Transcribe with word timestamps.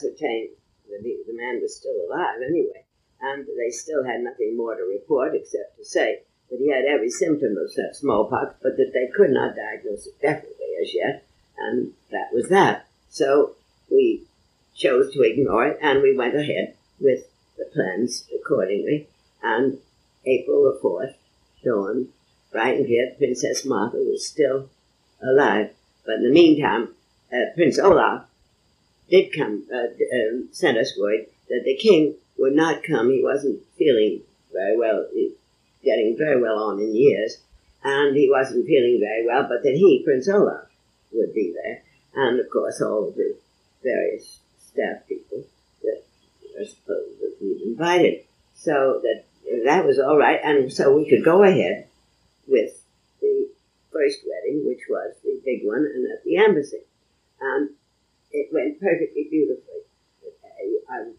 ascertained 0.00 0.50
that 0.88 1.00
he, 1.02 1.22
the 1.26 1.36
man 1.36 1.60
was 1.60 1.76
still 1.76 1.94
alive 2.08 2.40
anyway, 2.44 2.84
and 3.20 3.46
they 3.46 3.70
still 3.70 4.04
had 4.04 4.20
nothing 4.20 4.56
more 4.56 4.74
to 4.74 4.82
report 4.82 5.34
except 5.34 5.76
to 5.76 5.84
say 5.84 6.20
that 6.50 6.58
he 6.58 6.70
had 6.70 6.84
every 6.84 7.10
symptom 7.10 7.56
of 7.56 7.70
smallpox, 7.94 8.54
but 8.62 8.76
that 8.76 8.92
they 8.92 9.08
could 9.14 9.30
not 9.30 9.54
diagnose 9.54 10.06
it 10.06 10.20
definitely 10.20 10.74
as 10.82 10.94
yet, 10.94 11.24
and 11.58 11.92
that 12.10 12.32
was 12.32 12.48
that. 12.48 12.86
So 13.08 13.54
we 13.90 14.24
chose 14.74 15.12
to 15.12 15.22
ignore 15.22 15.66
it, 15.66 15.78
and 15.82 16.02
we 16.02 16.16
went 16.16 16.34
ahead 16.34 16.74
with 16.98 17.26
the 17.58 17.66
plans 17.66 18.26
accordingly. 18.34 19.08
And 19.42 19.78
April 20.26 20.64
the 20.64 20.78
4th 20.82 21.14
dawned, 21.64 22.08
bright 22.52 22.78
and 22.78 22.86
clear. 22.86 23.14
Princess 23.16 23.64
Martha 23.64 23.98
was 23.98 24.26
still 24.26 24.68
alive. 25.22 25.70
But 26.04 26.16
in 26.16 26.24
the 26.24 26.32
meantime, 26.32 26.94
uh, 27.32 27.54
Prince 27.54 27.78
Olaf 27.78 28.24
did 29.10 29.32
come, 29.36 29.64
uh, 29.72 29.76
uh, 29.76 30.42
sent 30.52 30.78
us 30.78 30.98
word 30.98 31.26
that 31.48 31.62
the 31.64 31.76
king 31.76 32.14
would 32.38 32.54
not 32.54 32.82
come. 32.82 33.10
He 33.10 33.22
wasn't 33.22 33.62
feeling 33.76 34.22
very 34.52 34.76
well, 34.76 35.06
getting 35.82 36.16
very 36.16 36.40
well 36.40 36.58
on 36.58 36.80
in 36.80 36.94
years, 36.94 37.38
and 37.82 38.16
he 38.16 38.30
wasn't 38.30 38.66
feeling 38.66 39.00
very 39.00 39.26
well, 39.26 39.42
but 39.48 39.62
that 39.62 39.74
he, 39.74 40.02
Prince 40.04 40.28
Olaf, 40.28 40.68
would 41.12 41.34
be 41.34 41.54
there. 41.62 41.82
And 42.14 42.40
of 42.40 42.50
course, 42.50 42.80
all 42.80 43.08
of 43.08 43.14
the 43.14 43.36
various 43.82 44.40
staff 44.58 45.06
people 45.08 45.44
that 45.82 46.02
are 46.58 46.64
supposed 46.64 47.20
that 47.20 47.36
we'd 47.40 47.62
invited. 47.62 48.24
So 48.54 49.00
that 49.02 49.24
that 49.64 49.84
was 49.84 49.98
all 49.98 50.16
right, 50.16 50.40
and 50.42 50.72
so 50.72 50.94
we 50.94 51.08
could 51.08 51.24
go 51.24 51.42
ahead 51.42 51.86
with 52.46 52.82
the 53.20 53.48
first 53.92 54.18
wedding, 54.26 54.66
which 54.66 54.82
was 54.88 55.14
the 55.24 55.40
big 55.44 55.64
one, 55.64 55.86
and 55.86 56.12
at 56.12 56.22
the 56.24 56.36
embassy. 56.36 56.82
And 57.40 57.70
it 58.30 58.48
went 58.52 58.80
perfectly 58.80 59.28
beautifully. 59.30 59.86
Um, 60.90 61.14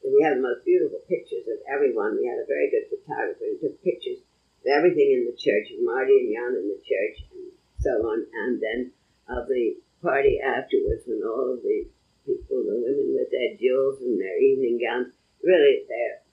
we 0.00 0.24
had 0.24 0.38
the 0.38 0.44
most 0.44 0.64
beautiful 0.64 1.00
pictures 1.08 1.44
of 1.44 1.60
everyone. 1.68 2.16
We 2.16 2.26
had 2.26 2.40
a 2.40 2.48
very 2.48 2.72
good 2.72 2.88
photographer 2.88 3.44
who 3.44 3.60
took 3.60 3.84
pictures 3.84 4.24
of 4.64 4.66
everything 4.72 5.12
in 5.12 5.28
the 5.28 5.36
church, 5.36 5.72
of 5.76 5.84
Marty 5.84 6.24
and 6.24 6.32
Jan 6.32 6.56
in 6.56 6.68
the 6.72 6.80
church, 6.80 7.16
and 7.32 7.52
so 7.80 7.90
on, 8.08 8.24
and 8.32 8.60
then 8.60 8.92
of 9.28 9.48
the 9.48 9.76
party 10.02 10.40
afterwards 10.40 11.04
when 11.06 11.20
all 11.24 11.52
of 11.52 11.62
the 11.62 11.84
people, 12.24 12.64
the 12.64 12.80
women 12.80 13.12
with 13.12 13.30
their 13.30 13.56
jewels 13.60 14.00
and 14.00 14.20
their 14.20 14.40
evening 14.40 14.80
gowns, 14.80 15.12
really, 15.44 15.84
they're, 15.88 16.24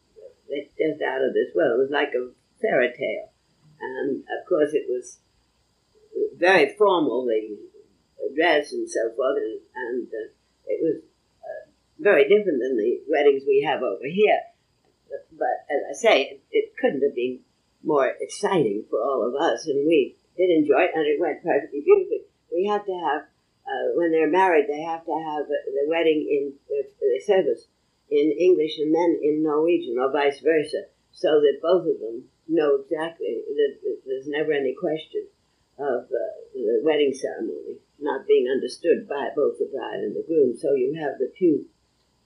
they're 0.48 0.72
just 0.76 1.02
out 1.04 1.24
of 1.24 1.36
this 1.36 1.52
world. 1.56 1.80
It 1.80 1.84
was 1.88 1.92
like 1.92 2.16
a 2.16 2.32
fairy 2.62 2.92
tale. 2.96 3.32
And 3.80 4.24
of 4.24 4.48
course, 4.48 4.72
it 4.74 4.88
was 4.90 5.20
very 6.36 6.74
formal, 6.78 7.26
the 7.26 7.58
dress 8.36 8.72
and 8.74 8.90
so 8.90 9.12
forth, 9.16 9.38
and, 9.38 9.60
and 9.76 10.08
uh, 10.08 10.30
it 10.68 10.80
was 10.82 11.02
uh, 11.44 11.70
very 12.00 12.28
different 12.28 12.60
than 12.62 12.78
the 12.78 13.02
weddings 13.08 13.44
we 13.46 13.64
have 13.68 13.82
over 13.82 14.06
here. 14.06 14.40
But 15.32 15.66
as 15.70 15.82
I 15.90 15.94
say, 15.94 16.22
it, 16.24 16.42
it 16.52 16.78
couldn't 16.80 17.04
have 17.04 17.16
been 17.16 17.40
more 17.84 18.08
exciting 18.20 18.84
for 18.90 19.02
all 19.02 19.26
of 19.28 19.36
us, 19.36 19.68
and 19.68 19.88
we 19.88 20.16
did 20.36 20.50
enjoy 20.50 20.84
it, 20.84 20.92
and 20.94 21.06
it 21.06 21.20
went 21.20 21.44
perfectly 21.44 21.82
beautifully. 21.82 22.26
We 22.52 22.66
had 22.66 22.86
to 22.86 22.94
have, 22.94 23.22
uh, 23.66 23.96
when 23.96 24.12
they're 24.12 24.30
married, 24.30 24.68
they 24.68 24.82
have 24.82 25.06
to 25.06 25.14
have 25.14 25.48
the 25.48 25.86
wedding 25.88 26.28
in 26.30 26.54
the, 26.70 26.88
service 27.26 27.66
in 28.10 28.32
English 28.40 28.78
and 28.78 28.94
then 28.94 29.20
in 29.22 29.44
Norwegian, 29.44 29.98
or 30.00 30.12
vice 30.12 30.40
versa, 30.40 30.86
so 31.12 31.42
that 31.42 31.60
both 31.62 31.88
of 31.88 32.00
them 32.00 32.24
know 32.48 32.76
exactly 32.76 33.42
that 33.48 34.00
there's 34.06 34.28
never 34.28 34.54
any 34.54 34.74
question 34.80 35.28
of 35.78 36.06
uh, 36.06 36.34
the 36.54 36.82
wedding 36.84 37.14
ceremony 37.14 37.78
not 38.00 38.28
being 38.28 38.48
understood 38.48 39.08
by 39.08 39.30
both 39.36 39.58
the 39.60 39.70
bride 39.72 40.00
and 40.00 40.16
the 40.16 40.24
groom. 40.28 40.58
So 40.58 40.74
you 40.74 40.94
have 41.00 41.18
the 41.20 41.32
two 41.38 41.66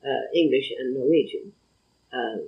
uh, 0.04 0.28
English 0.36 0.72
and 0.78 0.94
Norwegian 0.94 1.54
uh, 2.12 2.44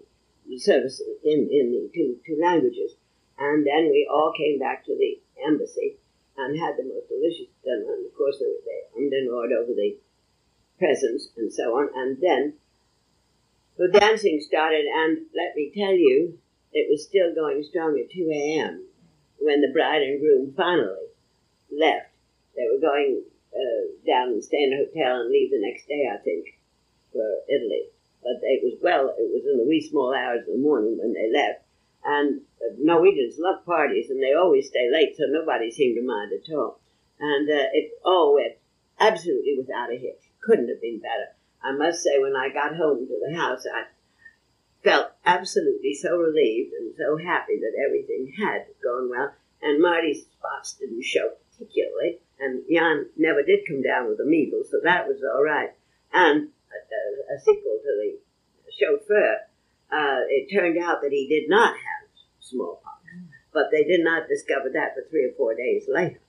in, 0.45 1.49
in 1.51 1.71
the 1.71 1.89
two, 1.93 2.17
two 2.25 2.37
languages. 2.41 2.91
And 3.39 3.65
then 3.65 3.89
we 3.89 4.07
all 4.11 4.33
came 4.37 4.59
back 4.59 4.85
to 4.85 4.95
the 4.95 5.19
embassy 5.45 5.97
and 6.37 6.59
had 6.59 6.75
the 6.77 6.83
most 6.83 7.09
delicious 7.09 7.51
dinner. 7.63 7.93
And 7.93 8.05
of 8.05 8.15
course, 8.15 8.37
they, 8.39 8.53
and 8.95 9.29
awed 9.29 9.51
over 9.51 9.73
the 9.73 9.97
presents 10.77 11.29
and 11.37 11.51
so 11.51 11.77
on. 11.77 11.89
And 11.95 12.17
then 12.21 12.53
the 13.77 13.87
dancing 13.87 14.39
started, 14.45 14.85
and 14.85 15.25
let 15.35 15.55
me 15.55 15.71
tell 15.75 15.93
you, 15.93 16.37
it 16.71 16.87
was 16.89 17.05
still 17.05 17.33
going 17.33 17.63
strong 17.63 17.99
at 17.99 18.11
2 18.11 18.29
a.m. 18.31 18.85
when 19.39 19.61
the 19.61 19.71
bride 19.73 20.01
and 20.01 20.19
groom 20.19 20.53
finally 20.55 21.07
left. 21.71 22.12
They 22.55 22.67
were 22.71 22.79
going 22.79 23.23
uh, 23.53 23.83
down 24.05 24.29
and 24.29 24.43
stay 24.43 24.63
in 24.63 24.73
a 24.73 24.77
hotel 24.77 25.21
and 25.21 25.31
leave 25.31 25.51
the 25.51 25.61
next 25.61 25.87
day, 25.87 26.09
I 26.11 26.17
think, 26.17 26.59
for 27.11 27.25
Italy. 27.49 27.89
But 28.21 28.39
it 28.41 28.63
was 28.63 28.79
well, 28.81 29.13
it 29.17 29.29
was 29.33 29.43
in 29.45 29.57
the 29.57 29.67
wee 29.67 29.81
small 29.81 30.13
hours 30.13 30.47
of 30.47 30.53
the 30.53 30.61
morning 30.61 30.97
when 30.97 31.13
they 31.13 31.29
left. 31.31 31.61
And 32.05 32.41
uh, 32.61 32.75
Norwegians 32.79 33.39
love 33.39 33.65
parties, 33.65 34.09
and 34.09 34.21
they 34.21 34.33
always 34.33 34.67
stay 34.67 34.89
late, 34.91 35.15
so 35.17 35.23
nobody 35.27 35.71
seemed 35.71 35.95
to 35.95 36.05
mind 36.05 36.31
at 36.33 36.53
all. 36.53 36.79
And 37.19 37.49
uh, 37.49 37.71
it 37.73 37.91
all 38.03 38.35
went 38.35 38.55
absolutely 38.99 39.55
without 39.57 39.91
a 39.91 39.97
hitch. 39.97 40.21
Couldn't 40.41 40.69
have 40.69 40.81
been 40.81 40.99
better. 40.99 41.35
I 41.63 41.71
must 41.71 42.03
say, 42.03 42.19
when 42.19 42.35
I 42.35 42.49
got 42.49 42.75
home 42.75 43.07
to 43.07 43.19
the 43.25 43.35
house, 43.35 43.65
I 43.65 43.85
felt 44.83 45.11
absolutely 45.25 45.93
so 45.93 46.17
relieved 46.17 46.73
and 46.73 46.93
so 46.97 47.17
happy 47.17 47.57
that 47.59 47.79
everything 47.85 48.33
had 48.37 48.65
gone 48.83 49.09
well. 49.09 49.33
And 49.61 49.81
Marty's 49.81 50.23
spots 50.23 50.73
didn't 50.73 51.05
show 51.05 51.31
particularly, 51.57 52.19
and 52.43 52.63
Jan 52.69 53.09
never 53.17 53.41
did 53.43 53.67
come 53.67 53.81
down 53.81 54.09
with 54.09 54.17
the 54.17 54.25
measles, 54.25 54.67
so 54.69 54.79
that 54.83 55.07
was 55.07 55.23
all 55.23 55.43
right. 55.43 55.71
And 56.11 56.49
a, 56.49 56.77
a, 56.77 57.35
a 57.35 57.39
sequel 57.39 57.79
to 57.81 57.91
the 57.97 58.19
chauffeur, 58.77 59.47
uh, 59.91 60.21
it 60.29 60.53
turned 60.53 60.77
out 60.77 61.01
that 61.01 61.11
he 61.11 61.27
did 61.27 61.49
not 61.49 61.73
have 61.73 62.09
smallpox, 62.39 62.99
but 63.53 63.69
they 63.71 63.83
did 63.83 64.03
not 64.03 64.27
discover 64.27 64.69
that 64.73 64.95
for 64.95 65.07
three 65.09 65.25
or 65.25 65.33
four 65.37 65.55
days 65.55 65.85
later. 65.87 66.19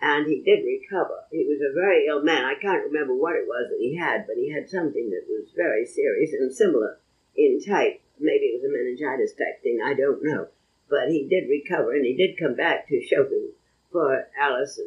And 0.00 0.26
he 0.26 0.42
did 0.42 0.66
recover. 0.66 1.22
He 1.30 1.46
was 1.46 1.62
a 1.62 1.74
very 1.74 2.06
ill 2.08 2.22
man. 2.22 2.44
I 2.44 2.60
can't 2.60 2.90
remember 2.90 3.14
what 3.14 3.36
it 3.36 3.46
was 3.46 3.70
that 3.70 3.78
he 3.78 3.94
had, 3.96 4.26
but 4.26 4.34
he 4.34 4.50
had 4.50 4.68
something 4.68 5.10
that 5.10 5.30
was 5.30 5.54
very 5.54 5.86
serious 5.86 6.32
and 6.32 6.52
similar 6.52 6.98
in 7.36 7.62
type. 7.62 8.02
Maybe 8.18 8.50
it 8.50 8.60
was 8.60 8.66
a 8.66 8.72
meningitis 8.72 9.32
type 9.38 9.62
thing, 9.62 9.78
I 9.84 9.94
don't 9.94 10.22
know. 10.22 10.48
But 10.90 11.08
he 11.08 11.28
did 11.28 11.48
recover, 11.48 11.94
and 11.94 12.04
he 12.04 12.16
did 12.16 12.38
come 12.38 12.56
back 12.56 12.88
to 12.88 13.00
chauffeur 13.00 13.54
for 13.92 14.26
Alice 14.38 14.80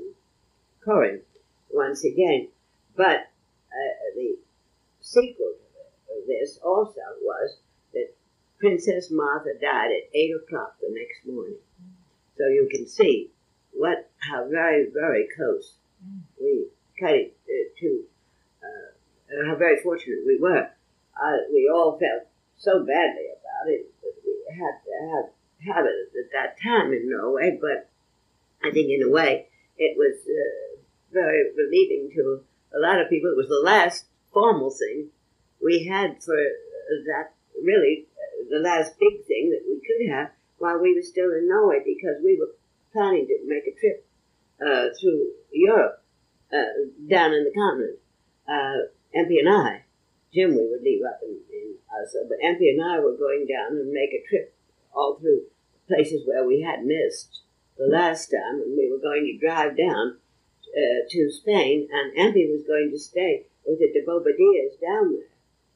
once 1.70 2.04
again. 2.04 2.50
But 2.96 3.28
uh, 3.72 4.16
the 4.16 4.38
sequel 5.02 5.54
to 6.08 6.14
this 6.28 6.60
also 6.64 7.02
was 7.22 7.58
that 7.94 8.14
Princess 8.60 9.10
Martha 9.12 9.54
died 9.62 9.92
at 9.92 10.16
8 10.16 10.32
o'clock 10.44 10.76
the 10.80 10.90
next 10.90 11.26
morning. 11.26 11.58
So 12.38 12.48
you 12.48 12.68
can 12.72 12.88
see 12.88 13.32
what 13.74 14.10
how 14.20 14.48
very, 14.50 14.88
very 14.94 15.28
close 15.36 15.76
we 16.40 16.68
cut 17.00 17.12
it 17.12 17.38
uh, 17.48 17.80
to, 17.80 18.04
uh, 18.64 19.50
how 19.50 19.56
very 19.56 19.82
fortunate 19.82 20.20
we 20.26 20.38
were. 20.40 20.70
Uh, 21.22 21.38
we 21.52 21.70
all 21.74 21.98
felt 22.00 22.28
so 22.58 22.80
badly 22.80 23.28
about 23.32 23.68
it 23.68 23.92
that 24.02 24.14
we 24.26 24.56
had 24.56 24.80
to 24.84 24.92
have, 25.10 25.76
have 25.76 25.86
it 25.86 26.12
at 26.18 26.32
that 26.32 26.62
time 26.62 26.94
in 26.94 27.10
Norway, 27.10 27.58
but 27.60 27.90
I 28.64 28.72
think 28.72 28.90
in 28.90 29.04
a 29.04 29.10
way 29.10 29.48
it 29.78 29.98
was 29.98 30.16
uh, 30.28 30.75
very 31.12 31.52
relieving 31.56 32.12
to 32.16 32.42
a 32.76 32.80
lot 32.80 33.02
of 33.02 33.10
people. 33.10 33.32
It 33.32 33.38
was 33.38 33.48
the 33.48 33.64
last 33.64 34.06
formal 34.34 34.70
thing 34.70 35.10
we 35.64 35.86
had 35.86 36.22
for 36.24 36.36
that, 37.08 37.34
really, 37.64 38.08
uh, 38.16 38.50
the 38.50 38.60
last 38.60 39.00
big 39.00 39.26
thing 39.26 39.50
that 39.52 39.64
we 39.66 39.82
could 39.82 40.14
have 40.14 40.32
while 40.58 40.80
we 40.80 40.94
were 40.94 41.02
still 41.02 41.32
in 41.32 41.48
Norway 41.48 41.80
because 41.86 42.22
we 42.24 42.38
were 42.40 42.54
planning 42.94 43.28
to 43.28 43.38
make 43.46 43.68
a 43.68 43.80
trip 43.80 44.06
uh, 44.62 44.94
through 45.00 45.32
Europe, 45.52 46.04
uh, 46.54 46.88
down 47.10 47.34
in 47.34 47.44
the 47.44 47.52
continent. 47.52 48.00
Uh, 48.48 48.88
Empy 49.18 49.40
and 49.40 49.50
I, 49.50 49.84
Jim, 50.34 50.52
we 50.52 50.68
would 50.70 50.84
leave 50.84 51.02
up 51.04 51.20
in, 51.24 51.40
in 51.52 51.76
Oslo, 51.90 52.22
but 52.28 52.38
Empy 52.44 52.70
and 52.70 52.84
I 52.84 53.00
were 53.00 53.18
going 53.18 53.48
down 53.48 53.78
and 53.78 53.92
make 53.92 54.12
a 54.14 54.24
trip 54.28 54.54
all 54.94 55.18
through 55.20 55.44
places 55.88 56.28
where 56.28 56.46
we 56.46 56.62
had 56.62 56.86
missed 56.86 57.42
the 57.78 57.88
last 57.88 58.28
time, 58.32 58.62
and 58.62 58.78
we 58.78 58.90
were 58.92 59.02
going 59.02 59.26
to 59.26 59.46
drive 59.46 59.78
down 59.78 60.18
uh, 60.76 61.08
to 61.10 61.32
Spain, 61.32 61.88
and 61.92 62.18
Empy 62.18 62.52
was 62.52 62.64
going 62.68 62.92
to 62.92 63.00
stay 63.00 63.46
with 63.66 63.80
the 63.80 63.92
de 63.92 64.06
Bobadillas 64.06 64.80
down 64.82 65.14
there, 65.14 65.32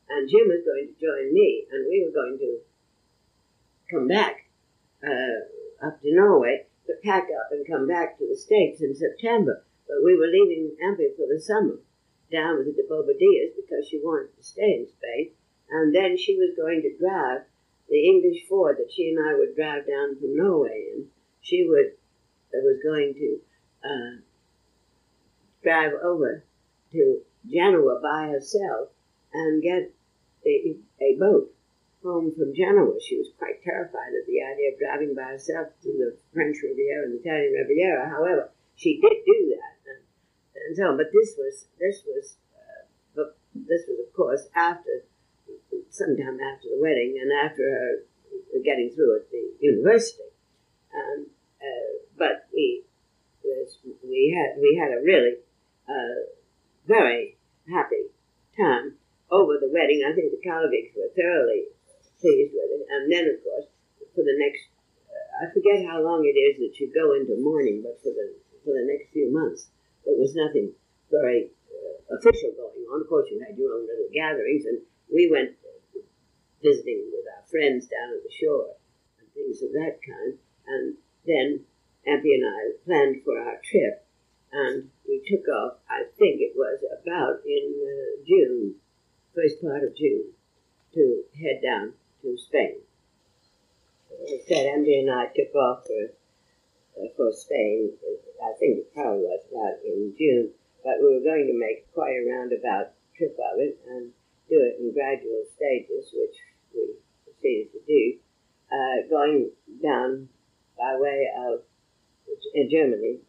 and 0.10 0.30
Jim 0.30 0.48
was 0.48 0.66
going 0.66 0.92
to 0.92 1.00
join 1.00 1.34
me, 1.34 1.66
and 1.72 1.88
we 1.88 2.04
were 2.06 2.12
going 2.12 2.38
to 2.38 2.60
come 3.90 4.08
back 4.08 4.50
uh, 5.04 5.88
up 5.88 6.02
to 6.02 6.14
Norway 6.14 6.66
to 6.88 6.94
pack 7.04 7.28
up 7.32 7.52
and 7.52 7.66
come 7.68 7.88
back 7.88 8.18
to 8.18 8.28
the 8.28 8.38
States 8.38 8.82
in 8.82 8.94
September. 8.96 9.64
But 9.88 10.04
we 10.04 10.18
were 10.18 10.28
leaving 10.28 10.76
Empy 10.84 11.16
for 11.16 11.26
the 11.28 11.42
summer 11.42 11.80
down 12.32 12.58
with 12.58 12.68
the 12.68 12.84
de 12.84 12.88
Bobadillas 12.88 13.56
because 13.56 13.88
she 13.88 14.00
wanted 14.04 14.36
to 14.36 14.44
stay 14.44 14.84
in 14.84 14.88
Spain, 14.88 15.32
and 15.70 15.96
then 15.96 16.18
she 16.18 16.36
was 16.36 16.56
going 16.56 16.82
to 16.82 16.98
drive 16.98 17.42
the 17.90 18.06
English 18.06 18.46
Ford 18.48 18.78
that 18.78 18.92
she 18.94 19.10
and 19.10 19.18
I 19.18 19.34
would 19.34 19.56
drive 19.56 19.88
down 19.88 20.20
from 20.20 20.38
Norway 20.38 20.86
in 20.94 21.08
she 21.42 21.66
would 21.68 21.94
uh, 22.54 22.62
was 22.62 22.80
going 22.84 23.14
to 23.14 23.40
uh, 23.84 24.22
drive 25.64 25.94
over 26.04 26.44
to 26.92 27.22
Genoa 27.48 28.00
by 28.02 28.30
herself 28.30 28.90
and 29.34 29.62
get 29.62 29.94
a, 30.46 30.76
a 31.02 31.16
boat 31.20 31.54
home 32.04 32.32
from 32.32 32.56
Genoa. 32.56 33.00
She 33.02 33.18
was 33.18 33.28
quite 33.38 33.62
terrified 33.64 34.16
at 34.16 34.26
the 34.26 34.42
idea 34.42 34.72
of 34.74 34.80
driving 34.80 35.16
by 35.16 35.36
herself 35.36 35.68
through 35.82 36.00
the 36.00 36.18
French 36.34 36.58
Riviera 36.64 37.04
and 37.04 37.14
the 37.14 37.22
Italian 37.22 37.54
Riviera. 37.54 38.10
However, 38.10 38.52
she 38.76 39.00
did 39.02 39.26
do 39.26 39.56
that, 39.60 39.76
and, 39.92 40.02
and 40.56 40.78
so. 40.78 40.96
But 40.96 41.12
this 41.12 41.36
was 41.38 41.68
this 41.80 42.04
was, 42.08 42.38
uh, 42.56 43.36
this 43.54 43.84
was 43.88 44.00
of 44.08 44.14
course 44.14 44.48
after, 44.56 45.04
sometime 45.90 46.40
after 46.40 46.70
the 46.72 46.80
wedding 46.80 47.20
and 47.22 47.32
after 47.32 47.64
her 47.64 48.60
getting 48.64 48.90
through 48.96 49.18
at 49.18 49.30
the 49.32 49.52
university, 49.60 50.32
and 50.94 51.26
uh, 51.60 51.92
but 52.18 52.48
we 52.54 52.84
we 54.08 54.36
had 54.36 54.62
we 54.62 54.80
had 54.80 54.98
a 54.98 55.04
really 55.04 55.36
uh, 55.90 56.30
very 56.86 57.38
happy 57.68 58.14
time 58.58 58.94
over 59.32 59.58
the 59.58 59.70
wedding. 59.74 60.06
I 60.06 60.14
think 60.14 60.32
the 60.32 60.42
Kalaviks 60.42 60.94
were 60.96 61.10
thoroughly 61.18 61.66
pleased 62.22 62.54
with 62.54 62.70
it. 62.78 62.86
And 62.90 63.12
then, 63.12 63.26
of 63.34 63.42
course, 63.44 63.68
for 64.14 64.22
the 64.22 64.38
next, 64.38 64.70
uh, 65.10 65.46
I 65.46 65.54
forget 65.54 65.86
how 65.86 66.02
long 66.02 66.26
it 66.26 66.38
is 66.38 66.62
that 66.62 66.78
you 66.80 66.94
go 66.94 67.14
into 67.18 67.42
mourning, 67.42 67.82
but 67.82 67.98
for 68.02 68.14
the 68.14 68.38
for 68.64 68.76
the 68.76 68.86
next 68.86 69.12
few 69.14 69.32
months, 69.32 69.72
there 70.06 70.20
was 70.20 70.36
nothing 70.36 70.76
very 71.10 71.50
uh, 71.72 72.16
official 72.16 72.52
going 72.54 72.86
on. 72.92 73.02
Of 73.02 73.08
course, 73.08 73.32
you 73.32 73.40
had 73.40 73.58
your 73.58 73.74
own 73.74 73.88
little 73.88 74.12
gatherings, 74.14 74.66
and 74.66 74.84
we 75.08 75.32
went 75.32 75.56
visiting 76.62 77.08
with 77.12 77.26
our 77.32 77.44
friends 77.48 77.88
down 77.88 78.14
at 78.14 78.24
the 78.24 78.34
shore 78.36 78.76
and 79.20 79.28
things 79.34 79.64
of 79.64 79.72
that 79.72 79.98
kind. 80.04 80.38
And 80.68 80.96
then 81.26 81.66
Ampy 82.08 82.36
and 82.36 82.46
I 82.46 82.60
planned 82.86 83.24
for 83.24 83.40
our 83.40 83.60
trip, 83.64 84.06
and 84.52 84.90
we 85.08 85.22
took 85.28 85.48
off. 85.48 85.78
I 85.90 86.04
think 86.18 86.42
it 86.42 86.54
was 86.56 86.80
about 87.02 87.46
in 87.46 87.74
uh, 87.78 88.24
June, 88.28 88.76
first 89.36 89.62
part 89.62 89.84
of 89.84 89.96
June, 89.96 90.34
to 90.94 91.24
head 91.38 91.62
down 91.64 91.94
to 92.22 92.38
Spain. 92.38 92.82
Said, 94.48 94.66
Ampy 94.66 95.00
and 95.00 95.12
I 95.12 95.28
took 95.28 95.54
off 95.56 95.86
for 95.86 96.12
uh, 97.00 97.08
for 97.16 97.32
Spain. 97.32 97.92
I 98.44 98.54
think 98.60 98.80
it 98.80 98.94
probably 98.94 99.24
was 99.24 99.46
about 99.52 99.86
in 99.86 100.14
June, 100.18 100.50
but 100.84 101.00
we 101.00 101.16
were 101.16 101.24
going 101.24 101.48
to 101.48 101.58
make 101.58 101.92
quite 101.94 102.18
a 102.18 102.28
roundabout 102.28 102.92
trip 103.16 103.38
of 103.38 103.60
it 103.60 103.80
and 103.88 104.12
do 104.50 104.58
it 104.60 104.82
in 104.82 104.94
gradual 104.94 105.46
stages, 105.56 106.10
which 106.14 106.36
we 106.74 106.96
proceeded 107.24 107.72
to 107.72 107.80
do. 107.88 108.18
Uh, 108.72 109.08
going 109.10 109.50
down 109.82 110.30
by 110.78 110.96
way 110.98 111.28
of 111.38 111.62
Germany, 112.70 113.20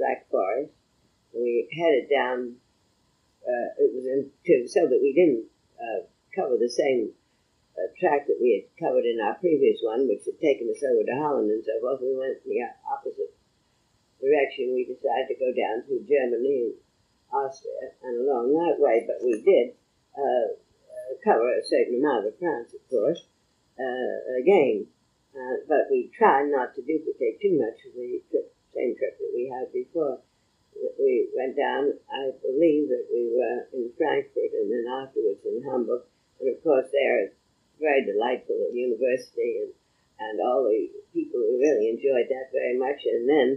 Black 0.00 0.24
Forest. 0.32 0.72
We 1.36 1.68
headed 1.68 2.08
down. 2.08 2.56
Uh, 3.44 3.68
it 3.84 3.92
was 3.92 4.08
into 4.08 4.68
so 4.68 4.88
that 4.88 5.00
we 5.00 5.12
didn't 5.12 5.44
uh, 5.76 6.08
cover 6.34 6.56
the 6.56 6.72
same 6.72 7.12
uh, 7.76 7.88
track 8.00 8.26
that 8.26 8.40
we 8.40 8.56
had 8.56 8.66
covered 8.80 9.04
in 9.04 9.20
our 9.20 9.36
previous 9.36 9.80
one, 9.84 10.08
which 10.08 10.24
had 10.24 10.40
taken 10.40 10.68
us 10.72 10.80
over 10.80 11.04
to 11.04 11.16
Holland 11.20 11.52
and 11.52 11.64
so 11.64 11.76
forth. 11.80 12.00
We 12.00 12.16
went 12.16 12.40
in 12.44 12.50
the 12.50 12.64
opposite 12.88 13.32
direction. 14.20 14.76
We 14.76 14.88
decided 14.88 15.28
to 15.32 15.40
go 15.40 15.52
down 15.52 15.84
through 15.84 16.08
Germany 16.08 16.72
and 16.72 16.76
Austria 17.32 17.96
and 18.02 18.26
along 18.26 18.52
that 18.56 18.80
way, 18.80 19.06
but 19.06 19.24
we 19.24 19.40
did 19.40 19.76
uh, 20.16 20.56
uh, 20.56 21.10
cover 21.24 21.48
a 21.48 21.64
certain 21.64 22.00
amount 22.00 22.26
of 22.26 22.36
France, 22.38 22.74
of 22.74 22.82
course, 22.90 23.24
uh, 23.78 24.40
again. 24.40 24.86
Uh, 25.30 25.62
but 25.68 25.86
we 25.90 26.10
tried 26.10 26.50
not 26.50 26.74
to 26.74 26.82
duplicate 26.82 27.40
too 27.40 27.54
much 27.54 27.78
of 27.86 27.94
the 27.94 28.20
trip, 28.30 28.52
same 28.74 28.96
trip 28.96 29.18
that 29.18 29.32
we 29.34 29.50
had 29.50 29.72
before. 29.72 30.20
We 30.98 31.28
went 31.34 31.56
down, 31.56 31.92
I 32.08 32.30
believe 32.40 32.88
that 32.88 33.06
we 33.10 33.34
were 33.34 33.68
in 33.74 33.92
Frankfurt 33.98 34.54
and 34.54 34.70
then 34.70 34.86
afterwards 34.86 35.42
in 35.44 35.62
Hamburg. 35.66 36.06
And 36.40 36.48
of 36.48 36.62
course, 36.62 36.86
there 36.92 37.26
it's 37.26 37.36
very 37.78 38.06
delightful 38.06 38.56
at 38.56 38.74
university 38.74 39.66
and, 39.66 39.72
and 40.20 40.40
all 40.40 40.64
the 40.64 40.88
people 41.12 41.40
we 41.40 41.60
really 41.60 41.90
enjoyed 41.90 42.30
that 42.30 42.54
very 42.54 42.78
much. 42.78 43.02
And 43.04 43.28
then 43.28 43.48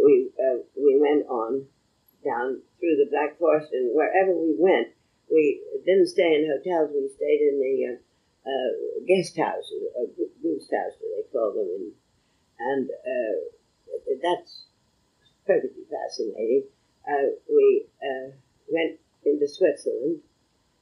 we, 0.00 0.30
uh, 0.38 0.62
we 0.78 0.96
went 0.96 1.26
on 1.26 1.66
down 2.24 2.62
through 2.80 2.96
the 2.96 3.10
Black 3.10 3.36
Forest 3.38 3.72
and 3.72 3.92
wherever 3.92 4.32
we 4.32 4.56
went, 4.56 4.94
we 5.30 5.60
didn't 5.84 6.08
stay 6.08 6.38
in 6.38 6.48
hotels, 6.48 6.90
we 6.94 7.10
stayed 7.16 7.42
in 7.42 7.56
the 7.60 7.74
uh, 7.92 7.96
uh, 8.44 8.70
guest 9.08 9.36
houses, 9.36 9.88
or 9.96 10.06
Gasthaus, 10.44 10.94
they 11.00 11.24
call 11.32 11.52
them, 11.52 11.68
and, 11.68 11.92
and 12.60 12.90
uh, 12.90 13.36
that's 14.22 14.64
perfectly 15.46 15.84
fascinating. 15.90 16.64
Uh, 17.06 17.36
we 17.48 17.86
uh, 18.00 18.32
went 18.68 18.98
into 19.24 19.46
Switzerland, 19.48 20.20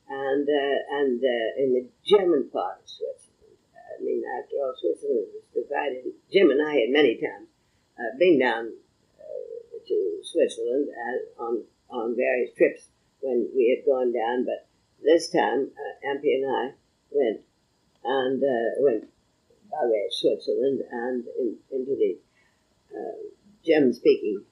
and 0.09 0.49
uh, 0.49 0.79
and 0.99 1.23
uh, 1.23 1.63
in 1.63 1.75
the 1.75 1.89
German 2.05 2.49
part 2.53 2.81
of 2.83 2.89
Switzerland. 2.89 3.59
I 3.75 4.03
mean, 4.03 4.23
after 4.39 4.57
all, 4.57 4.75
Switzerland 4.79 5.27
was 5.35 5.47
divided. 5.55 6.13
Jim 6.33 6.51
and 6.51 6.63
I 6.63 6.87
had 6.87 6.91
many 6.91 7.17
times 7.17 7.49
been 8.19 8.39
down 8.39 8.73
to 9.87 10.19
Switzerland 10.23 10.89
on 11.39 11.65
on 11.91 12.17
various 12.17 12.51
trips 12.57 12.89
when 13.21 13.49
we 13.55 13.75
had 13.75 13.87
gone 13.87 14.13
down, 14.13 14.45
but 14.45 14.67
this 15.03 15.31
time 15.31 15.71
uh, 15.75 16.07
Ampy 16.07 16.35
and 16.35 16.47
I 16.47 16.73
went 17.11 17.41
and 18.05 18.43
uh, 18.43 18.81
went 18.81 19.09
by 19.71 19.85
way 19.85 20.05
of 20.07 20.13
Switzerland 20.13 20.83
and 20.91 21.25
in, 21.39 21.57
into 21.71 21.95
the 21.97 22.19
uh, 22.95 23.19
German 23.65 23.93
speaking 23.93 24.45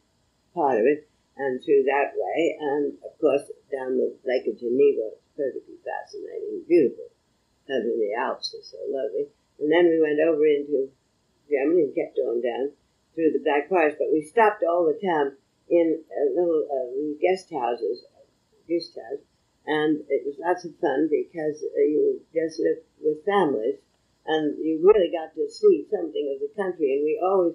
part 0.55 0.79
of 0.79 0.85
it, 0.87 1.09
and 1.37 1.63
through 1.63 1.85
that 1.85 2.13
way, 2.17 2.57
and 2.61 2.95
of 3.05 3.19
course 3.21 3.43
down 3.71 3.97
the 3.97 4.17
Lake 4.27 4.47
of 4.49 4.59
Geneva. 4.59 5.15
It's 5.15 5.31
perfectly 5.37 5.79
fascinating, 5.85 6.65
beautiful. 6.69 7.07
And 7.69 7.87
the 7.87 8.15
Alps 8.19 8.55
are 8.55 8.67
so 8.67 8.79
lovely. 8.91 9.31
And 9.61 9.71
then 9.71 9.87
we 9.87 10.03
went 10.03 10.19
over 10.19 10.45
into 10.45 10.91
Germany 11.49 11.87
and 11.87 11.95
kept 11.95 12.19
on 12.19 12.43
down 12.43 12.73
through 13.15 13.31
the 13.33 13.45
Black 13.45 13.69
Forest, 13.69 13.97
but 13.99 14.11
we 14.13 14.23
stopped 14.23 14.63
all 14.63 14.87
the 14.87 14.99
time 14.99 15.37
in 15.69 16.03
little 16.35 16.67
uh, 16.67 17.15
guest 17.23 17.51
houses, 17.53 18.05
guest 18.69 18.99
house, 18.99 19.23
and 19.67 20.03
it 20.09 20.27
was 20.27 20.35
lots 20.39 20.65
of 20.65 20.75
fun 20.81 21.09
because 21.11 21.63
uh, 21.63 21.87
you 21.87 22.21
just 22.35 22.59
lived 22.59 22.87
with 22.99 23.25
families, 23.25 23.79
and 24.27 24.59
you 24.59 24.83
really 24.83 25.11
got 25.11 25.35
to 25.35 25.49
see 25.49 25.87
something 25.91 26.27
of 26.35 26.41
the 26.43 26.51
country. 26.61 26.95
And 26.95 27.05
we 27.05 27.21
always 27.23 27.55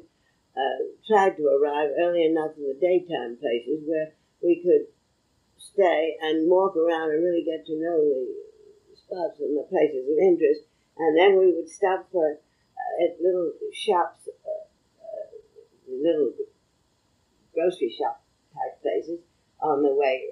uh, 0.55 0.83
tried 1.07 1.37
to 1.37 1.47
arrive 1.47 1.91
early 1.99 2.25
enough 2.25 2.51
in 2.57 2.63
the 2.63 2.79
daytime 2.79 3.37
places 3.37 3.83
where 3.85 4.13
we 4.41 4.61
could 4.63 4.87
stay 5.57 6.15
and 6.21 6.49
walk 6.49 6.75
around 6.75 7.11
and 7.11 7.23
really 7.23 7.43
get 7.43 7.65
to 7.65 7.75
know 7.75 7.99
the 7.99 8.95
spots 8.95 9.39
and 9.39 9.57
the 9.57 9.67
places 9.69 10.07
of 10.07 10.17
interest. 10.17 10.61
And 10.97 11.17
then 11.17 11.37
we 11.37 11.53
would 11.53 11.69
stop 11.69 12.07
for 12.11 12.31
uh, 12.31 13.03
at 13.03 13.21
little 13.21 13.51
shops, 13.73 14.27
uh, 14.27 14.65
uh 15.03 15.91
little 15.91 16.31
grocery 17.53 17.91
shop 17.91 18.23
type 18.53 18.81
places 18.81 19.19
on 19.59 19.83
the 19.83 19.93
way 19.93 20.23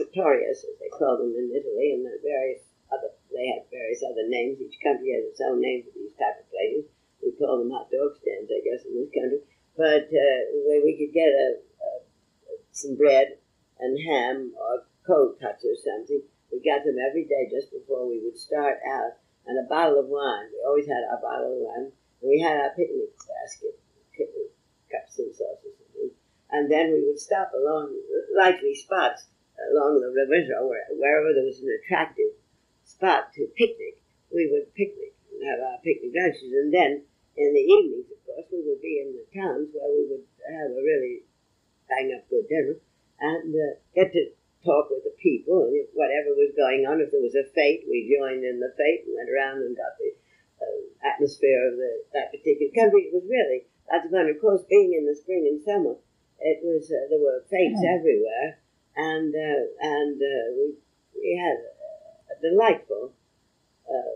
trattorias, 0.00 0.64
as 0.64 0.76
they 0.80 0.88
call 0.88 1.18
them 1.18 1.34
in 1.36 1.52
Italy, 1.52 1.92
and 1.92 2.04
the 2.04 2.16
various 2.22 2.62
other, 2.92 3.12
they 3.32 3.46
have 3.52 3.68
various 3.70 4.02
other 4.02 4.26
names. 4.28 4.60
Each 4.60 4.78
country 4.82 5.12
has 5.12 5.24
its 5.28 5.40
own 5.40 5.60
name 5.60 5.84
for 5.84 5.92
these 5.94 6.14
type 6.16 6.40
of 6.40 6.50
places. 6.50 6.88
Call 7.40 7.64
them 7.64 7.72
hot 7.72 7.88
dog 7.88 8.20
stands, 8.20 8.52
I 8.52 8.60
guess, 8.60 8.84
in 8.84 9.00
this 9.00 9.08
country. 9.16 9.40
But 9.72 10.12
uh, 10.12 10.40
where 10.68 10.84
we 10.84 11.00
could 11.00 11.16
get 11.16 11.32
a, 11.32 11.56
a, 11.56 11.90
some 12.68 13.00
bread 13.00 13.40
and 13.80 13.96
ham 13.96 14.52
or 14.60 14.84
cold 15.08 15.40
cuts 15.40 15.64
or 15.64 15.72
something, 15.80 16.20
we 16.52 16.60
got 16.60 16.84
them 16.84 17.00
every 17.00 17.24
day 17.24 17.48
just 17.48 17.72
before 17.72 18.04
we 18.04 18.20
would 18.20 18.36
start 18.36 18.76
out, 18.84 19.16
and 19.48 19.56
a 19.56 19.64
bottle 19.64 19.98
of 19.98 20.12
wine. 20.12 20.52
We 20.52 20.60
always 20.68 20.84
had 20.84 21.00
our 21.08 21.16
bottle 21.16 21.56
of 21.56 21.64
wine, 21.64 21.88
and 22.20 22.28
we 22.28 22.44
had 22.44 22.60
our 22.60 22.76
picnic 22.76 23.16
basket, 23.16 23.80
cups 24.92 25.16
and 25.18 25.32
sauces. 25.32 25.80
And 26.52 26.70
then 26.70 26.92
we 26.92 27.06
would 27.06 27.18
stop 27.18 27.52
along 27.54 27.94
likely 28.36 28.74
spots 28.74 29.30
along 29.70 30.00
the 30.00 30.10
rivers 30.10 30.50
or 30.50 30.74
wherever 30.98 31.32
there 31.32 31.44
was 31.44 31.60
an 31.60 31.70
attractive 31.84 32.34
spot 32.84 33.32
to 33.34 33.46
picnic, 33.56 34.02
we 34.34 34.48
would 34.50 34.74
picnic 34.74 35.14
and 35.30 35.46
have 35.46 35.60
our 35.60 35.78
picnic 35.84 36.10
lunches. 36.14 36.52
And 36.52 36.72
then 36.72 37.04
in 37.40 37.56
the 37.56 37.64
evenings, 37.64 38.12
of 38.12 38.20
course, 38.28 38.48
we 38.52 38.60
would 38.68 38.84
be 38.84 39.00
in 39.00 39.16
the 39.16 39.24
towns 39.32 39.72
where 39.72 39.88
we 39.88 40.04
would 40.12 40.26
have 40.44 40.76
a 40.76 40.82
really 40.84 41.24
bang 41.88 42.12
up 42.12 42.28
good 42.28 42.44
dinner 42.52 42.76
and 43.20 43.48
uh, 43.56 43.80
get 43.96 44.12
to 44.12 44.36
talk 44.60 44.92
with 44.92 45.04
the 45.08 45.16
people 45.16 45.64
and 45.64 45.88
whatever 45.96 46.36
was 46.36 46.52
going 46.52 46.84
on. 46.84 47.00
If 47.00 47.10
there 47.10 47.24
was 47.24 47.34
a 47.34 47.48
fete, 47.56 47.88
we 47.88 48.12
joined 48.12 48.44
in 48.44 48.60
the 48.60 48.76
fete 48.76 49.08
and 49.08 49.16
went 49.16 49.32
around 49.32 49.64
and 49.64 49.72
got 49.72 49.96
the 49.96 50.12
uh, 50.60 50.80
atmosphere 51.00 51.72
of 51.72 51.80
the, 51.80 51.92
that 52.12 52.28
particular 52.28 52.68
country. 52.76 53.08
It 53.08 53.16
was 53.16 53.24
really 53.24 53.64
lots 53.88 54.04
of 54.04 54.12
fun. 54.12 54.28
Of 54.28 54.40
course, 54.40 54.60
being 54.68 54.92
in 54.92 55.08
the 55.08 55.16
spring 55.16 55.48
and 55.48 55.64
summer, 55.64 55.96
it 56.40 56.60
was 56.60 56.92
uh, 56.92 57.08
there 57.08 57.20
were 57.20 57.44
fetes 57.48 57.80
mm-hmm. 57.80 57.96
everywhere, 57.96 58.60
and 58.96 59.32
uh, 59.32 59.64
and 59.80 60.16
uh, 60.20 60.46
we 60.56 60.76
we 61.16 61.36
had 61.36 61.58
a 62.32 62.36
delightful, 62.40 63.12
uh, 63.88 64.12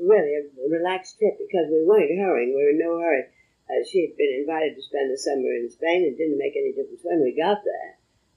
really 0.00 0.34
a 0.34 0.42
relaxed 0.68 1.18
trip 1.18 1.38
because 1.38 1.70
we 1.70 1.86
weren't 1.86 2.18
hurrying. 2.18 2.54
We 2.54 2.62
were 2.62 2.74
in 2.74 2.78
no 2.78 2.98
hurry. 2.98 3.24
Uh, 3.68 3.84
she 3.84 4.08
had 4.08 4.16
been 4.16 4.40
invited 4.40 4.74
to 4.76 4.82
spend 4.82 5.12
the 5.12 5.18
summer 5.18 5.52
in 5.52 5.68
Spain. 5.70 6.08
It 6.08 6.16
didn't 6.16 6.40
make 6.40 6.56
any 6.56 6.72
difference 6.72 7.04
when 7.04 7.20
we 7.20 7.36
got 7.36 7.60
there, 7.64 7.92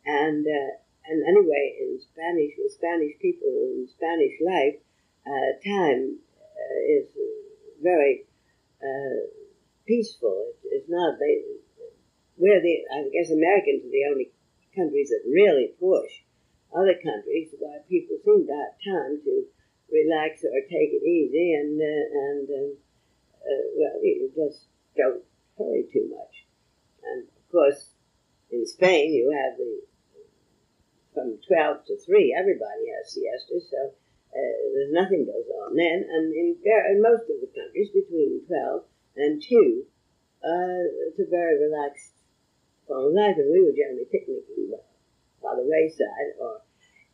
and 0.05 0.45
uh, 0.45 0.71
and 1.07 1.23
anyway, 1.23 1.77
in 1.79 1.99
Spanish, 2.01 2.53
with 2.57 2.73
Spanish 2.73 3.17
people 3.19 3.47
in 3.47 3.87
Spanish 3.87 4.35
life, 4.43 4.77
uh, 5.25 5.51
time 5.63 6.19
uh, 6.37 6.79
is 6.87 7.07
very 7.81 8.25
uh, 8.83 9.31
peaceful. 9.87 10.51
It, 10.51 10.83
it's 10.83 10.89
not. 10.89 11.17
They, 11.19 11.41
we're 12.37 12.61
the. 12.61 12.75
I 12.91 13.09
guess 13.09 13.31
Americans 13.31 13.85
are 13.85 13.93
the 13.93 14.07
only 14.11 14.31
countries 14.75 15.09
that 15.09 15.23
really 15.27 15.73
push 15.79 16.11
other 16.71 16.95
countries 17.03 17.51
why 17.59 17.79
people 17.89 18.15
seem 18.23 18.47
to 18.47 18.55
have 18.55 18.75
time 18.79 19.19
to 19.23 19.43
relax 19.91 20.43
or 20.43 20.61
take 20.69 20.95
it 20.95 21.03
easy 21.03 21.53
and 21.53 21.79
uh, 21.79 22.05
and 22.25 22.47
uh, 22.49 22.71
uh, 23.43 23.63
well, 23.77 23.97
you 24.03 24.31
just 24.35 24.65
don't 24.95 25.23
hurry 25.57 25.85
too 25.91 26.09
much. 26.09 26.45
And 27.03 27.27
of 27.27 27.51
course, 27.51 27.91
in 28.51 28.65
Spain, 28.65 29.13
you 29.13 29.31
have 29.31 29.57
the 29.57 29.81
from 31.13 31.37
12 31.47 31.85
to 31.87 31.97
3, 32.05 32.35
everybody 32.37 32.87
has 32.95 33.11
siestas, 33.11 33.67
so 33.69 33.91
uh, 34.31 34.55
there's 34.73 34.95
nothing 34.95 35.27
goes 35.27 35.47
on 35.63 35.75
then. 35.75 36.07
And 36.07 36.33
in, 36.33 36.55
in 36.63 37.01
most 37.01 37.27
of 37.27 37.43
the 37.43 37.51
countries, 37.51 37.91
between 37.91 38.47
12 38.47 38.83
and 39.17 39.43
2, 39.43 39.83
uh, 40.39 40.81
it's 41.11 41.19
a 41.19 41.27
very 41.29 41.59
relaxed 41.59 42.15
form 42.87 43.11
of 43.11 43.13
life, 43.13 43.35
and 43.37 43.51
we 43.51 43.59
were 43.59 43.75
generally 43.75 44.07
picnicking 44.07 44.71
by 45.43 45.55
the 45.55 45.67
wayside 45.67 46.39
or 46.39 46.61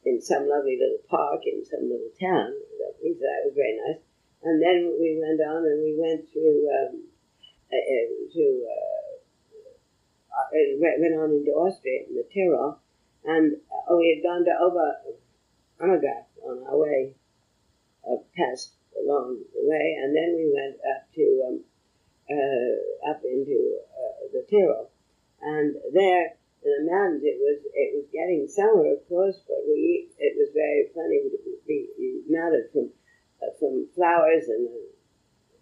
in 0.08 0.22
some 0.22 0.48
lovely 0.48 0.80
little 0.80 1.04
park 1.10 1.42
in 1.46 1.66
some 1.66 1.84
little 1.84 2.12
town. 2.16 2.56
That 2.80 2.96
was 3.04 3.54
very 3.56 3.76
nice. 3.76 4.00
And 4.44 4.62
then 4.62 4.96
we 5.00 5.20
went 5.20 5.42
on 5.44 5.68
and 5.68 5.84
we 5.84 6.00
went 6.00 6.24
through 6.32 6.64
um, 6.72 7.04
uh, 7.68 7.76
uh 7.76 8.08
to 8.32 8.46
uh, 8.64 9.12
uh 10.32 10.72
went 10.80 11.20
on 11.20 11.32
into 11.32 11.52
Austria 11.52 12.08
in 12.08 12.16
the 12.16 12.24
Tyrol, 12.32 12.80
and 13.26 13.58
uh, 13.68 13.96
we 13.98 14.16
had 14.16 14.24
gone 14.24 14.46
to 14.46 14.54
Ober 14.62 14.96
Ammergau 15.82 16.24
on 16.48 16.64
our 16.70 16.78
way 16.78 17.14
uh, 18.08 18.16
past 18.38 18.72
along 19.04 19.44
the 19.54 19.68
way, 19.68 19.98
and 20.00 20.16
then 20.16 20.36
we 20.38 20.48
went 20.54 20.78
up 20.96 21.12
to 21.16 21.44
um, 21.48 21.60
uh, 22.30 23.12
up 23.12 23.22
into 23.26 23.80
uh, 23.92 24.32
the 24.32 24.46
Tyrol, 24.50 24.90
and 25.42 25.76
there 25.94 26.38
the 26.68 26.92
mountains 26.92 27.24
it 27.24 27.40
was 27.40 27.64
it 27.72 27.96
was 27.96 28.06
getting 28.12 28.48
summer, 28.48 28.92
of 28.92 29.02
course, 29.08 29.40
but 29.48 29.64
we 29.64 30.12
it 30.20 30.36
was 30.36 30.52
very 30.52 30.92
funny. 30.92 31.24
We, 31.68 31.88
mounted 32.28 32.68
from 32.72 32.92
uh, 33.40 33.56
from 33.60 33.88
flowers 33.96 34.52
and 34.52 34.68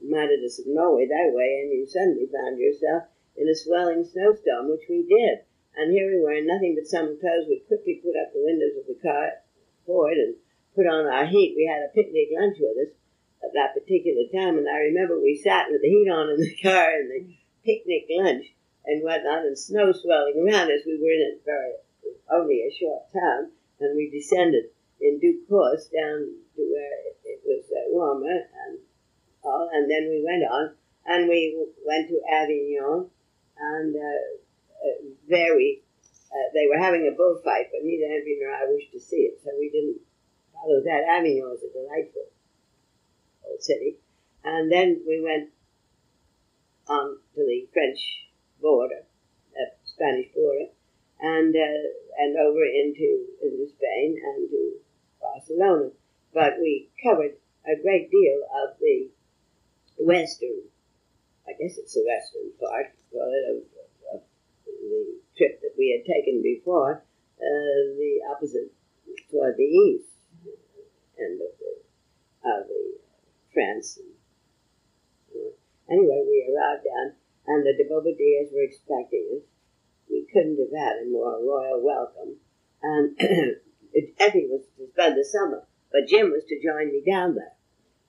mounted 0.02 0.42
to 0.42 0.50
Norway 0.66 1.06
that 1.08 1.32
way, 1.34 1.62
and 1.62 1.72
you 1.72 1.86
suddenly 1.86 2.26
found 2.26 2.58
yourself 2.58 3.06
in 3.38 3.48
a 3.48 3.56
swelling 3.56 4.04
snowstorm, 4.04 4.70
which 4.70 4.90
we 4.90 5.06
did. 5.06 5.46
And 5.78 5.92
here 5.92 6.08
we 6.08 6.22
were 6.24 6.34
in 6.34 6.48
nothing 6.48 6.76
but 6.76 6.88
summer 6.88 7.16
clothes. 7.20 7.48
We 7.48 7.62
quickly 7.68 8.02
put 8.02 8.16
up 8.16 8.32
the 8.32 8.44
windows 8.44 8.80
of 8.80 8.88
the 8.88 9.00
car 9.02 9.44
forward 9.86 10.18
and 10.18 10.36
put 10.74 10.88
on 10.88 11.06
our 11.06 11.26
heat. 11.26 11.54
We 11.56 11.68
had 11.68 11.84
a 11.84 11.94
picnic 11.94 12.32
lunch 12.32 12.58
with 12.60 12.88
us 12.88 12.94
at 13.44 13.54
that 13.54 13.76
particular 13.76 14.26
time, 14.32 14.58
and 14.58 14.68
I 14.70 14.90
remember 14.90 15.20
we 15.20 15.36
sat 15.36 15.68
with 15.70 15.82
the 15.82 15.90
heat 15.90 16.10
on 16.10 16.30
in 16.30 16.40
the 16.40 16.56
car 16.64 16.92
and 16.96 17.12
the 17.12 17.36
picnic 17.64 18.08
lunch 18.10 18.56
and 18.88 19.04
whatnot, 19.04 19.46
and 19.46 19.58
snow 19.58 19.92
swelling 19.92 20.38
around 20.40 20.72
us. 20.72 20.86
We 20.86 20.98
were 20.98 21.12
in 21.12 21.34
it 21.34 21.42
very 21.46 21.74
only 22.32 22.64
a 22.66 22.74
short 22.74 23.12
time, 23.14 23.52
and 23.80 23.96
we 23.96 24.10
descended 24.10 24.66
in 25.02 25.20
due 25.20 25.42
course 25.48 25.88
down 25.88 26.26
to 26.56 26.62
where 26.62 26.98
it 27.26 27.42
was 27.46 27.66
uh, 27.70 27.92
warmer 27.92 28.48
and 28.68 28.80
all, 29.44 29.70
and 29.74 29.90
then 29.90 30.10
we 30.10 30.24
went 30.26 30.44
on, 30.44 30.76
and 31.06 31.30
we 31.30 31.66
went 31.86 32.10
to 32.10 32.22
Avignon, 32.32 33.10
and 33.58 33.96
uh, 33.96 34.26
uh, 34.82 34.98
very, 35.30 35.84
uh, 36.32 36.50
they 36.54 36.68
were 36.68 36.82
having 36.82 37.08
a 37.08 37.16
bullfight, 37.16 37.68
but 37.72 37.84
neither 37.84 38.08
Henry 38.08 38.38
nor 38.42 38.52
I 38.52 38.66
wished 38.72 38.92
to 38.94 39.00
see 39.00 39.30
it, 39.30 39.40
so 39.44 39.52
we 39.60 39.70
didn't 39.70 40.02
follow 40.54 40.82
that. 40.82 41.06
Avignon 41.10 41.50
was 41.50 41.62
a 41.62 41.72
delightful 41.72 42.30
old 43.48 43.62
city. 43.62 43.98
And 44.44 44.72
then 44.72 45.02
we 45.08 45.22
went 45.22 45.50
on 46.88 47.18
to 47.34 47.42
the 47.42 47.68
French 47.74 48.00
border, 48.66 49.06
uh, 49.54 49.70
Spanish 49.86 50.34
border, 50.34 50.74
and 51.22 51.54
uh, 51.54 51.86
and 52.18 52.34
over 52.42 52.66
into, 52.66 53.30
into 53.46 53.70
Spain 53.78 54.18
and 54.18 54.50
to 54.50 54.62
Barcelona. 55.22 55.90
But 56.34 56.58
we 56.60 56.90
covered 57.02 57.38
a 57.70 57.78
great 57.82 58.10
deal 58.10 58.42
of 58.66 58.76
the 58.82 59.10
western, 60.00 60.66
I 61.48 61.54
guess 61.54 61.78
it's 61.78 61.94
the 61.94 62.04
western 62.10 62.50
part, 62.60 62.90
of 63.14 64.22
the 64.66 65.22
trip 65.38 65.62
that 65.62 65.76
we 65.78 65.94
had 65.94 66.04
taken 66.12 66.42
before, 66.42 67.04
uh, 67.38 67.80
the 68.02 68.20
opposite 68.32 68.74
toward 69.30 69.58
the 69.58 69.64
east 69.64 70.10
end 71.20 71.40
of 71.40 71.54
the, 71.60 72.50
of 72.50 72.68
the 72.68 72.98
France. 73.54 74.00
Anyway, 75.90 76.24
we 76.28 76.50
arrived 76.50 76.84
down, 76.84 77.14
and 77.48 77.66
the 77.66 77.74
de 77.74 77.90
Bobadillas 77.90 78.54
were 78.54 78.64
expecting 78.64 79.38
us. 79.38 79.44
We 80.10 80.28
couldn't 80.32 80.60
have 80.60 80.74
had 80.74 81.04
a 81.04 81.10
more 81.10 81.38
royal 81.42 81.82
welcome. 81.82 82.38
And 82.82 83.18
Effie 84.20 84.48
was 84.50 84.66
to 84.78 84.88
spend 84.94 85.18
the 85.18 85.26
summer, 85.26 85.66
but 85.92 86.08
Jim 86.08 86.32
was 86.32 86.44
to 86.50 86.62
join 86.62 86.92
me 86.92 87.02
down 87.06 87.36
there. 87.36 87.56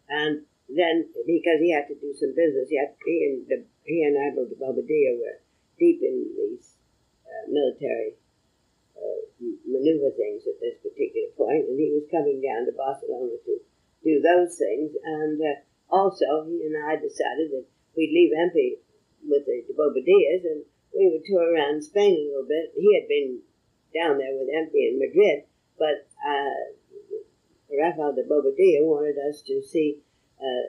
And 0.08 0.42
then, 0.68 1.08
because 1.26 1.60
he 1.60 1.72
had 1.72 1.88
to 1.88 1.94
do 1.94 2.14
some 2.18 2.34
business, 2.34 2.68
he, 2.68 2.78
had, 2.78 2.94
he 3.04 3.16
and 3.30 3.46
the, 3.48 3.64
he 3.84 4.02
and 4.02 4.16
Admiral 4.18 4.50
de 4.50 4.56
Bobadilla 4.58 5.18
were 5.18 5.38
deep 5.78 6.02
in 6.02 6.26
these 6.36 6.74
uh, 7.26 7.46
military 7.50 8.18
uh, 8.98 9.22
maneuver 9.66 10.10
things 10.16 10.42
at 10.46 10.58
this 10.58 10.74
particular 10.82 11.30
point, 11.36 11.68
and 11.70 11.78
he 11.78 11.94
was 11.94 12.10
coming 12.10 12.42
down 12.42 12.66
to 12.66 12.72
Barcelona 12.74 13.38
to 13.44 13.54
do 14.02 14.20
those 14.20 14.58
things. 14.58 14.90
And 15.04 15.38
uh, 15.38 15.62
also, 15.90 16.44
he 16.46 16.66
and 16.66 16.74
I 16.82 16.96
decided 16.96 17.54
that 17.54 17.66
we'd 17.96 18.10
leave 18.10 18.34
Empey 18.34 18.82
with 19.24 19.46
the, 19.46 19.62
Bobadillas 19.74 20.44
and 20.44 20.64
we 20.96 21.10
would 21.10 21.24
tour 21.24 21.52
around 21.52 21.84
Spain 21.84 22.16
a 22.16 22.28
little 22.28 22.48
bit. 22.48 22.72
He 22.76 22.94
had 22.94 23.08
been 23.08 23.40
down 23.92 24.18
there 24.18 24.32
with 24.32 24.48
Empey 24.48 24.88
in 24.88 24.98
Madrid, 24.98 25.44
but 25.78 26.08
uh, 26.24 26.72
Rafael 27.70 28.14
de 28.14 28.24
Bobadilla 28.24 28.84
wanted 28.84 29.16
us 29.18 29.42
to 29.42 29.62
see 29.62 29.98
uh, 30.40 30.66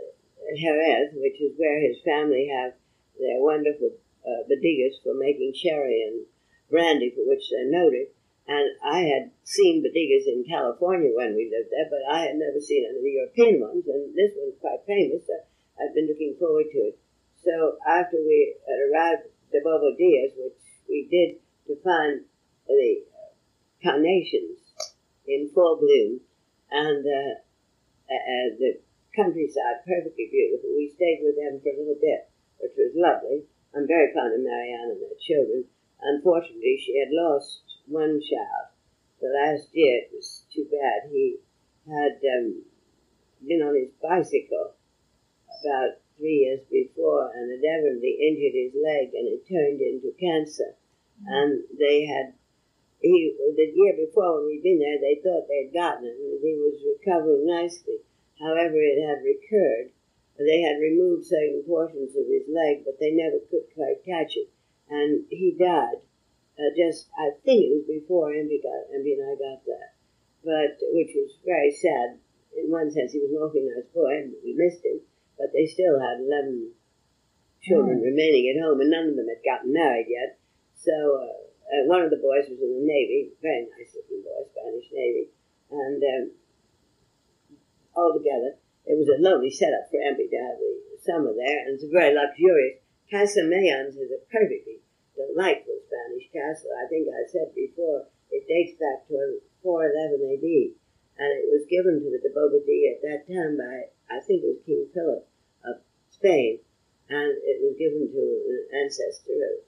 Jerez, 0.55 1.13
which 1.15 1.41
is 1.41 1.53
where 1.57 1.79
his 1.79 1.99
family 2.03 2.51
have 2.51 2.73
their 3.19 3.41
wonderful 3.41 3.91
uh, 4.25 4.43
bodegas 4.49 5.01
for 5.03 5.13
making 5.13 5.53
sherry 5.53 6.03
and 6.03 6.25
brandy, 6.69 7.11
for 7.11 7.27
which 7.27 7.49
they're 7.49 7.71
noted. 7.71 8.07
And 8.47 8.69
I 8.83 9.01
had 9.01 9.31
seen 9.43 9.83
bodegas 9.83 10.27
in 10.27 10.45
California 10.47 11.11
when 11.13 11.35
we 11.35 11.51
lived 11.51 11.71
there, 11.71 11.87
but 11.89 12.03
I 12.09 12.27
had 12.27 12.35
never 12.35 12.59
seen 12.59 12.85
any 12.87 12.97
of 12.97 13.03
the 13.03 13.11
European 13.11 13.59
ones, 13.61 13.87
and 13.87 14.15
this 14.15 14.31
one's 14.35 14.59
quite 14.59 14.87
famous, 14.87 15.27
so 15.27 15.35
I've 15.79 15.93
been 15.93 16.07
looking 16.07 16.35
forward 16.39 16.65
to 16.71 16.77
it. 16.77 16.99
So 17.43 17.77
after 17.87 18.17
we 18.17 18.55
had 18.67 18.79
arrived 18.91 19.25
at 19.25 19.63
the 19.63 19.95
Diaz, 19.97 20.31
which 20.37 20.61
we 20.89 21.07
did 21.09 21.39
to 21.67 21.81
find 21.83 22.21
the 22.67 23.03
carnations 23.83 24.59
in 25.25 25.49
full 25.53 25.77
bloom, 25.77 26.21
and 26.71 27.05
uh, 27.05 27.33
uh, 28.11 28.47
the 28.59 28.79
countryside 29.15 29.83
perfectly 29.85 30.29
beautiful. 30.31 30.69
We 30.75 30.93
stayed 30.93 31.19
with 31.23 31.35
them 31.35 31.59
for 31.63 31.69
a 31.69 31.79
little 31.79 31.99
bit, 31.99 32.29
which 32.59 32.75
was 32.77 32.93
lovely. 32.95 33.43
I'm 33.75 33.87
very 33.87 34.13
fond 34.13 34.33
of 34.33 34.41
Marianne 34.41 34.91
and 34.91 35.01
her 35.01 35.17
children. 35.19 35.65
Unfortunately, 36.01 36.77
she 36.77 36.99
had 36.99 37.09
lost 37.11 37.61
one 37.87 38.21
child. 38.21 38.71
The 39.19 39.33
last 39.33 39.69
year, 39.73 40.05
it 40.05 40.11
was 40.13 40.45
too 40.53 40.67
bad. 40.69 41.09
He 41.11 41.37
had 41.87 42.19
um, 42.37 42.61
been 43.45 43.61
on 43.61 43.75
his 43.75 43.89
bicycle 44.01 44.75
about 45.63 45.97
three 46.17 46.49
years 46.49 46.61
before 46.69 47.31
and 47.33 47.53
had 47.53 47.63
evidently 47.63 48.17
injured 48.17 48.57
his 48.57 48.73
leg 48.75 49.13
and 49.13 49.29
it 49.29 49.47
turned 49.47 49.81
into 49.81 50.11
cancer. 50.19 50.75
Mm-hmm. 51.21 51.33
And 51.33 51.51
they 51.77 52.05
had, 52.05 52.33
he, 53.01 53.33
the 53.55 53.71
year 53.73 53.93
before 53.95 54.41
when 54.41 54.49
we'd 54.49 54.65
been 54.65 54.81
there, 54.81 54.97
they 54.97 55.21
thought 55.21 55.47
they'd 55.47 55.73
gotten 55.73 56.05
it 56.05 56.17
and 56.17 56.41
he 56.41 56.57
was 56.57 56.81
recovering 56.83 57.45
nicely. 57.45 58.01
However, 58.41 58.77
it 58.77 59.01
had 59.01 59.25
recurred 59.25 59.93
they 60.37 60.61
had 60.61 60.77
removed 60.79 61.25
certain 61.25 61.63
portions 61.65 62.15
of 62.15 62.27
his 62.27 62.45
leg, 62.47 62.85
but 62.85 62.99
they 62.99 63.11
never 63.11 63.39
could 63.49 63.65
quite 63.73 64.05
catch 64.05 64.37
it. 64.37 64.49
And 64.89 65.25
he 65.29 65.51
died. 65.57 65.97
Uh, 66.57 66.73
just, 66.77 67.09
I 67.17 67.31
think 67.43 67.65
it 67.65 67.73
was 67.73 67.85
before 67.85 68.33
Empey, 68.33 68.61
got, 68.61 68.93
Empey 68.93 69.13
and 69.13 69.29
I 69.29 69.35
got 69.35 69.65
there, 69.65 69.93
but 70.43 70.77
which 70.93 71.13
was 71.13 71.37
very 71.45 71.71
sad. 71.71 72.17
In 72.57 72.71
one 72.71 72.89
sense, 72.89 73.13
he 73.13 73.19
was 73.19 73.29
an 73.29 73.37
awfully 73.37 73.69
nice 73.69 73.85
boy, 73.93 74.17
and 74.17 74.33
we 74.43 74.53
missed 74.53 74.83
him, 74.83 75.01
but 75.37 75.53
they 75.53 75.65
still 75.65 75.99
had 76.01 76.19
11 76.19 76.73
children 77.61 78.01
mm. 78.01 78.09
remaining 78.09 78.49
at 78.49 78.61
home, 78.61 78.81
and 78.81 78.91
none 78.91 79.09
of 79.09 79.15
them 79.15 79.29
had 79.29 79.45
gotten 79.45 79.73
married 79.73 80.09
yet. 80.09 80.37
So 80.75 80.93
uh, 80.93 81.47
uh, 81.67 81.83
one 81.85 82.01
of 82.01 82.09
the 82.09 82.21
boys 82.21 82.49
was 82.49 82.61
in 82.61 82.81
the 82.81 82.85
Navy, 82.85 83.33
very 83.41 83.67
nice 83.77 83.95
looking 83.95 84.23
boy, 84.23 84.47
Spanish 84.53 84.89
Navy, 84.93 85.29
and 85.71 85.99
um, 85.99 86.25
altogether, 87.97 88.55
it 88.87 88.95
was 88.95 89.09
a 89.11 89.19
lovely 89.19 89.51
setup 89.51 89.91
for 89.91 89.99
Empey 89.99 90.31
to 90.31 90.39
have 90.39 90.57
the 90.61 90.97
summer 91.03 91.33
there, 91.35 91.67
and 91.67 91.75
it's 91.75 91.91
very 91.91 92.15
luxurious. 92.15 92.79
Casa 93.11 93.43
Mayans 93.43 93.99
is 93.99 94.11
a 94.11 94.23
perfectly 94.31 94.79
delightful 95.15 95.79
Spanish 95.87 96.29
castle. 96.31 96.71
I 96.77 96.87
think 96.87 97.09
I 97.09 97.25
said 97.27 97.51
before 97.55 98.07
it 98.31 98.47
dates 98.47 98.79
back 98.79 99.07
to 99.09 99.41
411 99.63 100.39
AD, 100.39 100.47
and 101.19 101.31
it 101.35 101.49
was 101.49 101.67
given 101.67 101.99
to 101.99 102.07
the 102.13 102.21
de 102.21 102.31
Bobadilla 102.31 102.95
at 102.95 103.03
that 103.03 103.21
time 103.27 103.57
by, 103.57 103.91
I 104.09 104.19
think 104.19 104.43
it 104.43 104.47
was 104.47 104.65
King 104.65 104.87
Philip 104.93 105.27
of 105.65 105.75
Spain, 106.09 106.59
and 107.09 107.37
it 107.43 107.59
was 107.61 107.75
given 107.77 108.07
to 108.11 108.23
an 108.47 108.83
ancestor 108.83 109.35
of 109.35 109.63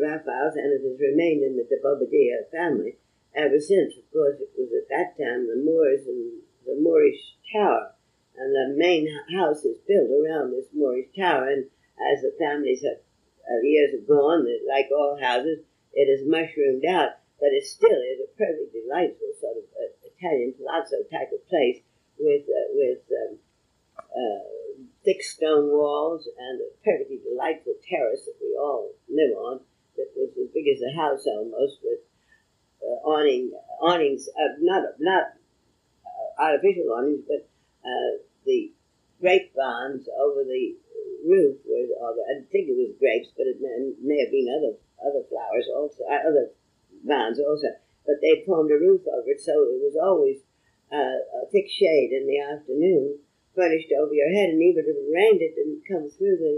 Raphael's, 0.00 0.56
and 0.56 0.72
it 0.72 0.82
has 0.82 1.00
remained 1.00 1.42
in 1.42 1.56
the 1.56 1.64
de 1.64 1.76
Bobadilla 1.80 2.48
family 2.50 2.96
ever 3.34 3.60
since. 3.60 3.96
Of 3.96 4.10
course, 4.12 4.40
it 4.40 4.50
was 4.56 4.72
at 4.72 4.88
that 4.88 5.18
time 5.18 5.46
the 5.46 5.60
Moors 5.60 6.06
and 6.06 6.40
the 6.66 6.80
Moorish 6.80 7.36
Tower, 7.52 7.92
and 8.36 8.54
the 8.54 8.74
main 8.76 9.08
house 9.30 9.64
is 9.64 9.78
built 9.86 10.10
around 10.10 10.52
this 10.52 10.66
Moorish 10.72 11.08
Tower, 11.16 11.48
and 11.48 11.70
as 12.12 12.22
the 12.22 12.34
families 12.38 12.82
have 12.82 12.98
uh, 13.44 13.60
years 13.62 13.92
have 13.92 14.08
gone, 14.08 14.46
like 14.66 14.88
all 14.90 15.18
houses, 15.20 15.60
it 15.92 16.08
has 16.08 16.26
mushroomed 16.26 16.84
out, 16.84 17.20
but 17.38 17.52
it 17.52 17.64
still 17.64 18.00
is 18.00 18.24
a 18.24 18.36
perfectly 18.38 18.80
delightful 18.80 19.30
sort 19.40 19.58
of 19.58 19.64
uh, 19.76 19.92
Italian 20.16 20.54
palazzo 20.56 21.04
type 21.12 21.30
of 21.32 21.46
place 21.48 21.78
with 22.18 22.48
uh, 22.48 22.68
with 22.72 23.04
um, 23.12 23.38
uh, 24.14 24.82
thick 25.04 25.22
stone 25.22 25.68
walls 25.70 26.28
and 26.38 26.60
a 26.60 26.68
perfectly 26.84 27.20
delightful 27.22 27.74
terrace 27.88 28.24
that 28.24 28.36
we 28.40 28.56
all 28.58 28.92
live 29.08 29.36
on 29.36 29.60
that 29.96 30.08
was 30.16 30.30
as 30.38 30.48
big 30.54 30.66
as 30.68 30.80
a 30.82 30.96
house 30.96 31.26
almost 31.26 31.78
with 31.82 32.00
uh, 32.82 33.08
awning 33.08 33.52
awnings 33.80 34.28
uh, 34.28 34.54
not 34.60 34.82
not 34.98 35.24
artificial 36.38 36.90
awnings 36.96 37.22
but 37.28 37.48
the 38.44 38.72
grapevines 39.20 40.06
over 40.20 40.44
the 40.44 40.76
roof 41.24 41.56
was, 41.64 41.88
I 41.96 42.44
think 42.52 42.68
it 42.68 42.76
was 42.76 42.92
grapes, 43.00 43.32
but 43.36 43.48
it 43.48 43.58
may, 43.60 43.96
may 44.04 44.20
have 44.20 44.32
been 44.32 44.52
other 44.52 44.76
other 45.00 45.24
flowers 45.28 45.68
also, 45.72 46.04
uh, 46.04 46.28
other 46.28 46.52
vines 47.04 47.40
also. 47.40 47.68
But 48.06 48.20
they 48.20 48.44
formed 48.44 48.70
a 48.70 48.80
roof 48.80 49.02
over 49.08 49.32
it, 49.32 49.40
so 49.40 49.52
it 49.52 49.80
was 49.80 49.96
always 49.96 50.44
uh, 50.92 51.44
a 51.44 51.48
thick 51.50 51.68
shade 51.68 52.12
in 52.12 52.28
the 52.28 52.40
afternoon, 52.40 53.18
furnished 53.54 53.90
over 53.94 54.12
your 54.12 54.30
head, 54.30 54.50
and 54.50 54.62
even 54.62 54.84
if 54.84 54.94
it 54.94 55.14
rained, 55.14 55.40
it 55.40 55.54
didn't 55.54 55.86
come 55.86 56.10
through 56.10 56.36
the 56.38 56.56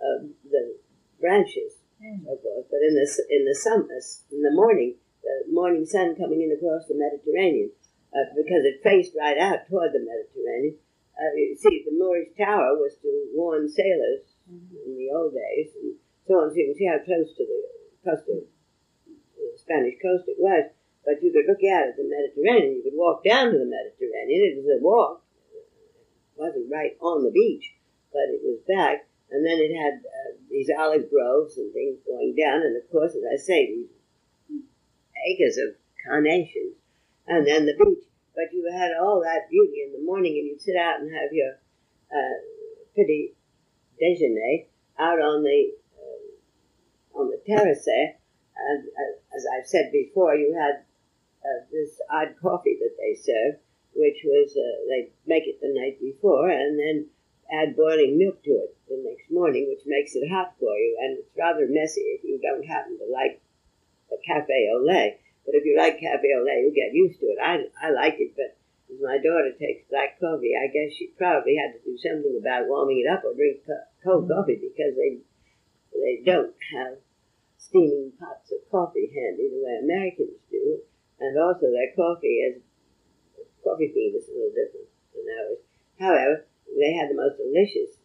uh, 0.00 0.20
the 0.48 0.76
branches, 1.20 1.76
mm. 2.00 2.24
so 2.24 2.36
forth. 2.40 2.66
But 2.72 2.82
in 2.82 2.96
the 2.96 3.06
in 3.30 3.44
the 3.44 3.54
summer, 3.54 4.00
in 4.32 4.42
the 4.42 4.52
morning, 4.52 4.96
the 5.22 5.52
morning 5.52 5.86
sun 5.86 6.16
coming 6.16 6.42
in 6.42 6.52
across 6.52 6.88
the 6.88 6.96
Mediterranean, 6.96 7.70
uh, 8.12 8.32
because 8.36 8.64
it 8.64 8.82
faced 8.82 9.12
right 9.18 9.38
out 9.38 9.68
toward 9.68 9.92
the 9.92 10.00
Mediterranean 10.00 10.76
uh, 11.20 11.36
you 11.36 11.56
see, 11.56 11.84
the 11.84 11.92
Moorish 11.92 12.32
Tower 12.32 12.80
was 12.80 12.96
to 13.04 13.10
warn 13.36 13.68
sailors 13.68 14.24
mm-hmm. 14.48 14.72
in 14.88 14.96
the 14.96 15.12
old 15.12 15.36
days, 15.36 15.68
and 15.76 15.94
so 16.24 16.40
on. 16.40 16.48
So 16.48 16.56
you 16.56 16.72
can 16.72 16.78
see 16.80 16.88
how 16.88 17.04
close 17.04 17.28
to 17.36 17.44
the 17.44 17.60
coast 18.00 18.24
of 18.32 18.40
the 18.40 19.52
Spanish 19.60 20.00
coast 20.00 20.24
it 20.32 20.40
was. 20.40 20.72
But 21.04 21.20
you 21.20 21.32
could 21.32 21.44
look 21.44 21.60
out 21.64 21.92
at 21.92 21.96
the 21.96 22.08
Mediterranean. 22.08 22.80
You 22.80 22.84
could 22.88 22.96
walk 22.96 23.24
down 23.24 23.52
to 23.52 23.58
the 23.58 23.68
Mediterranean. 23.68 24.40
It 24.48 24.64
was 24.64 24.80
a 24.80 24.80
walk. 24.80 25.19
Wasn't 26.40 26.72
right 26.72 26.96
on 27.00 27.22
the 27.22 27.30
beach, 27.30 27.76
but 28.12 28.32
it 28.32 28.40
was 28.40 28.64
back. 28.64 29.04
And 29.30 29.44
then 29.44 29.60
it 29.60 29.76
had 29.76 30.00
uh, 30.00 30.40
these 30.48 30.70
olive 30.72 31.10
groves 31.10 31.58
and 31.58 31.72
things 31.72 32.00
going 32.06 32.34
down. 32.34 32.62
And 32.64 32.80
of 32.80 32.90
course, 32.90 33.12
as 33.12 33.22
I 33.28 33.36
say, 33.36 33.66
these 33.68 33.92
acres 35.28 35.58
of 35.58 35.76
carnations. 36.02 36.80
And 37.28 37.46
then 37.46 37.66
the 37.66 37.76
beach 37.76 38.10
but 38.34 38.52
you 38.52 38.70
had 38.72 38.92
all 39.00 39.20
that 39.20 39.50
beauty 39.50 39.82
in 39.84 39.92
the 39.92 40.04
morning, 40.04 40.38
and 40.38 40.46
you'd 40.46 40.62
sit 40.62 40.76
out 40.76 41.00
and 41.00 41.12
have 41.12 41.32
your 41.32 41.60
uh, 42.10 42.40
petit 42.96 43.34
déjeuner 44.00 44.66
out 44.98 45.20
on 45.20 45.42
the 45.42 45.72
uh, 45.98 47.20
on 47.20 47.30
the 47.30 47.40
terrace 47.46 47.84
there. 47.84 48.16
And 48.56 48.88
uh, 48.88 49.36
as 49.36 49.44
I've 49.52 49.66
said 49.66 49.92
before, 49.92 50.34
you 50.34 50.54
had 50.54 50.84
uh, 51.44 51.64
this 51.70 52.00
odd 52.10 52.34
coffee 52.40 52.78
that 52.80 52.96
they 52.98 53.14
serve, 53.14 53.60
which 53.94 54.22
was 54.24 54.54
uh, 54.56 54.76
they 54.88 55.10
make 55.26 55.46
it 55.46 55.60
the 55.60 55.72
night 55.74 56.00
before 56.00 56.48
and 56.48 56.78
then 56.78 57.06
add 57.50 57.76
boiling 57.76 58.18
milk 58.18 58.42
to 58.44 58.50
it 58.50 58.76
the 58.88 59.02
next 59.02 59.30
morning, 59.30 59.66
which 59.68 59.86
makes 59.86 60.14
it 60.14 60.30
hot 60.30 60.54
for 60.58 60.74
you. 60.74 60.98
And 61.02 61.18
it's 61.18 61.34
rather 61.36 61.66
messy 61.68 62.02
if 62.14 62.22
you 62.22 62.38
don't 62.38 62.66
happen 62.66 62.98
to 62.98 63.06
like 63.10 63.42
a 64.10 64.18
cafe 64.26 64.70
au 64.74 64.82
lait. 64.82 65.18
But 65.46 65.54
if 65.54 65.64
you 65.64 65.76
like 65.76 65.98
cafe 65.98 66.30
au 66.38 66.44
lait, 66.46 66.62
you 66.62 66.72
get 66.74 66.94
used 66.94 67.18
to 67.20 67.26
it. 67.26 67.38
I, 67.42 67.66
I 67.82 67.90
like 67.90 68.18
it, 68.18 68.34
but 68.36 68.54
as 68.90 68.98
my 69.02 69.18
daughter 69.18 69.54
takes 69.58 69.86
black 69.90 70.18
coffee, 70.18 70.54
I 70.54 70.70
guess 70.70 70.94
she 70.94 71.14
probably 71.18 71.54
had 71.58 71.74
to 71.74 71.84
do 71.84 71.98
something 71.98 72.38
about 72.38 72.66
warming 72.66 73.02
it 73.06 73.10
up 73.10 73.24
or 73.24 73.34
drink 73.34 73.62
cold 74.02 74.26
mm-hmm. 74.26 74.34
coffee 74.34 74.58
because 74.58 74.94
they 74.94 75.22
they 75.90 76.22
don't 76.24 76.54
have 76.74 76.98
steaming 77.58 78.12
pots 78.18 78.52
of 78.52 78.62
coffee 78.70 79.10
handy 79.10 79.50
the 79.50 79.62
way 79.62 79.78
Americans 79.82 80.38
do, 80.50 80.82
and 81.18 81.38
also 81.38 81.70
their 81.70 81.94
coffee 81.94 82.46
is 82.46 82.62
coffee 83.64 83.92
bean 83.94 84.14
is 84.16 84.28
a 84.28 84.32
little 84.32 84.54
different 84.54 84.88
than 85.14 85.26
ours. 85.28 85.60
However, 85.98 86.46
they 86.78 86.92
had 86.94 87.10
the 87.10 87.18
most 87.18 87.36
delicious 87.36 87.96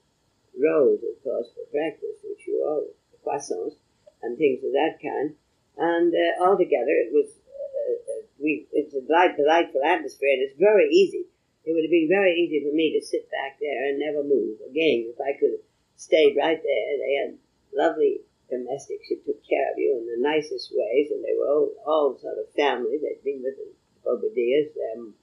rolls, 0.55 1.03
of 1.03 1.15
course, 1.23 1.47
for 1.53 1.65
breakfast, 1.71 2.23
which 2.23 2.47
you 2.47 2.63
all 2.63 2.87
croissants 3.25 3.75
and 4.21 4.37
things 4.37 4.63
of 4.63 4.71
that 4.71 4.99
kind 5.01 5.35
and 5.77 6.13
uh, 6.13 6.43
altogether 6.43 6.91
it 6.91 7.11
was 7.11 7.27
uh, 7.35 7.95
uh, 8.07 8.23
we 8.39 8.67
it's 8.71 8.95
a 8.95 9.01
delightful, 9.01 9.43
delightful 9.43 9.83
atmosphere, 9.83 10.31
and 10.31 10.43
it's 10.43 10.59
very 10.59 10.87
easy. 10.89 11.27
It 11.65 11.73
would 11.73 11.83
have 11.83 11.91
been 11.91 12.07
very 12.07 12.37
easy 12.37 12.61
for 12.63 12.73
me 12.75 12.93
to 12.93 13.05
sit 13.05 13.27
back 13.31 13.57
there 13.59 13.89
and 13.89 13.99
never 13.99 14.23
move 14.23 14.61
again 14.69 15.09
if 15.09 15.19
I 15.19 15.33
could 15.39 15.57
have 15.57 15.65
stayed 15.97 16.37
right 16.37 16.61
there. 16.61 16.87
They 17.01 17.13
had 17.19 17.31
lovely 17.73 18.21
domestics 18.49 19.09
who 19.09 19.17
took 19.25 19.41
care 19.43 19.73
of 19.73 19.79
you 19.79 19.97
in 19.97 20.05
the 20.05 20.21
nicest 20.21 20.71
ways, 20.71 21.09
and 21.11 21.25
they 21.25 21.33
were 21.33 21.49
all, 21.49 21.71
all 21.85 22.19
sort 22.21 22.37
of 22.37 22.53
family. 22.53 23.01
They'd 23.01 23.25
been 23.25 23.41
with 23.41 23.57
the 23.57 23.67
Bobadillas 24.05 24.71
um, 24.93 25.15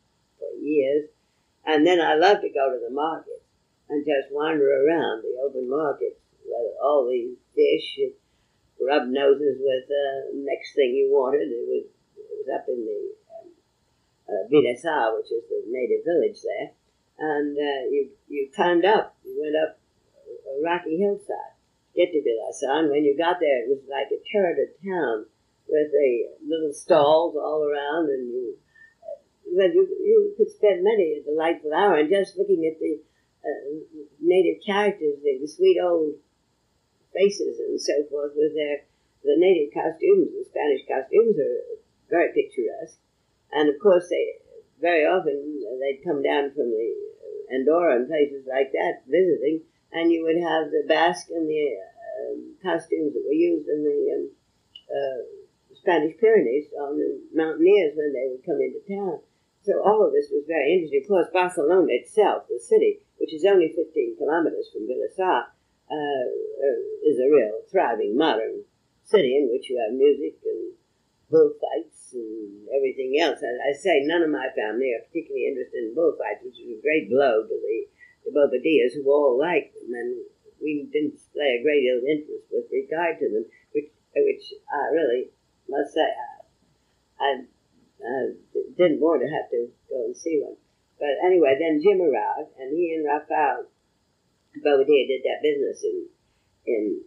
for 0.43 0.59
years. 0.59 1.07
And 1.63 1.87
then 1.87 2.03
I 2.03 2.19
loved 2.19 2.43
to 2.43 2.51
go 2.51 2.75
to 2.75 2.81
the 2.83 2.91
markets 2.91 3.47
and 3.89 4.03
just 4.03 4.35
wander 4.35 4.67
around 4.67 5.23
the 5.23 5.39
open 5.47 5.71
markets, 5.71 6.19
with 6.43 6.75
all 6.83 7.07
these 7.07 7.39
fish 7.55 8.11
rub 8.83 9.07
noses 9.07 9.63
with 9.63 9.87
uh, 9.87 10.35
next 10.35 10.75
thing 10.75 10.91
you 10.91 11.07
wanted. 11.15 11.47
It 11.47 11.67
was, 11.71 11.87
it 12.19 12.35
was 12.43 12.49
up 12.51 12.67
in 12.67 12.83
the 12.83 13.01
um, 13.31 13.47
uh, 14.27 15.15
which 15.15 15.31
is 15.31 15.45
the 15.47 15.63
native 15.71 16.03
village 16.03 16.43
there. 16.43 16.75
And 17.19 17.55
uh, 17.55 17.83
you, 17.93 18.11
you 18.27 18.51
climbed 18.55 18.85
up, 18.85 19.15
you 19.23 19.39
went 19.39 19.55
up 19.55 19.79
a 20.27 20.65
rocky 20.65 20.99
hillside, 20.99 21.55
get 21.95 22.11
to 22.11 22.19
Vilassar. 22.19 22.81
And 22.81 22.91
when 22.91 23.05
you 23.05 23.17
got 23.17 23.39
there, 23.39 23.63
it 23.63 23.69
was 23.69 23.85
like 23.87 24.11
a 24.11 24.19
turreted 24.33 24.75
town 24.83 25.27
with 25.69 25.93
the 25.93 26.35
little 26.43 26.73
stalls 26.73 27.37
all 27.37 27.63
around. 27.63 28.11
And 28.11 28.29
you, 28.29 28.57
well, 29.53 29.69
you, 29.69 29.85
you 29.85 30.35
could 30.37 30.51
spend 30.51 30.83
many 30.83 31.21
a 31.21 31.23
delightful 31.23 31.73
hour 31.73 31.97
and 31.97 32.09
just 32.09 32.37
looking 32.37 32.65
at 32.65 32.81
the 32.81 33.01
uh, 33.45 34.01
native 34.21 34.65
characters, 34.65 35.21
the, 35.23 35.39
the 35.41 35.49
sweet 35.49 35.79
old 35.83 36.15
faces 37.13 37.61
and 37.61 37.81
so 37.81 38.05
forth 38.09 38.33
with 38.35 38.55
their 38.55 38.89
the 39.23 39.37
native 39.37 39.73
costumes. 39.73 40.33
The 40.35 40.49
Spanish 40.49 40.83
costumes 40.89 41.39
are 41.39 41.79
very 42.11 42.33
picturesque, 42.35 42.99
and 43.53 43.69
of 43.69 43.79
course 43.79 44.09
they 44.09 44.43
very 44.81 45.05
often 45.05 45.63
they'd 45.81 46.03
come 46.03 46.23
down 46.23 46.51
from 46.51 46.71
the 46.71 46.91
Andorra 47.53 47.97
and 47.97 48.09
places 48.09 48.47
like 48.49 48.73
that 48.73 49.05
visiting, 49.07 49.63
and 49.93 50.11
you 50.11 50.25
would 50.25 50.41
have 50.43 50.71
the 50.71 50.85
Basque 50.89 51.31
and 51.31 51.49
the 51.49 51.77
um, 52.19 52.57
costumes 52.63 53.15
that 53.15 53.25
were 53.27 53.37
used 53.37 53.69
in 53.69 53.85
the 53.85 54.01
um, 54.17 54.25
uh, 54.91 55.19
Spanish 55.75 56.17
Pyrenees 56.19 56.67
on 56.81 56.99
the 56.99 57.21
mountaineers 57.35 57.95
when 57.97 58.13
they 58.13 58.27
would 58.31 58.45
come 58.45 58.61
into 58.61 58.81
town. 58.89 59.21
So 59.63 59.79
all 59.79 60.03
of 60.03 60.13
this 60.13 60.27
was 60.31 60.43
very 60.47 60.75
interesting. 60.75 61.07
Of 61.07 61.09
course, 61.09 61.31
Barcelona 61.33 61.87
itself, 61.95 62.51
the 62.51 62.59
city, 62.59 63.07
which 63.19 63.33
is 63.33 63.47
only 63.47 63.71
15 63.71 64.19
kilometers 64.19 64.71
from 64.75 64.91
Vilassar, 64.91 65.55
uh, 65.87 66.25
uh, 66.27 66.79
is 67.07 67.19
a 67.23 67.31
real 67.31 67.63
thriving 67.71 68.17
modern 68.19 68.67
city 69.05 69.39
in 69.39 69.51
which 69.51 69.71
you 69.71 69.79
have 69.79 69.95
music 69.95 70.39
and 70.43 70.75
bullfights 71.31 72.15
and 72.15 72.67
everything 72.75 73.15
else. 73.23 73.39
And 73.43 73.59
I 73.63 73.71
say 73.73 74.03
none 74.03 74.23
of 74.23 74.31
my 74.35 74.51
family 74.51 74.91
are 74.99 75.07
particularly 75.07 75.47
interested 75.47 75.87
in 75.87 75.95
bullfights, 75.95 76.43
which 76.43 76.59
is 76.59 76.79
a 76.79 76.83
great 76.83 77.07
blow 77.07 77.47
to 77.47 77.57
the, 77.57 77.79
the 78.27 78.35
Bobadillas 78.35 78.99
who 78.99 79.07
all 79.07 79.39
like 79.39 79.71
them, 79.79 79.95
and 79.95 80.27
we 80.59 80.91
didn't 80.91 81.19
display 81.19 81.59
a 81.59 81.63
great 81.63 81.87
deal 81.87 81.99
of 81.99 82.07
interest 82.07 82.47
with 82.51 82.67
regard 82.71 83.19
to 83.19 83.27
them, 83.31 83.45
which 83.75 83.91
which 84.15 84.55
I 84.71 84.95
really 84.95 85.31
must 85.69 85.95
say 85.95 86.07
I, 86.07 87.25
I 87.25 87.31
didn't 88.77 89.01
want 89.01 89.23
to 89.23 89.31
have 89.31 89.51
to 89.51 89.71
go 89.89 90.05
and 90.05 90.17
see 90.17 90.41
one. 90.43 90.57
But 90.99 91.19
anyway, 91.25 91.57
then 91.59 91.83
Jim 91.83 92.01
arrived, 92.01 92.55
and 92.59 92.77
he 92.77 92.95
and 92.95 93.05
Rafael 93.05 93.67
Bobadilla 94.59 95.07
did 95.07 95.23
that 95.25 95.43
business 95.43 95.83
in 95.83 96.07
in 96.67 97.03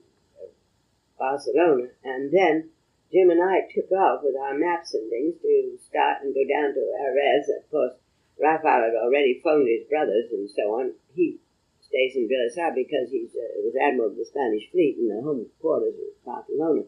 Barcelona, 1.17 1.87
and 2.03 2.31
then 2.31 2.71
Jim 3.11 3.29
and 3.29 3.41
I 3.41 3.67
took 3.71 3.91
off 3.91 4.23
with 4.23 4.35
our 4.35 4.57
maps 4.57 4.93
and 4.93 5.09
things 5.09 5.39
to 5.41 5.77
start 5.87 6.23
and 6.23 6.33
go 6.33 6.43
down 6.43 6.73
to 6.73 6.81
Jerez. 6.81 7.47
Of 7.47 7.69
course, 7.71 7.93
Rafael 8.39 8.91
had 8.91 8.99
already 8.99 9.39
phoned 9.43 9.69
his 9.69 9.87
brothers 9.87 10.31
and 10.31 10.49
so 10.49 10.75
on. 10.75 10.93
He 11.13 11.39
stays 11.79 12.15
in 12.15 12.27
Vilassar 12.27 12.75
because 12.75 13.11
he 13.11 13.29
uh, 13.31 13.61
was 13.63 13.75
admiral 13.79 14.09
of 14.09 14.17
the 14.17 14.25
Spanish 14.25 14.69
fleet 14.71 14.97
in 14.99 15.07
the 15.07 15.21
home 15.21 15.45
quarters 15.61 15.95
of 15.95 16.25
Barcelona. 16.25 16.83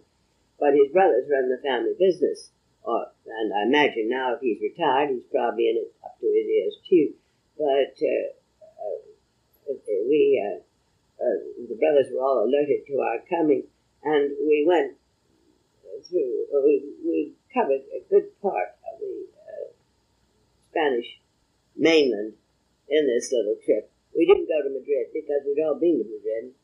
But 0.59 0.73
his 0.73 0.91
brothers 0.91 1.29
run 1.31 1.47
the 1.47 1.61
family 1.63 1.93
business 1.97 2.51
or, 2.87 3.11
and 3.27 3.51
I 3.51 3.67
imagine 3.67 4.07
now 4.07 4.33
if 4.33 4.39
he's 4.39 4.63
retired, 4.63 5.11
he's 5.11 5.27
probably 5.27 5.67
in 5.67 5.83
it 5.83 5.91
up 5.99 6.15
to 6.23 6.25
his 6.25 6.47
ears 6.47 6.75
too. 6.87 7.11
But 7.59 7.99
uh, 7.99 8.31
uh, 9.67 9.75
we, 10.07 10.39
uh, 10.39 10.63
uh, 11.19 11.67
the 11.67 11.75
brothers 11.75 12.07
were 12.15 12.23
all 12.23 12.47
alerted 12.47 12.87
to 12.87 12.95
our 13.03 13.19
coming, 13.27 13.67
and 14.03 14.31
we 14.39 14.63
went 14.65 14.95
through, 16.07 16.47
we, 16.63 16.87
we 17.03 17.33
covered 17.53 17.83
a 17.91 18.07
good 18.09 18.31
part 18.41 18.79
of 18.87 18.99
the 19.01 19.27
uh, 19.35 19.67
Spanish 20.71 21.19
mainland 21.75 22.33
in 22.87 23.03
this 23.07 23.33
little 23.33 23.57
trip. 23.65 23.91
We 24.15 24.25
didn't 24.25 24.47
go 24.47 24.63
to 24.63 24.71
Madrid 24.71 25.11
because 25.13 25.43
we'd 25.43 25.61
all 25.61 25.75
been 25.75 25.99
to 25.99 26.07
Madrid. 26.07 26.55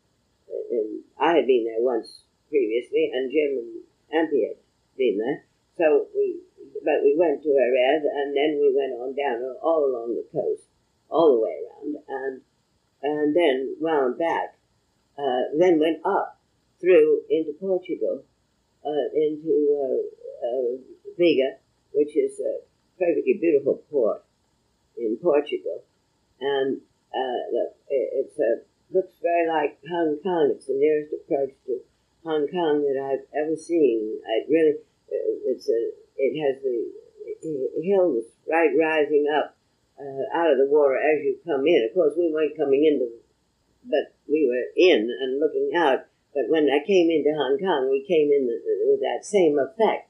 Uh, 0.48 0.72
and 0.72 1.04
I 1.20 1.36
had 1.36 1.48
been 1.48 1.66
there 1.66 1.84
once 1.84 2.24
previously, 2.48 3.12
and 3.14 3.28
Jim 3.28 3.60
and 3.60 3.84
Ampy 4.16 4.48
had 4.48 4.58
been 4.96 5.18
there. 5.20 5.44
So 5.78 6.08
we, 6.16 6.40
but 6.84 7.02
we 7.04 7.16
went 7.18 7.42
to 7.44 7.50
Jerez, 7.50 8.04
and 8.04 8.36
then 8.36 8.60
we 8.62 8.74
went 8.76 8.94
on 8.94 9.16
down 9.16 9.42
all 9.62 9.86
along 9.86 10.16
the 10.16 10.26
coast, 10.32 10.64
all 11.10 11.34
the 11.34 11.42
way 11.42 11.56
around, 11.64 11.96
and 12.08 12.42
and 13.02 13.36
then 13.36 13.76
wound 13.80 14.18
back. 14.18 14.56
Uh, 15.18 15.54
then 15.58 15.80
went 15.80 16.04
up 16.06 16.40
through 16.82 17.22
into 17.30 17.54
Portugal, 17.60 18.24
uh, 18.86 19.08
into 19.14 19.54
uh, 19.78 20.02
uh 20.46 20.78
which 21.94 22.18
is 22.18 22.40
a 22.40 22.58
perfectly 22.98 23.38
beautiful 23.40 23.84
port 23.90 24.24
in 24.98 25.18
Portugal, 25.22 25.84
and 26.40 26.82
uh, 27.14 27.70
it's 27.90 28.40
a 28.40 28.62
looks 28.94 29.18
very 29.22 29.48
like 29.48 29.80
Hong 29.90 30.18
Kong. 30.22 30.54
It's 30.56 30.68
the 30.68 30.78
nearest 30.78 31.14
approach 31.14 31.54
to 31.66 31.82
Hong 32.24 32.48
Kong 32.48 32.86
that 32.86 32.98
I've 33.02 33.26
ever 33.34 33.56
seen. 33.56 34.22
It 34.24 34.48
really, 34.50 34.78
it's 35.46 35.70
a, 35.70 35.92
it 36.18 36.34
has 36.42 36.62
the 36.62 37.82
hills 37.84 38.26
right 38.50 38.72
rising 38.78 39.28
up 39.30 39.58
uh, 40.00 40.26
out 40.34 40.52
of 40.52 40.58
the 40.58 40.68
water 40.70 40.98
as 40.98 41.24
you 41.24 41.38
come 41.46 41.68
in. 41.68 41.88
Of 41.88 41.94
course, 41.94 42.14
we 42.18 42.32
weren't 42.34 42.58
coming 42.58 42.86
in, 42.86 43.00
but 43.86 44.16
we 44.28 44.48
were 44.48 44.68
in 44.76 45.10
and 45.10 45.40
looking 45.40 45.72
out. 45.76 46.06
But 46.34 46.50
when 46.50 46.66
I 46.70 46.86
came 46.86 47.10
into 47.10 47.38
Hong 47.38 47.60
Kong, 47.60 47.90
we 47.90 48.06
came 48.08 48.32
in 48.32 48.48
the, 48.48 48.58
with 48.90 49.02
that 49.02 49.26
same 49.26 49.60
effect, 49.60 50.10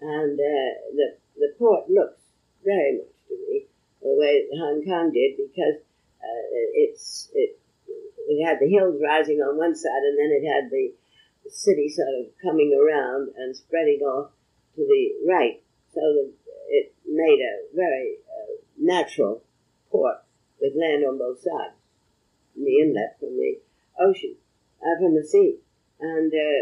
and 0.00 0.38
uh, 0.38 0.70
the 0.96 1.08
the 1.36 1.54
port 1.58 1.90
looks 1.90 2.20
very 2.64 2.98
much 2.98 3.14
to 3.28 3.34
me 3.36 3.66
the 4.02 4.16
way 4.16 4.48
Hong 4.56 4.82
Kong 4.84 5.12
did 5.12 5.36
because 5.36 5.76
uh, 6.22 6.44
it's 6.72 7.30
it 7.34 7.58
it 8.28 8.44
had 8.44 8.58
the 8.60 8.68
hills 8.68 9.00
rising 9.02 9.40
on 9.40 9.56
one 9.56 9.74
side, 9.74 10.04
and 10.08 10.18
then 10.18 10.32
it 10.32 10.44
had 10.46 10.70
the 10.70 10.92
city 11.50 11.88
sort 11.88 12.08
of 12.20 12.32
coming 12.42 12.72
around 12.76 13.28
and 13.36 13.56
spreading 13.56 14.00
off 14.00 14.30
to 14.78 14.86
the 14.86 15.26
right, 15.26 15.58
so 15.90 15.98
that 15.98 16.30
it 16.70 16.94
made 17.02 17.42
a 17.42 17.74
very 17.74 18.22
uh, 18.30 18.62
natural 18.78 19.42
port 19.90 20.22
with 20.62 20.78
land 20.78 21.02
on 21.02 21.18
both 21.18 21.42
sides, 21.42 21.74
the 22.54 22.78
inlet 22.78 23.18
from 23.18 23.34
the 23.34 23.58
ocean, 23.98 24.38
uh, 24.78 24.94
from 25.02 25.18
the 25.18 25.26
sea, 25.26 25.58
and 25.98 26.30
uh, 26.30 26.60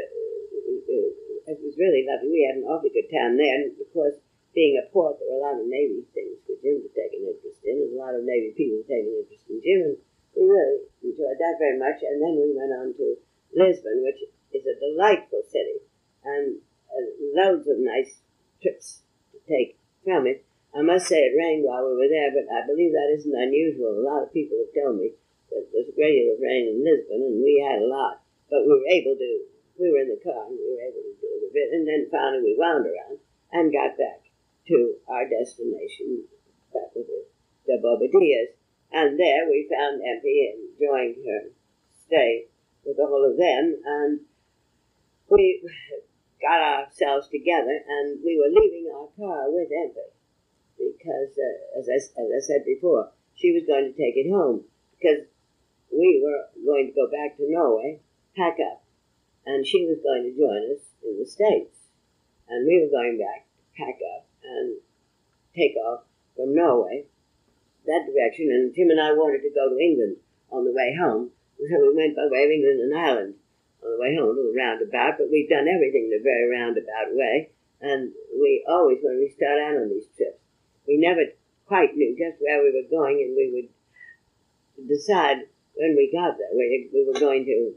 it 1.46 1.60
was 1.60 1.76
really 1.76 2.08
lovely. 2.08 2.32
We 2.32 2.48
had 2.48 2.56
an 2.56 2.64
awfully 2.64 2.90
good 2.96 3.12
time 3.12 3.36
there, 3.36 3.52
and 3.52 3.76
of 3.76 3.92
course, 3.92 4.16
being 4.56 4.80
a 4.80 4.88
port, 4.88 5.20
there 5.20 5.28
were 5.28 5.44
a 5.44 5.44
lot 5.44 5.60
of 5.60 5.68
Navy 5.68 6.00
things 6.16 6.40
for 6.48 6.56
Jim 6.64 6.80
to 6.80 6.90
take 6.96 7.12
an 7.12 7.28
interest 7.28 7.60
in, 7.68 7.76
and 7.84 7.92
a 7.92 8.00
lot 8.00 8.16
of 8.16 8.24
Navy 8.24 8.56
people 8.56 8.80
taking 8.88 9.12
an 9.12 9.20
interest 9.28 9.44
in 9.52 9.60
Jim, 9.60 9.80
and 9.92 9.96
we 10.32 10.48
really 10.48 10.88
enjoyed 11.04 11.36
that 11.36 11.60
very 11.60 11.76
much. 11.76 12.00
And 12.00 12.18
then 12.24 12.40
we 12.40 12.56
went 12.56 12.72
on 12.72 12.96
to 12.96 13.20
Lisbon, 13.52 14.00
which 14.00 14.24
is 14.56 14.64
a 14.64 14.80
delightful 14.80 15.44
city, 15.52 15.84
and 16.24 16.56
uh, 16.56 16.65
loads 17.34 17.68
of 17.68 17.78
nice 17.78 18.20
trips 18.60 19.02
to 19.32 19.38
take 19.48 19.78
from 20.04 20.26
it. 20.26 20.44
I 20.76 20.82
must 20.82 21.08
say 21.08 21.24
it 21.24 21.36
rained 21.36 21.64
while 21.64 21.88
we 21.88 21.96
were 21.96 22.12
there, 22.12 22.32
but 22.32 22.52
I 22.52 22.66
believe 22.66 22.92
that 22.92 23.16
isn't 23.16 23.32
unusual. 23.32 23.96
A 23.96 24.04
lot 24.04 24.22
of 24.22 24.32
people 24.32 24.60
have 24.60 24.76
told 24.76 25.00
me 25.00 25.16
that 25.48 25.72
there's 25.72 25.88
a 25.88 25.96
great 25.96 26.20
deal 26.20 26.36
of 26.36 26.44
rain 26.44 26.68
in 26.68 26.84
Lisbon, 26.84 27.24
and 27.24 27.40
we 27.40 27.64
had 27.64 27.80
a 27.80 27.88
lot. 27.88 28.20
But 28.52 28.68
we 28.68 28.76
were 28.76 28.92
able 28.92 29.16
to, 29.16 29.30
we 29.80 29.88
were 29.88 30.04
in 30.04 30.12
the 30.12 30.20
car, 30.20 30.52
and 30.52 30.58
we 30.58 30.68
were 30.76 30.84
able 30.84 31.00
to 31.00 31.14
do 31.16 31.28
it 31.40 31.48
a 31.48 31.52
bit, 31.52 31.68
and 31.72 31.88
then 31.88 32.12
finally 32.12 32.52
we 32.52 32.60
wound 32.60 32.84
around 32.84 33.18
and 33.52 33.72
got 33.72 33.96
back 33.96 34.28
to 34.68 35.00
our 35.08 35.24
destination, 35.24 36.28
back 36.74 36.92
with 36.92 37.08
the, 37.08 37.24
the 37.66 37.80
Bobadillas. 37.80 38.52
And 38.92 39.18
there 39.18 39.48
we 39.48 39.68
found 39.70 40.00
and 40.00 40.22
joined 40.78 41.16
her 41.24 41.50
stay 42.06 42.46
with 42.84 42.96
whole 42.96 43.28
of 43.28 43.36
them, 43.36 43.76
and 43.84 44.20
we 45.28 45.62
got 46.40 46.60
ourselves 46.60 47.28
together, 47.28 47.80
and 47.88 48.20
we 48.24 48.36
were 48.36 48.52
leaving 48.52 48.90
our 48.92 49.08
car 49.16 49.50
with 49.50 49.68
Ampy 49.68 50.12
because, 50.76 51.32
uh, 51.36 51.78
as, 51.80 51.88
I, 51.88 51.96
as 51.96 52.28
I 52.30 52.40
said 52.40 52.64
before, 52.64 53.10
she 53.34 53.52
was 53.52 53.64
going 53.66 53.84
to 53.84 53.96
take 53.96 54.16
it 54.16 54.30
home 54.30 54.64
because 54.96 55.24
we 55.92 56.20
were 56.22 56.48
going 56.64 56.86
to 56.88 56.92
go 56.92 57.08
back 57.10 57.36
to 57.36 57.48
Norway, 57.48 58.00
pack 58.36 58.56
up, 58.60 58.82
and 59.46 59.66
she 59.66 59.86
was 59.86 59.98
going 60.02 60.24
to 60.24 60.36
join 60.36 60.76
us 60.76 60.84
in 61.04 61.18
the 61.18 61.26
States. 61.26 61.76
And 62.48 62.66
we 62.66 62.80
were 62.80 62.90
going 62.90 63.18
back 63.18 63.46
pack 63.76 63.98
up 64.16 64.26
and 64.42 64.76
take 65.54 65.76
off 65.76 66.04
from 66.34 66.54
Norway 66.54 67.04
that 67.86 68.06
direction. 68.06 68.50
And 68.50 68.74
Tim 68.74 68.90
and 68.90 69.00
I 69.00 69.12
wanted 69.12 69.42
to 69.42 69.54
go 69.54 69.68
to 69.68 69.78
England 69.78 70.16
on 70.50 70.64
the 70.64 70.72
way 70.72 70.96
home, 70.98 71.30
so 71.58 71.64
we 71.80 71.94
went 71.94 72.16
by 72.16 72.28
way 72.30 72.44
of 72.44 72.50
England 72.50 72.80
and 72.80 72.96
Ireland 72.96 73.34
the 73.90 74.00
way 74.00 74.16
home, 74.16 74.30
a 74.30 74.36
little 74.36 74.56
roundabout, 74.56 75.18
but 75.18 75.30
we've 75.30 75.48
done 75.48 75.68
everything 75.68 76.10
in 76.10 76.18
a 76.18 76.22
very 76.22 76.50
roundabout 76.50 77.12
way. 77.12 77.50
And 77.80 78.12
we 78.34 78.64
always, 78.66 78.98
when 79.02 79.20
we 79.20 79.28
start 79.36 79.58
out 79.60 79.76
on 79.76 79.90
these 79.90 80.08
trips, 80.16 80.40
we 80.88 80.96
never 80.96 81.22
quite 81.66 81.94
knew 81.94 82.16
just 82.16 82.40
where 82.40 82.62
we 82.62 82.72
were 82.72 82.88
going, 82.88 83.20
and 83.20 83.36
we 83.36 83.46
would 83.52 83.70
decide 84.88 85.48
when 85.74 85.94
we 85.96 86.08
got 86.12 86.38
there 86.38 86.56
we, 86.56 86.88
we 86.92 87.04
were 87.04 87.18
going 87.18 87.44
to 87.44 87.74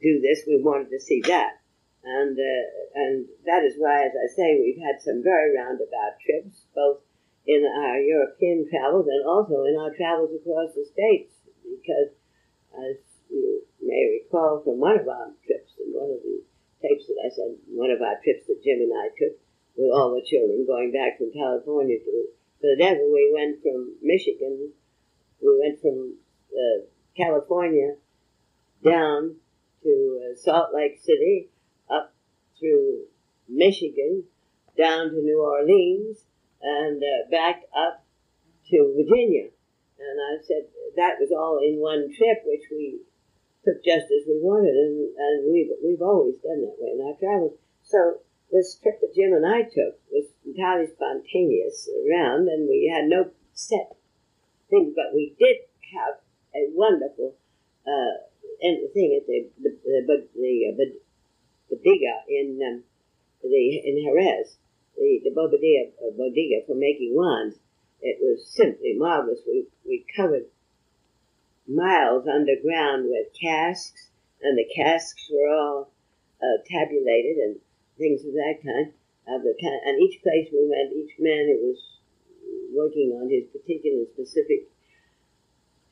do 0.00 0.20
this, 0.20 0.46
we 0.46 0.62
wanted 0.62 0.90
to 0.90 1.00
see 1.00 1.20
that. 1.26 1.60
And, 2.02 2.38
uh, 2.38 2.64
and 2.94 3.26
that 3.44 3.62
is 3.64 3.74
why, 3.76 4.06
as 4.06 4.12
I 4.16 4.28
say, 4.34 4.56
we've 4.56 4.80
had 4.80 5.02
some 5.02 5.22
very 5.22 5.56
roundabout 5.56 6.16
trips, 6.24 6.64
both 6.74 6.98
in 7.46 7.66
our 7.66 7.98
European 8.00 8.68
travels 8.70 9.06
and 9.06 9.26
also 9.26 9.64
in 9.64 9.76
our 9.76 9.92
travels 9.92 10.30
across 10.32 10.72
the 10.74 10.86
states, 10.86 11.34
because 11.64 12.12
as 12.72 12.96
you 13.28 13.62
may 13.90 14.22
recall 14.22 14.62
from 14.62 14.78
one 14.78 14.94
of 14.94 15.08
our 15.10 15.34
trips, 15.42 15.74
in 15.82 15.90
one 15.90 16.14
of 16.14 16.22
the 16.22 16.38
tapes 16.78 17.10
that 17.10 17.18
I 17.18 17.28
said, 17.34 17.58
one 17.66 17.90
of 17.90 17.98
our 17.98 18.22
trips 18.22 18.46
that 18.46 18.62
Jim 18.62 18.78
and 18.86 18.94
I 18.94 19.10
took 19.18 19.34
with 19.74 19.90
all 19.90 20.14
the 20.14 20.22
children 20.22 20.62
going 20.62 20.94
back 20.94 21.18
from 21.18 21.34
California 21.34 21.98
to 21.98 22.14
Philadelphia, 22.62 23.10
we 23.10 23.34
went 23.34 23.58
from 23.62 23.98
Michigan, 24.02 24.70
we 25.42 25.52
went 25.58 25.80
from 25.82 26.14
uh, 26.54 26.86
California 27.16 27.98
down 28.84 29.36
to 29.82 30.20
uh, 30.22 30.36
Salt 30.36 30.70
Lake 30.74 30.98
City, 31.02 31.48
up 31.90 32.14
through 32.58 33.04
Michigan, 33.48 34.24
down 34.76 35.10
to 35.10 35.16
New 35.16 35.42
Orleans, 35.42 36.24
and 36.62 37.02
uh, 37.02 37.30
back 37.30 37.62
up 37.76 38.04
to 38.70 38.94
Virginia. 38.96 39.48
And 39.98 40.16
I 40.20 40.42
said 40.42 40.68
that 40.96 41.16
was 41.20 41.30
all 41.32 41.58
in 41.58 41.80
one 41.80 42.12
trip, 42.16 42.42
which 42.44 42.64
we 42.70 43.00
took 43.64 43.84
just 43.84 44.08
as 44.08 44.24
we 44.26 44.40
wanted, 44.40 44.72
and, 44.72 45.12
and 45.16 45.52
we've, 45.52 45.70
we've 45.84 46.02
always 46.02 46.36
done 46.42 46.62
that 46.62 46.80
way 46.80 46.96
in 46.96 47.04
our 47.04 47.16
travels. 47.20 47.58
So 47.82 48.20
this 48.50 48.76
trip 48.82 49.00
that 49.00 49.14
Jim 49.14 49.32
and 49.32 49.46
I 49.46 49.62
took 49.62 50.00
was 50.10 50.26
entirely 50.44 50.88
spontaneous 50.88 51.88
around, 52.06 52.48
and 52.48 52.68
we 52.68 52.90
had 52.92 53.06
no 53.06 53.30
set 53.52 53.96
thing, 54.70 54.94
but 54.94 55.14
we 55.14 55.34
did 55.38 55.56
have 55.92 56.22
a 56.54 56.70
wonderful 56.72 57.34
uh, 57.86 58.26
thing 58.60 59.18
at 59.20 59.26
the 59.26 59.50
the 59.60 59.70
the, 59.84 60.28
the, 60.34 60.74
the, 60.76 60.86
the 61.70 61.76
Biga 61.76 62.26
in 62.28 62.58
um, 62.66 62.84
the 63.42 63.80
in 63.84 64.04
Jerez, 64.04 64.56
the 64.96 65.20
the 65.24 65.30
uh, 65.30 66.10
Bodega 66.16 66.66
for 66.66 66.74
making 66.74 67.14
wines. 67.14 67.54
It 68.02 68.18
was 68.20 68.46
simply 68.48 68.94
marvelous. 68.96 69.40
We 69.46 69.66
we 69.84 70.06
covered 70.16 70.46
miles 71.70 72.26
underground 72.26 73.06
with 73.08 73.28
casks, 73.40 74.10
and 74.42 74.58
the 74.58 74.66
casks 74.74 75.30
were 75.30 75.48
all 75.48 75.92
uh, 76.42 76.58
tabulated 76.66 77.36
and 77.36 77.56
things 77.98 78.24
of 78.24 78.32
that 78.32 78.58
kind. 78.64 78.92
Of 79.28 79.42
the 79.42 79.54
kind, 79.60 79.78
and 79.84 80.02
each 80.02 80.20
place 80.22 80.48
we 80.50 80.66
went, 80.66 80.92
each 80.92 81.14
man 81.20 81.46
who 81.46 81.70
was 81.70 81.78
working 82.74 83.12
on 83.20 83.30
his 83.30 83.44
particular 83.46 84.04
specific 84.12 84.66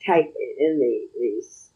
type 0.05 0.35
in 0.59 0.81
the 0.81 1.09
these 1.21 1.71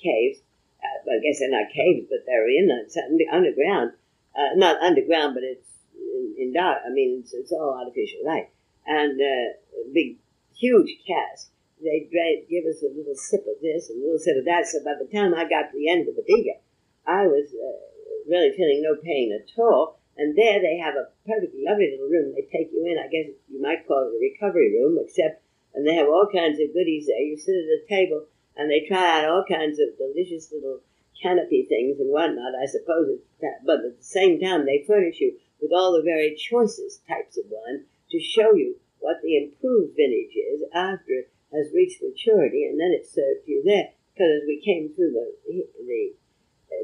caves. 0.00 0.38
Uh, 0.78 1.10
I 1.10 1.18
guess 1.18 1.40
they're 1.40 1.50
not 1.50 1.72
caves, 1.74 2.06
but 2.08 2.22
they're 2.26 2.48
in 2.48 2.68
the 2.68 3.28
underground. 3.32 3.92
Uh, 4.36 4.54
not 4.54 4.80
underground, 4.82 5.34
but 5.34 5.42
it's 5.42 5.68
in, 5.96 6.34
in 6.38 6.52
dark. 6.52 6.78
I 6.86 6.90
mean, 6.90 7.20
it's, 7.20 7.32
it's 7.32 7.52
all 7.52 7.74
artificial 7.78 8.24
light 8.24 8.50
and 8.86 9.20
uh, 9.20 9.52
big, 9.92 10.16
huge 10.54 10.98
cask. 11.06 11.48
They 11.82 12.08
give 12.48 12.64
us 12.64 12.82
a 12.82 12.94
little 12.94 13.14
sip 13.14 13.42
of 13.46 13.60
this 13.60 13.90
and 13.90 14.00
a 14.00 14.04
little 14.04 14.18
sip 14.18 14.38
of 14.38 14.44
that. 14.46 14.66
So 14.66 14.78
by 14.84 14.94
the 14.94 15.10
time 15.10 15.34
I 15.34 15.44
got 15.44 15.70
to 15.70 15.76
the 15.76 15.90
end 15.90 16.08
of 16.08 16.16
the 16.16 16.22
diga, 16.22 16.62
I 17.06 17.26
was 17.26 17.50
uh, 17.50 17.82
really 18.30 18.54
feeling 18.56 18.82
no 18.82 18.96
pain 19.02 19.34
at 19.34 19.50
all 19.58 19.98
And 20.16 20.36
there 20.36 20.60
they 20.60 20.78
have 20.78 20.94
a 20.94 21.08
perfectly 21.26 21.64
lovely 21.64 21.90
little 21.90 22.08
room. 22.08 22.34
They 22.34 22.46
take 22.46 22.70
you 22.72 22.84
in. 22.86 22.98
I 22.98 23.08
guess 23.08 23.32
you 23.48 23.60
might 23.60 23.86
call 23.88 24.06
it 24.06 24.14
a 24.14 24.20
recovery 24.20 24.70
room, 24.78 24.98
except, 25.00 25.42
and 25.74 25.86
they 25.86 25.94
have 25.94 26.08
all 26.08 26.28
kinds 26.30 26.60
of 26.60 26.72
goodies 26.72 27.06
there. 27.06 27.20
You 27.20 27.36
sit 27.36 27.56
at 27.56 27.80
a 27.80 27.88
table 27.88 28.26
and 28.56 28.70
they 28.70 28.86
try 28.86 29.24
out 29.24 29.28
all 29.28 29.44
kinds 29.48 29.80
of 29.80 29.96
delicious 29.96 30.52
little 30.52 30.80
canapé 31.24 31.66
things 31.68 31.98
and 31.98 32.10
whatnot. 32.10 32.54
I 32.60 32.66
suppose 32.66 33.18
but 33.64 33.84
at 33.84 33.98
the 33.98 34.04
same 34.04 34.40
time, 34.40 34.66
they 34.66 34.84
furnish 34.86 35.20
you 35.20 35.38
with 35.60 35.72
all 35.72 35.92
the 35.92 36.02
very 36.02 36.36
choicest 36.36 37.06
types 37.06 37.38
of 37.38 37.44
wine 37.48 37.84
to 38.10 38.20
show 38.20 38.54
you 38.54 38.76
what 38.98 39.16
the 39.22 39.36
improved 39.36 39.96
vintage 39.96 40.36
is 40.36 40.62
after 40.74 41.26
has 41.52 41.72
reached 41.72 42.02
maturity, 42.02 42.64
and 42.64 42.80
then 42.80 42.92
it's 42.92 43.12
served 43.12 43.46
you 43.46 43.62
there. 43.64 43.92
Because 44.12 44.42
as 44.42 44.44
we 44.48 44.60
came 44.60 44.92
through 44.92 45.12
the 45.12 45.26
the 45.46 46.16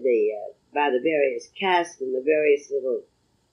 the 0.01 0.19
uh, 0.33 0.53
by 0.73 0.91
the 0.93 1.01
various 1.01 1.49
casks 1.59 2.01
and 2.01 2.15
the 2.15 2.25
various 2.25 2.71
little 2.71 3.05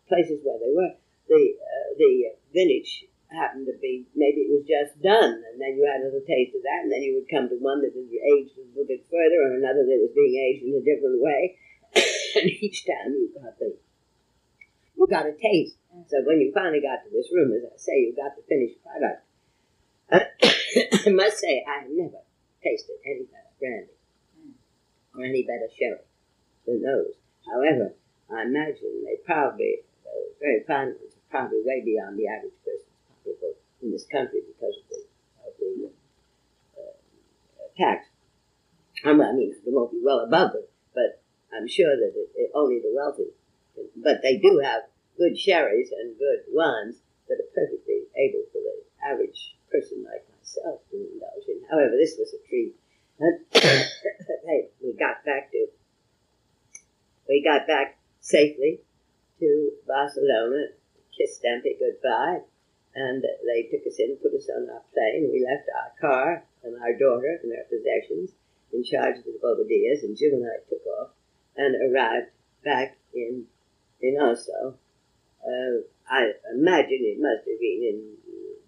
places 0.07 0.39
where 0.43 0.59
they 0.59 0.71
were, 0.71 0.95
the 1.27 1.43
uh, 1.59 1.87
the 1.97 2.35
vintage 2.53 3.07
happened 3.31 3.67
to 3.67 3.75
be 3.81 4.07
maybe 4.15 4.47
it 4.47 4.51
was 4.51 4.63
just 4.63 4.95
done, 5.03 5.43
and 5.43 5.59
then 5.59 5.75
you 5.75 5.83
had 5.83 6.03
a 6.03 6.07
little 6.07 6.23
taste 6.23 6.55
of 6.55 6.63
that, 6.63 6.87
and 6.87 6.91
then 6.91 7.03
you 7.03 7.19
would 7.19 7.27
come 7.27 7.49
to 7.49 7.59
one 7.59 7.81
that 7.83 7.91
was 7.91 8.07
aged 8.07 8.55
a 8.55 8.67
little 8.71 8.87
bit 8.87 9.03
further, 9.11 9.43
or 9.43 9.59
another 9.59 9.83
that 9.83 9.99
was 9.99 10.15
being 10.15 10.39
aged 10.39 10.63
in 10.63 10.79
a 10.79 10.83
different 10.85 11.19
way, 11.19 11.57
and 12.39 12.47
each 12.63 12.87
time 12.87 13.11
you 13.11 13.31
got 13.35 13.57
the 13.59 13.75
you 14.95 15.07
got 15.07 15.27
a 15.27 15.35
taste. 15.35 15.75
So 16.07 16.23
when 16.23 16.39
you 16.39 16.51
finally 16.55 16.79
got 16.79 17.03
to 17.03 17.09
this 17.11 17.27
room, 17.31 17.51
as 17.51 17.67
I 17.67 17.75
say, 17.75 18.07
you 18.07 18.15
got 18.15 18.35
the 18.35 18.43
finished 18.47 18.79
product. 18.83 19.24
I 20.11 21.09
must 21.09 21.39
say, 21.39 21.63
I 21.67 21.81
have 21.81 21.89
never 21.89 22.21
tasted 22.63 22.97
any 23.05 23.23
better 23.25 23.53
brandy 23.59 23.93
hmm. 24.37 25.19
or 25.19 25.25
any 25.25 25.43
better 25.43 25.67
sherry 25.77 26.05
than 26.65 26.81
those. 26.81 27.13
However, 27.45 27.93
I 28.31 28.43
imagine 28.43 29.03
they 29.05 29.17
probably, 29.25 29.81
those 30.03 30.33
very 30.39 30.63
fine 30.67 30.97
ones, 30.97 31.13
are 31.13 31.29
probably 31.29 31.61
way 31.63 31.81
beyond 31.85 32.17
the 32.17 32.27
average 32.27 32.57
person's 32.65 32.89
pocketbook 33.09 33.57
in 33.81 33.91
this 33.91 34.05
country 34.11 34.41
because 34.45 34.75
of 34.77 34.85
the, 34.89 35.01
of 35.45 35.53
the 35.59 35.89
uh, 36.77 36.93
uh 37.61 37.69
tax. 37.77 38.07
I 39.05 39.13
mean, 39.13 39.53
they 39.65 39.71
won't 39.71 39.91
be 39.91 40.01
well 40.03 40.21
above 40.21 40.55
it, 40.55 40.69
but 40.93 41.21
I'm 41.53 41.67
sure 41.67 41.95
that 41.95 42.13
it, 42.15 42.29
it, 42.35 42.51
only 42.55 42.79
the 42.79 42.93
wealthy. 42.95 43.29
But 43.95 44.21
they 44.23 44.37
do 44.37 44.61
have 44.63 44.83
good 45.17 45.37
sherries 45.37 45.89
and 45.91 46.17
good 46.17 46.45
wines 46.49 46.95
that 47.27 47.35
are 47.35 47.53
perfectly 47.53 48.07
able 48.17 48.43
for 48.51 48.59
the 48.59 48.81
average 49.05 49.54
person 49.75 50.05
like 50.07 50.23
myself 50.39 50.79
to 50.91 50.95
indulge 50.95 51.47
in. 51.47 51.59
However, 51.69 51.95
this 51.99 52.15
was 52.17 52.33
a 52.33 52.41
treat. 52.47 52.75
Hey, 54.45 54.69
we 54.83 54.93
got 54.93 55.25
back 55.25 55.51
to 55.51 55.67
we 57.27 57.43
got 57.43 57.65
back 57.65 57.97
safely 58.19 58.81
to 59.39 59.71
Barcelona, 59.87 60.67
kissed 61.17 61.41
Stampy 61.41 61.79
goodbye, 61.79 62.45
and 62.93 63.23
they 63.23 63.63
took 63.63 63.87
us 63.87 63.97
in, 63.97 64.17
put 64.21 64.37
us 64.37 64.47
on 64.55 64.69
our 64.69 64.83
plane. 64.93 65.31
We 65.33 65.41
left 65.41 65.65
our 65.73 65.91
car 65.99 66.43
and 66.63 66.79
our 66.79 66.93
daughter 66.93 67.39
and 67.41 67.51
our 67.57 67.65
possessions 67.65 68.37
in 68.71 68.83
charge 68.83 69.17
of 69.17 69.25
the 69.25 69.39
Bobadillas, 69.41 70.03
and 70.03 70.15
Jim 70.15 70.33
and 70.33 70.45
I 70.45 70.61
took 70.69 70.85
off 71.01 71.09
and 71.57 71.73
arrived 71.89 72.29
back 72.63 72.97
in 73.15 73.45
in 74.01 74.21
Oslo 74.21 74.77
uh, 75.45 75.85
I 76.09 76.33
imagine 76.53 77.05
it 77.05 77.21
must 77.21 77.45
have 77.45 77.59
been 77.61 77.81
in 77.85 77.97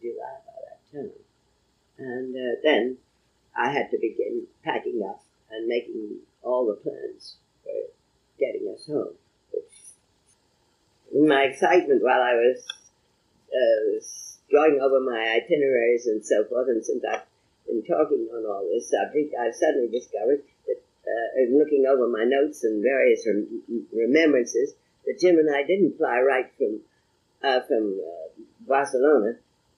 July 0.01 0.37
time. 0.97 1.11
And 1.97 2.35
uh, 2.35 2.59
then 2.63 2.97
I 3.55 3.71
had 3.71 3.89
to 3.91 3.97
begin 3.97 4.47
packing 4.63 5.01
up 5.07 5.23
and 5.51 5.67
making 5.67 6.17
all 6.43 6.67
the 6.67 6.73
plans 6.73 7.35
for 7.63 7.73
getting 8.39 8.73
us 8.73 8.87
home. 8.87 9.15
Which, 9.51 9.63
in 11.13 11.27
my 11.27 11.43
excitement 11.43 12.03
while 12.03 12.21
I 12.21 12.33
was 12.33 12.65
uh, 13.49 14.51
going 14.51 14.79
over 14.81 14.99
my 14.99 15.39
itineraries 15.41 16.07
and 16.07 16.23
so 16.25 16.45
forth, 16.45 16.67
and 16.67 16.85
since 16.85 17.03
I've 17.03 17.23
been 17.65 17.83
talking 17.83 18.27
on 18.33 18.45
all 18.45 18.69
this 18.71 18.91
subject, 18.91 19.33
I've 19.39 19.55
suddenly 19.55 19.89
discovered 19.89 20.43
that, 20.67 20.77
uh, 20.77 21.41
in 21.41 21.57
looking 21.57 21.85
over 21.89 22.07
my 22.07 22.25
notes 22.25 22.63
and 22.63 22.83
various 22.83 23.25
rem- 23.25 23.87
remembrances, 23.93 24.73
that 25.05 25.19
Jim 25.19 25.37
and 25.39 25.53
I 25.53 25.63
didn't 25.63 25.97
fly 25.97 26.19
right 26.19 26.51
from 26.57 26.81
uh, 27.43 27.61
from 27.61 27.99
uh, 28.01 28.41
Barcelona 28.67 29.37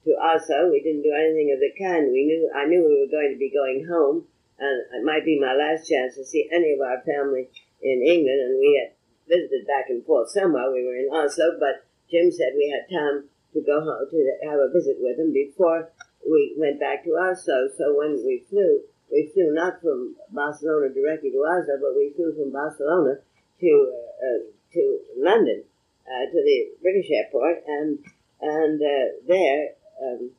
to 0.10 0.18
Oslo. 0.18 0.74
We 0.74 0.82
didn't 0.82 1.06
do 1.06 1.14
anything 1.14 1.54
of 1.54 1.62
the 1.62 1.70
kind. 1.78 2.10
We 2.10 2.26
knew 2.26 2.50
I 2.50 2.66
knew 2.66 2.82
we 2.82 2.98
were 2.98 3.14
going 3.14 3.30
to 3.30 3.38
be 3.38 3.54
going 3.54 3.86
home, 3.86 4.26
and 4.58 4.76
it 4.98 5.06
might 5.06 5.24
be 5.24 5.38
my 5.38 5.54
last 5.54 5.86
chance 5.86 6.18
to 6.18 6.26
see 6.26 6.50
any 6.50 6.74
of 6.74 6.82
our 6.82 7.06
family 7.06 7.54
in 7.86 8.02
England. 8.02 8.42
And 8.42 8.58
we 8.58 8.74
had 8.82 8.98
visited 9.30 9.70
back 9.70 9.94
and 9.94 10.02
forth 10.04 10.34
somewhere. 10.34 10.74
We 10.74 10.82
were 10.82 10.98
in 10.98 11.14
Oslo, 11.14 11.62
but 11.62 11.86
Jim 12.10 12.34
said 12.34 12.58
we 12.58 12.74
had 12.74 12.90
time 12.90 13.30
to 13.54 13.62
go 13.62 13.82
home 13.86 14.10
to 14.10 14.20
have 14.50 14.60
a 14.60 14.74
visit 14.74 14.98
with 14.98 15.22
him 15.22 15.32
before 15.32 15.94
we 16.26 16.58
went 16.58 16.80
back 16.82 17.06
to 17.06 17.14
Oslo. 17.14 17.70
So 17.78 17.94
when 17.94 18.18
we 18.26 18.44
flew, 18.50 18.82
we 19.14 19.30
flew 19.34 19.54
not 19.54 19.82
from 19.82 20.18
Barcelona 20.34 20.90
directly 20.90 21.30
to 21.32 21.46
Oslo, 21.46 21.78
but 21.78 21.94
we 21.94 22.14
flew 22.18 22.34
from 22.34 22.52
Barcelona 22.52 23.22
to 23.62 23.72
uh, 23.94 24.26
uh, 24.26 24.42
to 24.74 25.00
London, 25.18 25.64
uh, 26.06 26.26
to 26.30 26.40
the 26.42 26.78
British 26.82 27.10
airport, 27.10 27.62
and 27.68 28.00
and 28.42 28.82
uh, 28.82 29.22
there 29.28 29.79
um, 30.02 30.32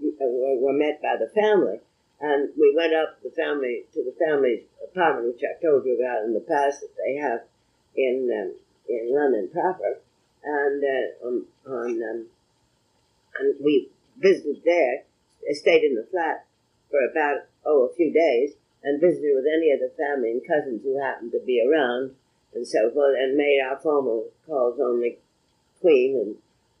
were, 0.00 0.56
were 0.56 0.72
met 0.72 1.00
by 1.02 1.16
the 1.18 1.30
family. 1.34 1.80
And 2.20 2.50
we 2.58 2.74
went 2.74 2.94
up 2.94 3.22
the 3.22 3.30
family 3.30 3.84
to 3.94 4.02
the 4.02 4.14
family's 4.18 4.64
apartment, 4.82 5.34
which 5.34 5.42
I've 5.46 5.62
told 5.62 5.84
you 5.86 5.98
about 5.98 6.24
in 6.24 6.34
the 6.34 6.40
past 6.40 6.80
that 6.80 6.96
they 6.98 7.14
have 7.16 7.42
in 7.94 8.28
um, 8.34 8.54
in 8.88 9.14
London 9.14 9.48
proper, 9.52 10.00
and 10.42 10.82
uh, 10.82 11.26
on, 11.26 11.44
on 11.66 12.02
um, 12.02 12.26
and 13.38 13.54
we 13.62 13.88
visited 14.18 14.62
there. 14.64 15.04
I 15.48 15.52
stayed 15.52 15.84
in 15.84 15.94
the 15.94 16.06
flat 16.10 16.46
for 16.90 16.98
about 17.08 17.46
oh 17.64 17.88
a 17.90 17.94
few 17.94 18.12
days, 18.12 18.54
and 18.82 19.00
visited 19.00 19.32
with 19.34 19.46
any 19.46 19.70
of 19.70 19.78
the 19.78 19.94
family 19.96 20.32
and 20.32 20.42
cousins 20.46 20.82
who 20.82 21.00
happened 21.00 21.32
to 21.32 21.40
be 21.46 21.62
around 21.62 22.16
and 22.52 22.66
so 22.66 22.90
forth, 22.90 23.14
and 23.16 23.36
made 23.36 23.60
our 23.62 23.78
formal 23.78 24.30
calls 24.44 24.80
on 24.80 25.00
the 25.00 25.16
Queen 25.80 26.16
and 26.16 26.36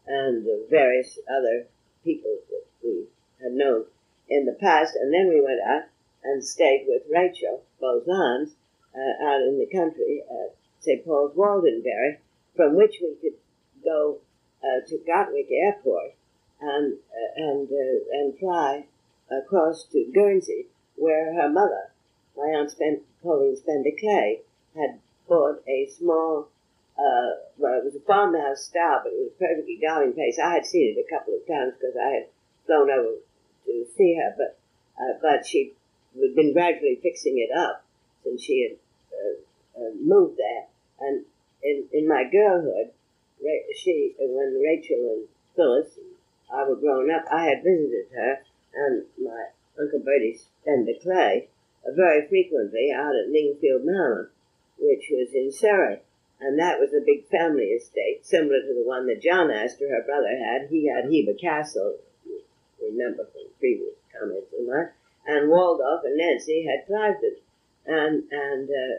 and 0.08 0.68
various 0.68 1.18
other 1.30 1.66
people 2.04 2.38
that 2.50 2.64
we 2.82 3.06
had 3.42 3.52
known 3.52 3.84
in 4.28 4.44
the 4.46 4.52
past. 4.52 4.96
And 4.96 5.12
then 5.12 5.28
we 5.28 5.40
went 5.40 5.60
out 5.66 5.84
and 6.24 6.44
stayed 6.44 6.86
with 6.86 7.02
Rachel 7.10 7.62
Bowes-Lyons 7.80 8.54
uh, 8.94 9.24
out 9.24 9.42
in 9.42 9.58
the 9.58 9.66
country 9.66 10.22
at 10.28 10.56
St. 10.80 11.04
Paul's 11.04 11.36
Walden 11.36 11.82
Bury, 11.82 12.18
from 12.56 12.76
which 12.76 12.96
we 13.00 13.14
could 13.20 13.38
go 13.84 14.18
uh, 14.62 14.86
to 14.86 14.98
Gatwick 15.06 15.48
Airport 15.50 16.14
and 16.60 16.94
uh, 16.94 17.32
and 17.36 17.68
uh, 17.70 18.00
and 18.12 18.38
fly 18.38 18.86
across 19.30 19.84
to 19.92 20.10
Guernsey, 20.12 20.66
where 20.96 21.34
her 21.34 21.48
mother, 21.48 21.90
my 22.36 22.48
aunt 22.48 22.70
Spen- 22.70 23.02
Pauline 23.22 23.56
Spender 23.56 23.90
Clay, 23.98 24.40
had 24.74 24.98
bought 25.28 25.62
a 25.68 25.86
small, 25.86 26.48
uh, 26.98 27.46
well, 27.58 27.78
it 27.78 27.84
was 27.84 27.94
a 27.94 28.00
farmhouse 28.00 28.64
style, 28.64 29.00
but 29.04 29.12
it 29.12 29.22
was 29.22 29.30
a 29.30 29.38
perfectly 29.38 29.78
darling 29.80 30.12
place. 30.12 30.38
I 30.38 30.52
had 30.52 30.66
seen 30.66 30.96
it 30.96 30.98
a 30.98 31.08
couple 31.08 31.34
of 31.34 31.46
times 31.46 31.74
because 31.78 31.94
I 31.94 32.10
had 32.10 32.26
flown 32.66 32.90
over 32.90 33.22
to 33.66 33.86
see 33.96 34.16
her, 34.16 34.34
but 34.36 34.58
uh, 34.98 35.14
but 35.22 35.46
she 35.46 35.74
had 36.18 36.34
been 36.34 36.52
gradually 36.52 36.98
fixing 37.00 37.38
it 37.38 37.56
up 37.56 37.84
since 38.24 38.42
she 38.42 38.66
had 38.66 38.76
uh, 39.14 39.80
uh 39.80 39.94
moved 39.94 40.38
there. 40.38 40.66
And 41.00 41.24
in, 41.62 41.86
in 41.92 42.08
my 42.08 42.24
girlhood, 42.24 42.90
she 43.76 44.14
when 44.18 44.60
Rachel 44.60 45.14
and 45.14 45.28
Phyllis 45.54 45.96
and 45.96 46.18
I 46.52 46.68
were 46.68 46.76
growing 46.76 47.10
up, 47.10 47.24
I 47.30 47.44
had 47.44 47.62
visited 47.62 48.10
her 48.12 48.42
and 48.74 49.04
my 49.22 49.46
Uncle 49.80 50.00
Bertie 50.00 50.36
Spender 50.36 50.98
Clay 51.00 51.48
uh, 51.86 51.92
very 51.94 52.26
frequently 52.26 52.90
out 52.92 53.14
at 53.14 53.30
Lingfield 53.30 53.84
Manor 53.84 54.32
which 54.78 55.10
was 55.10 55.34
in 55.34 55.50
Surrey. 55.52 56.00
And 56.40 56.58
that 56.58 56.78
was 56.78 56.94
a 56.94 57.04
big 57.04 57.26
family 57.28 57.74
estate, 57.74 58.24
similar 58.24 58.60
to 58.62 58.74
the 58.74 58.86
one 58.86 59.06
that 59.08 59.22
John 59.22 59.50
Astor, 59.50 59.88
her 59.88 60.04
brother, 60.06 60.38
had. 60.38 60.70
He 60.70 60.86
had 60.86 61.10
Hever 61.10 61.34
Castle, 61.34 61.98
you 62.24 62.40
remember 62.80 63.24
from 63.32 63.50
previous 63.58 63.96
comments 64.14 64.54
on 64.54 64.66
that. 64.66 64.92
And 65.26 65.50
Waldorf 65.50 66.04
and 66.04 66.16
Nancy 66.16 66.64
had 66.64 66.86
Cliveden 66.86 67.42
and, 67.86 68.22
and 68.30 68.68
uh, 68.70 68.96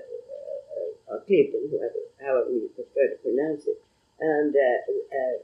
uh, 0.76 1.16
or 1.16 1.22
Clevedon, 1.22 1.70
whoever, 1.72 2.04
however 2.22 2.52
you 2.52 2.70
prefer 2.76 3.16
to 3.16 3.18
pronounce 3.24 3.66
it. 3.66 3.82
And 4.20 4.54
uh, 4.54 4.92
uh, 5.16 5.38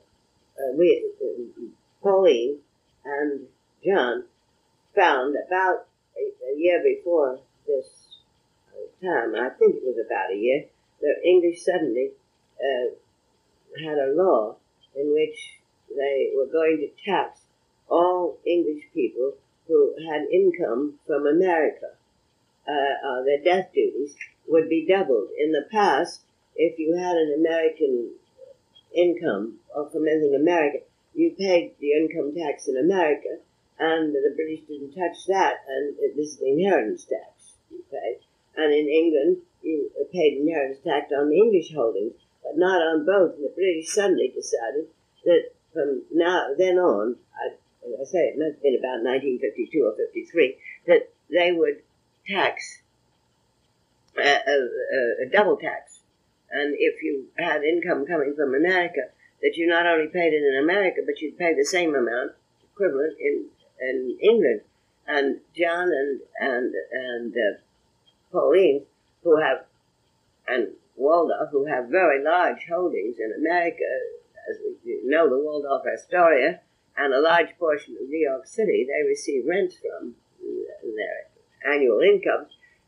uh 0.59 0.77
we, 0.77 1.09
uh, 1.23 1.63
Pauline 2.03 2.59
and 3.05 3.47
John 3.83 4.25
found 4.93 5.35
about 5.47 5.87
a, 6.17 6.53
a 6.53 6.57
year 6.57 6.83
before 6.83 7.39
this 7.65 8.05
time, 9.01 9.35
I 9.35 9.49
think 9.57 9.75
it 9.75 9.83
was 9.83 9.97
about 10.05 10.31
a 10.31 10.37
year, 10.37 10.65
the 11.05 11.21
English 11.23 11.63
suddenly 11.63 12.09
uh, 12.59 12.89
had 13.85 13.97
a 13.97 14.13
law 14.13 14.55
in 14.95 15.13
which 15.13 15.59
they 15.95 16.31
were 16.35 16.47
going 16.47 16.77
to 16.79 16.89
tax 17.05 17.41
all 17.87 18.39
English 18.45 18.85
people 18.91 19.33
who 19.67 19.93
had 20.09 20.23
income 20.31 20.95
from 21.05 21.27
America. 21.27 21.91
Uh, 22.67 22.71
uh, 22.71 23.23
their 23.23 23.43
death 23.43 23.69
duties 23.73 24.15
would 24.47 24.67
be 24.67 24.87
doubled. 24.87 25.29
In 25.37 25.51
the 25.51 25.67
past, 25.71 26.21
if 26.55 26.79
you 26.79 26.95
had 26.95 27.15
an 27.15 27.35
American 27.37 28.09
income 28.95 29.59
or 29.75 29.87
from 29.91 30.07
anything 30.07 30.35
American, 30.35 30.81
you 31.13 31.35
paid 31.37 31.75
the 31.79 31.91
income 31.91 32.33
tax 32.35 32.67
in 32.67 32.77
America, 32.77 33.37
and 33.77 34.15
the 34.15 34.33
British 34.35 34.61
didn't 34.61 34.95
touch 34.95 35.27
that, 35.27 35.57
and 35.67 35.95
this 36.15 36.33
is 36.33 36.37
the 36.37 36.49
inheritance 36.49 37.05
tax 37.05 37.53
you 37.69 37.83
paid. 37.91 38.19
And 38.57 38.73
in 38.73 38.87
England, 38.87 39.37
you 39.65 39.89
paid 40.13 40.37
inheritance 40.37 40.79
tax 40.83 41.11
on 41.11 41.29
the 41.29 41.37
English 41.37 41.73
holdings, 41.73 42.13
but 42.43 42.57
not 42.57 42.81
on 42.81 43.05
both. 43.05 43.35
And 43.35 43.45
the 43.45 43.53
British 43.55 43.89
suddenly 43.89 44.29
decided 44.29 44.87
that 45.25 45.51
from 45.73 46.03
now 46.13 46.53
then 46.57 46.77
on, 46.77 47.17
I, 47.35 47.55
I 48.01 48.05
say 48.05 48.29
it 48.29 48.37
must 48.37 48.55
have 48.55 48.63
been 48.63 48.79
about 48.79 49.03
1952 49.03 49.83
or 49.83 49.95
53, 49.95 50.57
that 50.87 51.11
they 51.29 51.51
would 51.51 51.81
tax 52.27 52.81
uh, 54.17 54.21
a, 54.21 54.55
a, 54.55 55.27
a 55.27 55.29
double 55.31 55.57
tax. 55.57 55.99
And 56.51 56.75
if 56.77 57.03
you 57.03 57.27
had 57.37 57.63
income 57.63 58.05
coming 58.05 58.33
from 58.35 58.55
America, 58.55 59.01
that 59.41 59.57
you 59.57 59.67
not 59.67 59.85
only 59.85 60.07
paid 60.07 60.33
it 60.33 60.43
in 60.43 60.63
America, 60.63 61.01
but 61.05 61.19
you'd 61.21 61.37
pay 61.37 61.53
the 61.53 61.65
same 61.65 61.93
amount, 61.93 62.31
equivalent, 62.71 63.17
in, 63.19 63.45
in 63.81 64.17
England. 64.21 64.61
And 65.07 65.41
John 65.55 65.91
and 65.91 66.21
and 66.39 66.73
and 66.91 67.33
uh, 67.33 67.59
Pauline, 68.31 68.85
who 69.25 69.41
have, 69.41 69.65
and 70.47 70.69
Waldorf, 70.95 71.49
who 71.51 71.65
have 71.65 71.89
very 71.89 72.23
large 72.23 72.63
holdings 72.69 73.17
in 73.19 73.33
America, 73.37 73.83
as 74.49 74.57
we 74.85 75.01
know, 75.03 75.27
the 75.27 75.37
Waldorf 75.37 75.83
Astoria, 75.91 76.61
and 76.95 77.13
a 77.13 77.19
large 77.19 77.57
portion 77.59 77.97
of 77.99 78.07
New 78.07 78.29
York 78.29 78.47
City, 78.47 78.87
they 78.87 79.09
receive 79.09 79.43
rents 79.45 79.75
from 79.75 80.15
uh, 80.39 80.87
their 80.95 81.73
annual 81.73 81.99
income. 81.99 82.45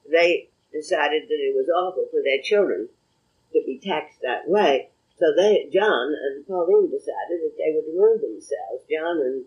They 0.09 0.47
decided 0.71 1.23
that 1.23 1.41
it 1.41 1.55
was 1.55 1.67
awful 1.67 2.05
for 2.11 2.21
their 2.23 2.41
children 2.41 2.87
to 3.51 3.61
be 3.65 3.79
taxed 3.83 4.21
that 4.21 4.47
way. 4.47 4.89
So 5.19 5.33
they, 5.35 5.67
John 5.73 6.13
and 6.13 6.45
Pauline 6.45 6.91
decided 6.91 7.41
that 7.41 7.57
they 7.57 7.73
would 7.73 7.89
ruin 7.97 8.21
themselves. 8.21 8.85
John 8.89 9.17
and 9.17 9.45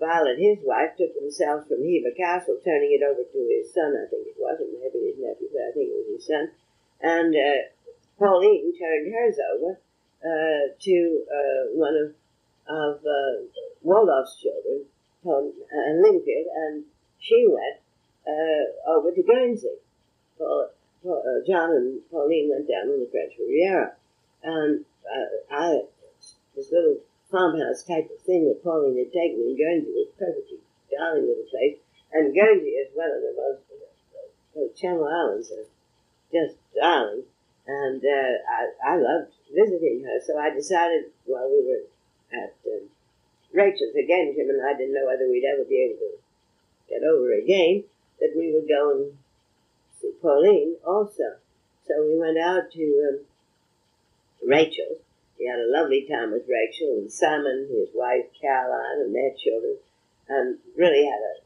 Violet, 0.00 0.40
his 0.40 0.58
wife, 0.64 0.96
took 0.96 1.12
themselves 1.14 1.68
from 1.68 1.84
Hever 1.84 2.16
Castle, 2.16 2.56
turning 2.64 2.96
it 2.96 3.04
over 3.04 3.22
to 3.22 3.40
his 3.52 3.68
son, 3.72 3.92
I 3.92 4.08
think 4.08 4.32
it 4.32 4.40
was, 4.40 4.56
or 4.58 4.66
maybe 4.72 5.12
his 5.12 5.20
nephew, 5.20 5.52
but 5.52 5.68
I 5.68 5.72
think 5.76 5.92
it 5.92 6.00
was 6.00 6.16
his 6.16 6.26
son. 6.26 6.50
And 7.04 7.36
uh, 7.36 7.68
Pauline 8.18 8.72
turned 8.76 9.12
hers 9.12 9.36
over 9.52 9.78
uh, 10.24 10.72
to 10.80 11.24
uh, 11.28 11.62
one 11.76 11.96
of, 11.96 12.08
of 12.68 13.04
uh, 13.04 13.44
Waldorf's 13.82 14.36
children, 14.40 14.84
Tom, 15.24 15.52
uh, 15.52 15.92
Lingfield, 16.00 16.48
and 16.56 16.84
she 17.18 17.46
went 17.48 17.80
uh, 18.26 18.90
over 18.90 19.12
to 19.12 19.22
Guernsey. 19.22 19.80
Paul, 20.38 20.70
Paul, 21.02 21.42
John 21.46 21.70
and 21.70 22.00
Pauline 22.10 22.50
went 22.52 22.68
down 22.68 22.92
on 22.92 23.00
the 23.00 23.08
French 23.10 23.32
Riviera. 23.38 23.92
And 24.42 24.84
I, 25.52 25.80
this 26.56 26.72
little 26.72 26.98
farmhouse 27.30 27.84
type 27.84 28.10
of 28.10 28.22
Pauline 28.62 28.98
had 28.98 29.12
taken 29.12 29.40
in 29.40 29.56
Guernsey 29.56 29.90
was 29.92 30.08
perfectly 30.18 30.58
darling 30.90 31.26
little 31.26 31.48
place. 31.50 31.78
And 32.12 32.34
Guernsey 32.34 32.74
is 32.74 32.90
one 32.94 33.10
of 33.10 33.22
the 33.22 33.34
most, 33.38 33.62
uh, 34.56 34.68
Channel 34.74 35.06
Islands 35.06 35.50
are 35.52 35.68
just 36.32 36.58
darling. 36.74 37.22
And 37.66 38.02
uh, 38.02 38.34
I, 38.50 38.94
I 38.94 38.96
loved 38.96 39.32
visiting 39.54 40.02
her, 40.04 40.18
so 40.24 40.38
I 40.38 40.50
decided 40.50 41.12
while 41.24 41.48
we 41.48 41.62
were 41.66 41.86
at 42.32 42.54
uh, 42.66 42.86
Rachel's 43.52 43.94
again, 43.94 44.34
Jim 44.34 44.50
and 44.50 44.62
I 44.62 44.76
didn't 44.76 44.94
know 44.94 45.06
whether 45.06 45.28
we'd 45.28 45.44
ever 45.44 45.64
be 45.64 45.82
able 45.82 45.98
to 45.98 46.18
get 46.88 47.02
over 47.02 47.32
again, 47.32 47.84
that 48.18 48.32
we 48.36 48.52
would 48.52 48.68
go 48.68 48.90
and 48.90 49.18
see 50.00 50.12
Pauline 50.20 50.76
also. 50.84 51.38
So 51.86 51.94
we 52.02 52.18
went 52.18 52.38
out 52.38 52.70
to 52.72 53.08
um, 53.08 53.20
Rachel's. 54.46 54.98
He 55.40 55.48
had 55.48 55.58
a 55.58 55.72
lovely 55.72 56.04
time 56.04 56.32
with 56.32 56.44
Rachel 56.44 57.00
and 57.00 57.10
Simon, 57.10 57.66
his 57.72 57.88
wife 57.96 58.28
Caroline, 58.38 59.00
and 59.00 59.14
their 59.14 59.32
children, 59.32 59.80
and 60.28 60.58
really 60.76 61.08
had 61.08 61.16
a 61.16 61.40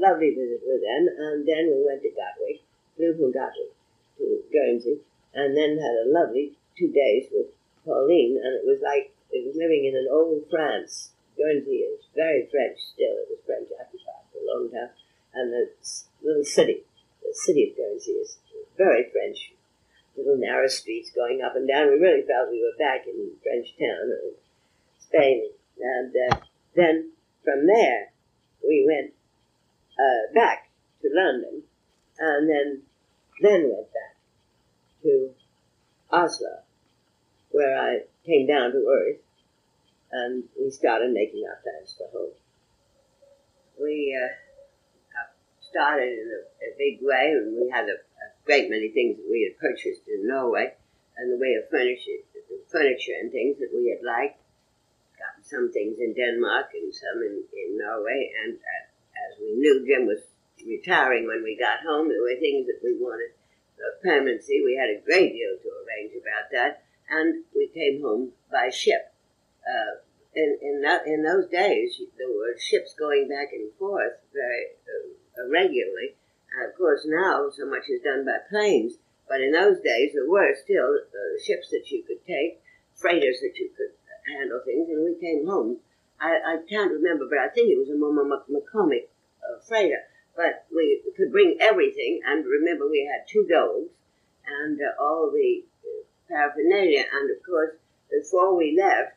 lovely 0.00 0.32
visit 0.32 0.64
with 0.64 0.80
them. 0.80 1.12
And 1.20 1.46
then 1.46 1.68
we 1.68 1.84
went 1.84 2.00
to 2.00 2.08
Gatwick, 2.08 2.64
flew 2.96 3.12
from 3.12 3.36
Gatwick 3.36 3.76
to 4.16 4.42
Guernsey, 4.50 5.04
and 5.34 5.54
then 5.54 5.76
had 5.76 6.08
a 6.08 6.08
lovely 6.08 6.56
two 6.78 6.88
days 6.88 7.28
with 7.30 7.52
Pauline. 7.84 8.40
And 8.42 8.56
it 8.56 8.64
was 8.64 8.80
like 8.80 9.12
it 9.30 9.44
was 9.44 9.60
living 9.60 9.84
in 9.84 9.94
an 9.94 10.08
old 10.10 10.48
France. 10.48 11.12
Guernsey 11.36 11.84
is 11.84 12.00
very 12.16 12.48
French 12.48 12.80
still. 12.80 13.12
It 13.12 13.28
was 13.28 13.44
French 13.44 13.68
occupied 13.76 14.24
for 14.32 14.40
a 14.40 14.48
long 14.56 14.72
time, 14.72 14.96
and 15.34 15.52
the 15.52 15.68
little 16.24 16.44
city, 16.44 16.84
the 17.20 17.34
city 17.34 17.68
of 17.68 17.76
Guernsey, 17.76 18.12
is 18.12 18.38
very 18.78 19.04
French 19.12 19.52
little 20.16 20.36
narrow 20.36 20.68
streets 20.68 21.10
going 21.10 21.42
up 21.42 21.56
and 21.56 21.68
down. 21.68 21.88
We 21.88 21.98
really 21.98 22.22
felt 22.22 22.50
we 22.50 22.62
were 22.62 22.76
back 22.78 23.06
in 23.06 23.30
French 23.42 23.74
town 23.78 24.10
or 24.10 24.32
Spain. 25.00 25.50
And 25.80 26.14
uh, 26.30 26.36
then 26.74 27.10
from 27.44 27.66
there, 27.66 28.12
we 28.66 28.84
went 28.86 29.12
uh, 29.98 30.32
back 30.34 30.70
to 31.02 31.08
London 31.12 31.62
and 32.18 32.48
then, 32.48 32.82
then 33.40 33.70
went 33.74 33.92
back 33.92 34.16
to 35.02 35.30
Oslo, 36.10 36.60
where 37.50 37.78
I 37.78 38.00
came 38.24 38.46
down 38.46 38.72
to 38.72 38.86
earth 38.86 39.20
and 40.12 40.44
we 40.60 40.70
started 40.70 41.12
making 41.12 41.44
our 41.48 41.58
plans 41.62 41.96
for 41.96 42.06
home. 42.16 42.34
We 43.80 44.16
uh, 44.16 44.34
started 45.60 46.12
in 46.12 46.30
a, 46.30 46.66
a 46.66 46.76
big 46.78 46.98
way 47.00 47.32
and 47.34 47.56
we 47.56 47.70
had 47.70 47.86
a 47.88 47.96
great 48.44 48.70
many 48.70 48.90
things 48.90 49.16
that 49.16 49.28
we 49.30 49.46
had 49.46 49.58
purchased 49.58 50.08
in 50.08 50.26
Norway, 50.26 50.74
and 51.16 51.32
the 51.32 51.40
way 51.40 51.54
of 51.54 51.68
furniture, 51.70 52.24
furniture 52.70 53.16
and 53.20 53.30
things 53.30 53.58
that 53.58 53.70
we 53.72 53.90
had 53.92 54.04
liked. 54.04 54.40
Got 55.18 55.44
some 55.46 55.70
things 55.70 55.98
in 56.00 56.14
Denmark 56.14 56.74
and 56.74 56.92
some 56.94 57.22
in, 57.22 57.44
in 57.52 57.78
Norway, 57.78 58.32
and 58.42 58.56
uh, 58.56 58.84
as 59.28 59.38
we 59.38 59.54
knew 59.54 59.86
Jim 59.86 60.06
was 60.06 60.22
retiring 60.66 61.26
when 61.26 61.42
we 61.42 61.56
got 61.58 61.86
home, 61.86 62.08
there 62.08 62.22
were 62.22 62.38
things 62.40 62.66
that 62.66 62.80
we 62.82 62.94
wanted 62.98 63.30
for 63.76 64.02
permanency. 64.02 64.62
We 64.64 64.78
had 64.78 64.90
a 64.90 65.04
great 65.04 65.32
deal 65.32 65.54
to 65.62 65.68
arrange 65.84 66.14
about 66.16 66.50
that, 66.52 66.84
and 67.10 67.44
we 67.54 67.68
came 67.68 68.02
home 68.02 68.32
by 68.50 68.70
ship. 68.70 69.14
Uh, 69.62 70.02
in, 70.34 70.58
in, 70.62 70.82
that, 70.82 71.06
in 71.06 71.22
those 71.22 71.46
days, 71.50 72.00
there 72.18 72.28
were 72.28 72.56
ships 72.58 72.94
going 72.98 73.28
back 73.28 73.52
and 73.52 73.70
forth 73.78 74.18
very 74.32 74.74
uh, 74.88 75.48
regularly, 75.50 76.16
of 76.68 76.76
course, 76.76 77.02
now 77.04 77.48
so 77.50 77.66
much 77.66 77.88
is 77.88 78.02
done 78.02 78.24
by 78.24 78.38
planes, 78.50 78.94
but 79.28 79.40
in 79.40 79.52
those 79.52 79.80
days 79.80 80.12
there 80.12 80.28
were 80.28 80.54
still 80.62 80.98
uh, 81.00 81.42
ships 81.44 81.70
that 81.70 81.90
you 81.90 82.02
could 82.02 82.24
take, 82.26 82.60
freighters 82.94 83.40
that 83.40 83.56
you 83.56 83.70
could 83.76 83.94
handle 84.26 84.60
things, 84.64 84.88
and 84.88 85.04
we 85.04 85.14
came 85.20 85.46
home. 85.46 85.78
I, 86.20 86.38
I 86.44 86.56
can't 86.68 86.92
remember, 86.92 87.26
but 87.28 87.38
I 87.38 87.48
think 87.48 87.70
it 87.70 87.78
was 87.78 87.90
a 87.90 87.98
Moore-McCormack 87.98 89.08
uh, 89.42 89.58
freighter. 89.66 90.04
But 90.36 90.64
we 90.74 91.02
could 91.16 91.32
bring 91.32 91.58
everything, 91.60 92.20
and 92.24 92.44
remember 92.46 92.88
we 92.88 93.08
had 93.10 93.28
two 93.28 93.46
dogs 93.50 93.90
and 94.46 94.78
uh, 94.80 95.02
all 95.02 95.30
the 95.30 95.64
uh, 95.84 96.04
paraphernalia, 96.28 97.04
and 97.12 97.30
of 97.30 97.44
course 97.44 97.76
before 98.10 98.56
we 98.56 98.76
left, 98.78 99.16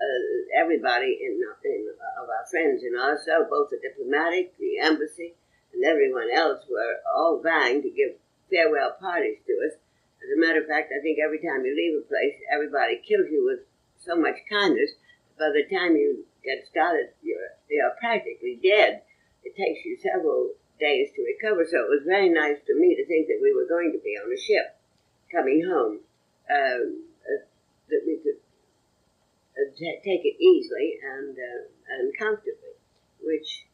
uh, 0.00 0.60
everybody 0.60 1.18
in, 1.22 1.38
in 1.64 1.88
of 2.20 2.28
our 2.28 2.46
friends 2.50 2.82
in 2.82 2.98
Oslo, 2.98 3.46
both 3.48 3.70
the 3.70 3.78
diplomatic, 3.78 4.56
the 4.58 4.78
embassy, 4.80 5.34
and 5.72 5.84
everyone 5.84 6.30
else 6.30 6.64
were 6.68 7.00
all 7.16 7.40
vying 7.42 7.82
to 7.82 7.90
give 7.90 8.16
farewell 8.50 8.96
parties 9.00 9.38
to 9.46 9.52
us. 9.66 9.74
As 10.22 10.30
a 10.36 10.40
matter 10.40 10.60
of 10.60 10.68
fact, 10.68 10.92
I 10.92 11.02
think 11.02 11.18
every 11.18 11.38
time 11.38 11.64
you 11.64 11.74
leave 11.74 11.98
a 11.98 12.06
place, 12.06 12.36
everybody 12.52 13.00
kills 13.02 13.26
you 13.30 13.42
with 13.44 13.66
so 13.98 14.14
much 14.14 14.36
kindness. 14.48 14.92
By 15.38 15.50
the 15.50 15.64
time 15.66 15.96
you 15.96 16.24
get 16.44 16.66
started, 16.70 17.10
you're, 17.22 17.56
you're 17.68 17.96
practically 17.98 18.60
dead. 18.62 19.02
It 19.42 19.56
takes 19.56 19.84
you 19.84 19.98
several 19.98 20.54
days 20.78 21.08
to 21.16 21.22
recover. 21.22 21.64
So 21.64 21.78
it 21.78 21.90
was 21.90 22.06
very 22.06 22.28
nice 22.28 22.58
to 22.66 22.74
me 22.78 22.94
to 22.94 23.06
think 23.06 23.26
that 23.26 23.40
we 23.42 23.54
were 23.54 23.66
going 23.66 23.92
to 23.92 23.98
be 23.98 24.14
on 24.14 24.30
a 24.30 24.38
ship 24.38 24.78
coming 25.30 25.64
home, 25.66 25.98
um, 26.50 27.02
uh, 27.24 27.42
that 27.88 28.02
we 28.06 28.20
could 28.22 28.38
uh, 29.56 29.70
t- 29.76 30.00
take 30.04 30.24
it 30.24 30.36
easily 30.42 30.98
and 31.02 31.36
uh, 31.38 31.62
and 31.90 32.16
comfortably, 32.16 32.76
which 33.22 33.66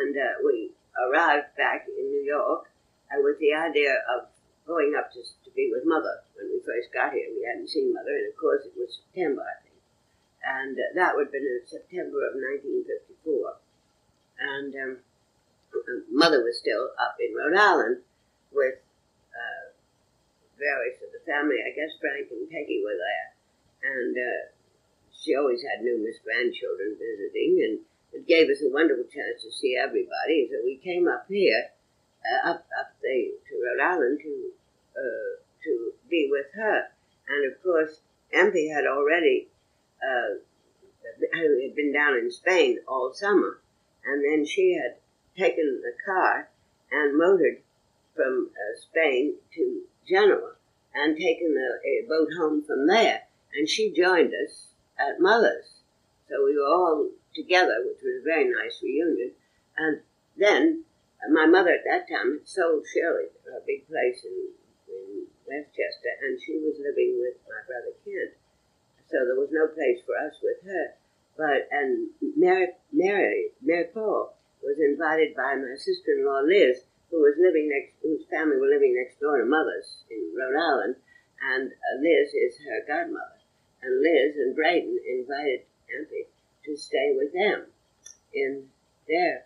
and 0.00 0.16
uh, 0.16 0.40
we 0.44 0.72
arrived 0.96 1.52
back 1.56 1.86
in 1.88 2.04
New 2.08 2.24
York 2.24 2.70
uh, 3.12 3.20
with 3.20 3.38
the 3.38 3.52
idea 3.52 4.00
of 4.08 4.28
going 4.66 4.94
up 4.96 5.12
to, 5.12 5.20
to 5.20 5.50
be 5.54 5.70
with 5.72 5.84
Mother 5.84 6.22
when 6.36 6.48
we 6.48 6.60
first 6.64 6.92
got 6.92 7.12
here. 7.12 7.28
We 7.28 7.44
hadn't 7.44 7.68
seen 7.68 7.92
Mother, 7.92 8.14
and 8.14 8.28
of 8.28 8.36
course 8.38 8.64
it 8.64 8.72
was 8.76 9.00
September, 9.02 9.42
I 9.42 9.58
think. 9.62 9.80
And 10.42 10.74
uh, 10.78 10.90
that 10.94 11.14
would 11.14 11.30
have 11.30 11.36
been 11.36 11.46
in 11.46 11.66
September 11.66 12.24
of 12.26 12.34
1954. 12.34 13.58
And 14.42 14.72
um, 14.74 14.92
Mother 16.10 16.42
was 16.42 16.58
still 16.58 16.90
up 16.98 17.16
in 17.20 17.34
Rhode 17.34 17.58
Island 17.58 18.02
with 18.50 18.82
uh, 19.30 19.64
various 20.58 20.98
of 21.02 21.14
the 21.14 21.22
family. 21.26 21.62
I 21.62 21.74
guess 21.74 21.94
Frank 22.00 22.30
and 22.30 22.50
Peggy 22.50 22.82
were 22.82 22.98
there. 22.98 23.28
And 23.82 24.14
uh, 24.14 24.42
she 25.10 25.34
always 25.34 25.62
had 25.62 25.82
numerous 25.82 26.18
grandchildren 26.22 26.98
visiting, 26.98 27.62
and 27.62 27.78
it 28.12 28.26
gave 28.26 28.48
us 28.48 28.62
a 28.62 28.72
wonderful 28.72 29.04
chance 29.04 29.42
to 29.42 29.50
see 29.50 29.76
everybody. 29.76 30.48
So 30.50 30.58
we 30.64 30.76
came 30.76 31.08
up 31.08 31.26
here, 31.28 31.70
uh, 32.24 32.50
up 32.50 32.66
up 32.78 32.92
the, 33.02 33.32
to 33.48 33.54
Rhode 33.56 33.82
Island 33.82 34.20
to 34.22 34.50
uh, 34.96 35.42
to 35.64 35.92
be 36.10 36.28
with 36.30 36.46
her, 36.54 36.88
and 37.28 37.52
of 37.52 37.62
course 37.62 38.00
Empy 38.34 38.72
had 38.72 38.86
already 38.86 39.48
uh, 40.02 40.40
had 41.32 41.76
been 41.76 41.92
down 41.92 42.16
in 42.16 42.30
Spain 42.30 42.78
all 42.86 43.12
summer, 43.14 43.60
and 44.04 44.24
then 44.24 44.46
she 44.46 44.74
had 44.74 44.96
taken 45.36 45.80
the 45.82 45.92
car 46.04 46.48
and 46.90 47.16
motored 47.16 47.58
from 48.14 48.50
uh, 48.52 48.80
Spain 48.80 49.34
to 49.54 49.82
Genoa 50.06 50.52
and 50.94 51.16
taken 51.16 51.56
a 51.56 52.08
boat 52.08 52.28
home 52.38 52.62
from 52.62 52.86
there. 52.86 53.22
And 53.54 53.68
she 53.68 53.92
joined 53.92 54.32
us 54.34 54.68
at 54.98 55.20
Muller's. 55.20 55.80
So 56.28 56.44
we 56.44 56.56
were 56.56 56.66
all 56.66 57.10
together, 57.34 57.84
which 57.84 58.02
was 58.02 58.20
a 58.20 58.24
very 58.24 58.48
nice 58.48 58.80
reunion. 58.82 59.32
And 59.76 60.00
then 60.36 60.84
uh, 61.22 61.32
my 61.32 61.46
mother 61.46 61.70
at 61.70 61.84
that 61.84 62.08
time 62.08 62.38
had 62.38 62.48
sold 62.48 62.84
Shirley, 62.86 63.32
a 63.48 63.60
big 63.66 63.88
place 63.88 64.24
in, 64.24 64.52
in 64.88 65.26
Westchester, 65.48 66.12
and 66.22 66.40
she 66.40 66.58
was 66.58 66.76
living 66.78 67.18
with 67.20 67.40
my 67.48 67.60
brother 67.66 67.96
Kent. 68.04 68.36
So 69.10 69.24
there 69.24 69.36
was 69.36 69.52
no 69.52 69.68
place 69.68 70.00
for 70.04 70.16
us 70.16 70.36
with 70.42 70.64
her. 70.64 70.96
But 71.36 71.68
and 71.72 72.08
Mary 72.36 72.68
Mary 72.92 73.52
Mary 73.60 73.88
Paul 73.92 74.36
was 74.62 74.78
invited 74.78 75.34
by 75.34 75.56
my 75.56 75.76
sister-in-law 75.76 76.44
Liz, 76.44 76.84
who 77.10 77.20
was 77.20 77.34
living 77.40 77.68
next, 77.68 77.96
whose 78.02 78.24
family 78.30 78.56
were 78.56 78.68
living 78.68 78.94
next 78.96 79.20
door 79.20 79.38
to 79.38 79.44
mother's 79.44 80.04
in 80.10 80.32
Rhode 80.36 80.60
Island, 80.60 80.96
and 81.40 81.72
uh, 81.72 81.94
Liz 82.00 82.32
is 82.32 82.60
her 82.64 82.84
godmother. 82.86 83.40
And 83.82 84.00
Liz 84.00 84.36
and 84.36 84.54
Braden 84.54 85.00
invited 85.08 85.66
Empy 85.90 86.28
to 86.64 86.76
stay 86.76 87.14
with 87.16 87.32
them 87.32 87.66
in 88.34 88.68
their 89.08 89.44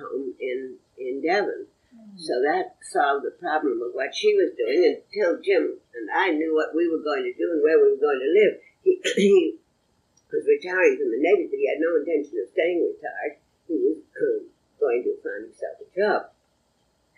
home 0.00 0.34
in 0.40 0.76
in 0.98 1.22
Devon. 1.22 1.66
Mm. 1.94 2.18
So 2.18 2.42
that 2.42 2.76
solved 2.82 3.24
the 3.24 3.36
problem 3.38 3.82
of 3.82 3.94
what 3.94 4.14
she 4.14 4.34
was 4.34 4.54
doing 4.56 4.98
until 4.98 5.40
Jim 5.42 5.78
and 5.94 6.08
I 6.10 6.30
knew 6.30 6.54
what 6.54 6.74
we 6.74 6.90
were 6.90 7.02
going 7.02 7.22
to 7.22 7.34
do 7.34 7.46
and 7.54 7.62
where 7.62 7.78
we 7.78 7.94
were 7.94 8.02
going 8.02 8.20
to 8.20 8.32
live. 8.34 8.54
He, 8.82 8.92
he 9.16 9.56
was 10.30 10.44
retiring 10.50 10.98
from 10.98 11.14
the 11.14 11.22
Navy, 11.22 11.46
but 11.46 11.58
he 11.58 11.70
had 11.70 11.78
no 11.78 11.94
intention 12.02 12.42
of 12.42 12.50
staying 12.50 12.82
retired. 12.82 13.38
He 13.70 13.78
was 13.78 14.02
um, 14.02 14.50
going 14.82 15.06
to 15.06 15.14
find 15.22 15.46
himself 15.46 15.78
a 15.80 15.88
job. 15.94 16.20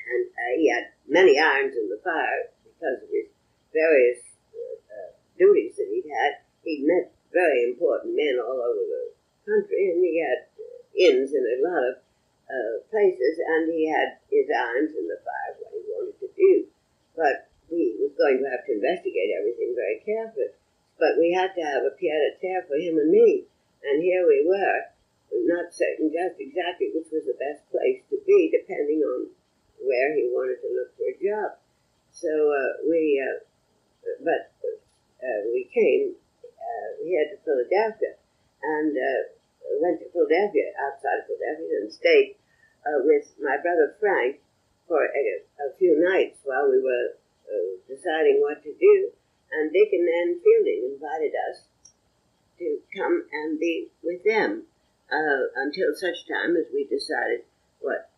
And 0.06 0.22
uh, 0.28 0.52
he 0.60 0.68
had 0.68 0.92
many 1.08 1.40
irons 1.40 1.74
in 1.74 1.88
the 1.88 1.98
fire 2.04 2.52
because 2.62 3.02
of 3.02 3.08
his 3.10 3.32
various 3.72 4.20
uh, 4.52 4.76
uh, 4.92 5.10
duties 5.40 5.74
that 5.80 5.88
he'd 5.88 6.06
had. 6.06 6.44
He'd 6.62 6.84
met 6.86 7.15
very 7.32 7.64
important 7.64 8.16
men 8.16 8.38
all 8.38 8.60
over 8.60 8.84
the 8.84 9.04
country, 9.44 9.90
and 9.90 10.02
he 10.04 10.20
had 10.20 10.46
ins 10.96 11.32
in 11.32 11.44
a 11.44 11.62
lot 11.62 11.82
of 11.82 11.94
uh, 12.46 12.74
places, 12.90 13.38
and 13.42 13.72
he 13.72 13.88
had 13.90 14.18
his 14.30 14.46
irons 14.50 14.94
in 14.94 15.06
the 15.06 15.18
fire 15.22 15.58
what 15.60 15.74
he 15.74 15.82
wanted 15.90 16.18
to 16.20 16.30
do. 16.36 16.66
But 17.16 17.50
he 17.68 17.98
was 17.98 18.14
going 18.14 18.38
to 18.38 18.50
have 18.50 18.64
to 18.66 18.78
investigate 18.78 19.34
everything 19.34 19.74
very 19.74 19.98
carefully. 20.04 20.54
But 20.98 21.18
we 21.18 21.32
had 21.32 21.52
to 21.54 21.62
have 21.62 21.84
a 21.84 21.92
pied 21.92 22.24
a 22.24 22.32
terre 22.40 22.64
for 22.64 22.76
him 22.76 22.96
and 22.96 23.10
me. 23.10 23.44
And 23.84 24.02
here 24.02 24.26
we 24.26 24.46
were, 24.46 24.88
not 25.46 25.74
certain 25.74 26.10
just 26.10 26.40
exactly 26.40 26.90
which 26.94 27.10
was 27.12 27.26
the 27.26 27.38
best 27.38 27.62
place 27.70 28.02
to 28.10 28.18
be, 28.26 28.50
depending 28.50 29.02
on 29.02 29.28
where 29.82 30.14
he 30.16 30.30
wanted 30.32 30.58
to 30.62 30.70
look 30.74 30.90
for 30.96 31.06
a 31.06 31.16
job. 31.20 31.58
So 32.10 32.30
uh, 32.30 32.82
we, 32.88 33.20
uh, 33.20 33.44
but 34.24 34.56
uh, 35.22 35.40
we 35.52 35.68
came, 35.72 36.16
uh, 36.66 36.88
we 36.98 37.14
had 37.14 37.30
to 37.30 37.38
Philadelphia, 37.46 38.18
and 38.62 38.90
uh, 38.92 39.20
went 39.78 40.02
to 40.02 40.10
Philadelphia, 40.10 40.74
outside 40.82 41.22
of 41.22 41.30
Philadelphia, 41.30 41.86
and 41.86 41.92
stayed 41.94 42.34
uh, 42.82 43.06
with 43.06 43.30
my 43.38 43.56
brother 43.62 43.94
Frank 44.02 44.42
for 44.90 45.06
a, 45.06 45.22
a 45.62 45.74
few 45.78 45.98
nights 46.02 46.42
while 46.44 46.70
we 46.70 46.82
were 46.82 47.14
deciding 47.86 48.42
what 48.42 48.62
to 48.62 48.74
do 48.74 49.10
and 49.52 49.72
Dick 49.72 49.90
and 49.92 50.04
Nan 50.04 50.40
Fielding 50.42 50.90
invited 50.94 51.32
us 51.50 51.62
to 52.58 52.78
come 52.94 53.24
and 53.32 53.60
be 53.60 53.88
with 54.02 54.24
them 54.24 54.64
uh, 55.10 55.42
until 55.56 55.94
such 55.94 56.26
time 56.26 56.56
as 56.56 56.66
we 56.72 56.84
decided 56.84 57.42
what 57.80 58.10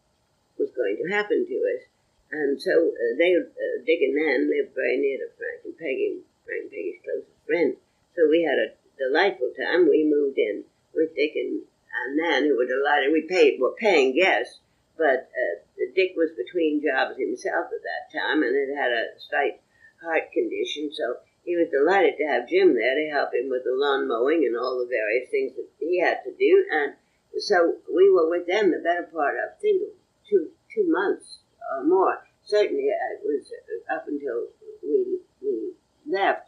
was 0.59 0.71
going 0.71 0.97
to 0.97 1.15
happen 1.15 1.47
to 1.47 1.57
us. 1.77 1.83
And 2.31 2.61
so 2.61 2.93
uh, 2.93 3.17
they, 3.19 3.35
uh, 3.37 3.85
Dick 3.85 4.01
and 4.03 4.15
Nan 4.15 4.51
lived 4.51 4.75
very 4.75 4.99
near 4.99 5.19
to 5.19 5.29
Frank 5.37 5.65
and 5.65 5.79
Peggy, 5.79 6.21
Frank 6.45 6.63
and 6.63 6.71
Peggy's 6.71 7.01
closest 7.05 7.47
friend. 7.47 7.77
So 8.17 8.29
we 8.29 8.43
had 8.43 8.59
a 8.59 8.75
delightful 8.99 9.53
time. 9.59 9.89
We 9.89 10.05
moved 10.05 10.39
in 10.39 10.65
with 10.95 11.15
Dick 11.15 11.33
and, 11.37 11.63
and 11.63 12.17
Nan, 12.17 12.45
who 12.45 12.57
were 12.57 12.67
delighted. 12.67 13.13
We 13.13 13.27
paid, 13.29 13.61
were 13.61 13.77
paying 13.79 14.15
guests, 14.15 14.61
but 14.97 15.31
uh, 15.31 15.63
Dick 15.95 16.15
was 16.17 16.31
between 16.37 16.83
jobs 16.83 17.19
himself 17.19 17.71
at 17.71 17.83
that 17.87 18.19
time 18.19 18.43
and 18.43 18.55
had 18.55 18.77
had 18.77 18.93
a 18.93 19.15
slight 19.19 19.61
heart 20.03 20.31
condition, 20.33 20.91
so 20.93 21.19
he 21.45 21.57
was 21.57 21.71
delighted 21.71 22.19
to 22.19 22.27
have 22.27 22.49
Jim 22.49 22.75
there 22.75 22.95
to 22.95 23.11
help 23.11 23.33
him 23.33 23.49
with 23.49 23.65
the 23.65 23.73
lawn 23.73 24.07
mowing 24.07 24.45
and 24.45 24.57
all 24.57 24.79
the 24.79 24.91
various 24.91 25.31
things 25.31 25.57
that 25.57 25.69
he 25.81 25.99
had 26.01 26.21
to 26.25 26.33
do. 26.37 26.67
And 26.71 26.95
so 27.41 27.79
we 27.89 28.11
were 28.11 28.29
with 28.29 28.47
them 28.47 28.71
the 28.71 28.85
better 28.85 29.09
part 29.11 29.37
of, 29.37 29.57
I 29.57 29.61
think, 29.61 29.83
two 30.29 30.51
two 30.75 30.85
months 30.89 31.41
or 31.73 31.85
more. 31.85 32.27
Certainly, 32.45 32.85
it 32.85 33.21
was 33.25 33.51
up 33.91 34.07
until 34.09 34.49
we 34.83 35.21
we 35.41 35.73
left 36.07 36.48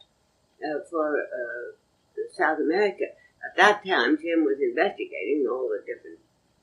for 0.89 1.21
uh, 1.21 1.75
South 2.31 2.59
America. 2.59 3.05
At 3.43 3.57
that 3.57 3.85
time, 3.85 4.17
Jim 4.17 4.45
was 4.45 4.61
investigating 4.61 5.47
all 5.49 5.69
the 5.69 5.81
different 5.85 6.19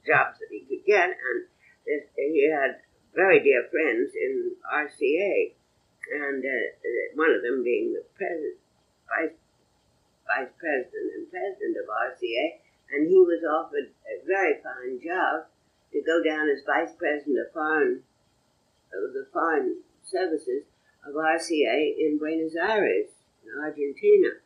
jobs 0.07 0.39
that 0.39 0.49
he 0.51 0.63
could 0.65 0.87
get, 0.87 1.11
and 1.11 1.47
he 2.17 2.51
had 2.51 2.79
very 3.15 3.43
dear 3.43 3.67
friends 3.71 4.13
in 4.15 4.53
RCA 4.63 5.59
and 6.09 6.45
uh, 6.45 6.65
one 7.15 7.31
of 7.35 7.43
them 7.43 7.63
being 7.63 7.93
the 7.93 8.05
president, 8.17 8.57
vice, 9.09 9.37
vice 10.25 10.53
president 10.57 11.09
and 11.17 11.31
president 11.31 11.77
of 11.77 11.87
RCA, 11.89 12.47
and 12.93 13.09
he 13.09 13.21
was 13.21 13.45
offered 13.45 13.93
a 14.09 14.17
very 14.25 14.57
fine 14.65 15.01
job 15.05 15.45
to 15.93 16.01
go 16.01 16.23
down 16.25 16.49
as 16.49 16.65
vice 16.65 16.95
president 16.97 17.37
of 17.45 17.53
foreign 17.53 18.03
of 18.89 19.13
the 19.13 19.27
foreign 19.33 19.85
services 20.03 20.65
of 21.05 21.15
RCA 21.15 21.93
in 21.99 22.17
Buenos 22.19 22.57
Aires, 22.57 23.13
in 23.49 23.65
Argentina, 23.65 24.37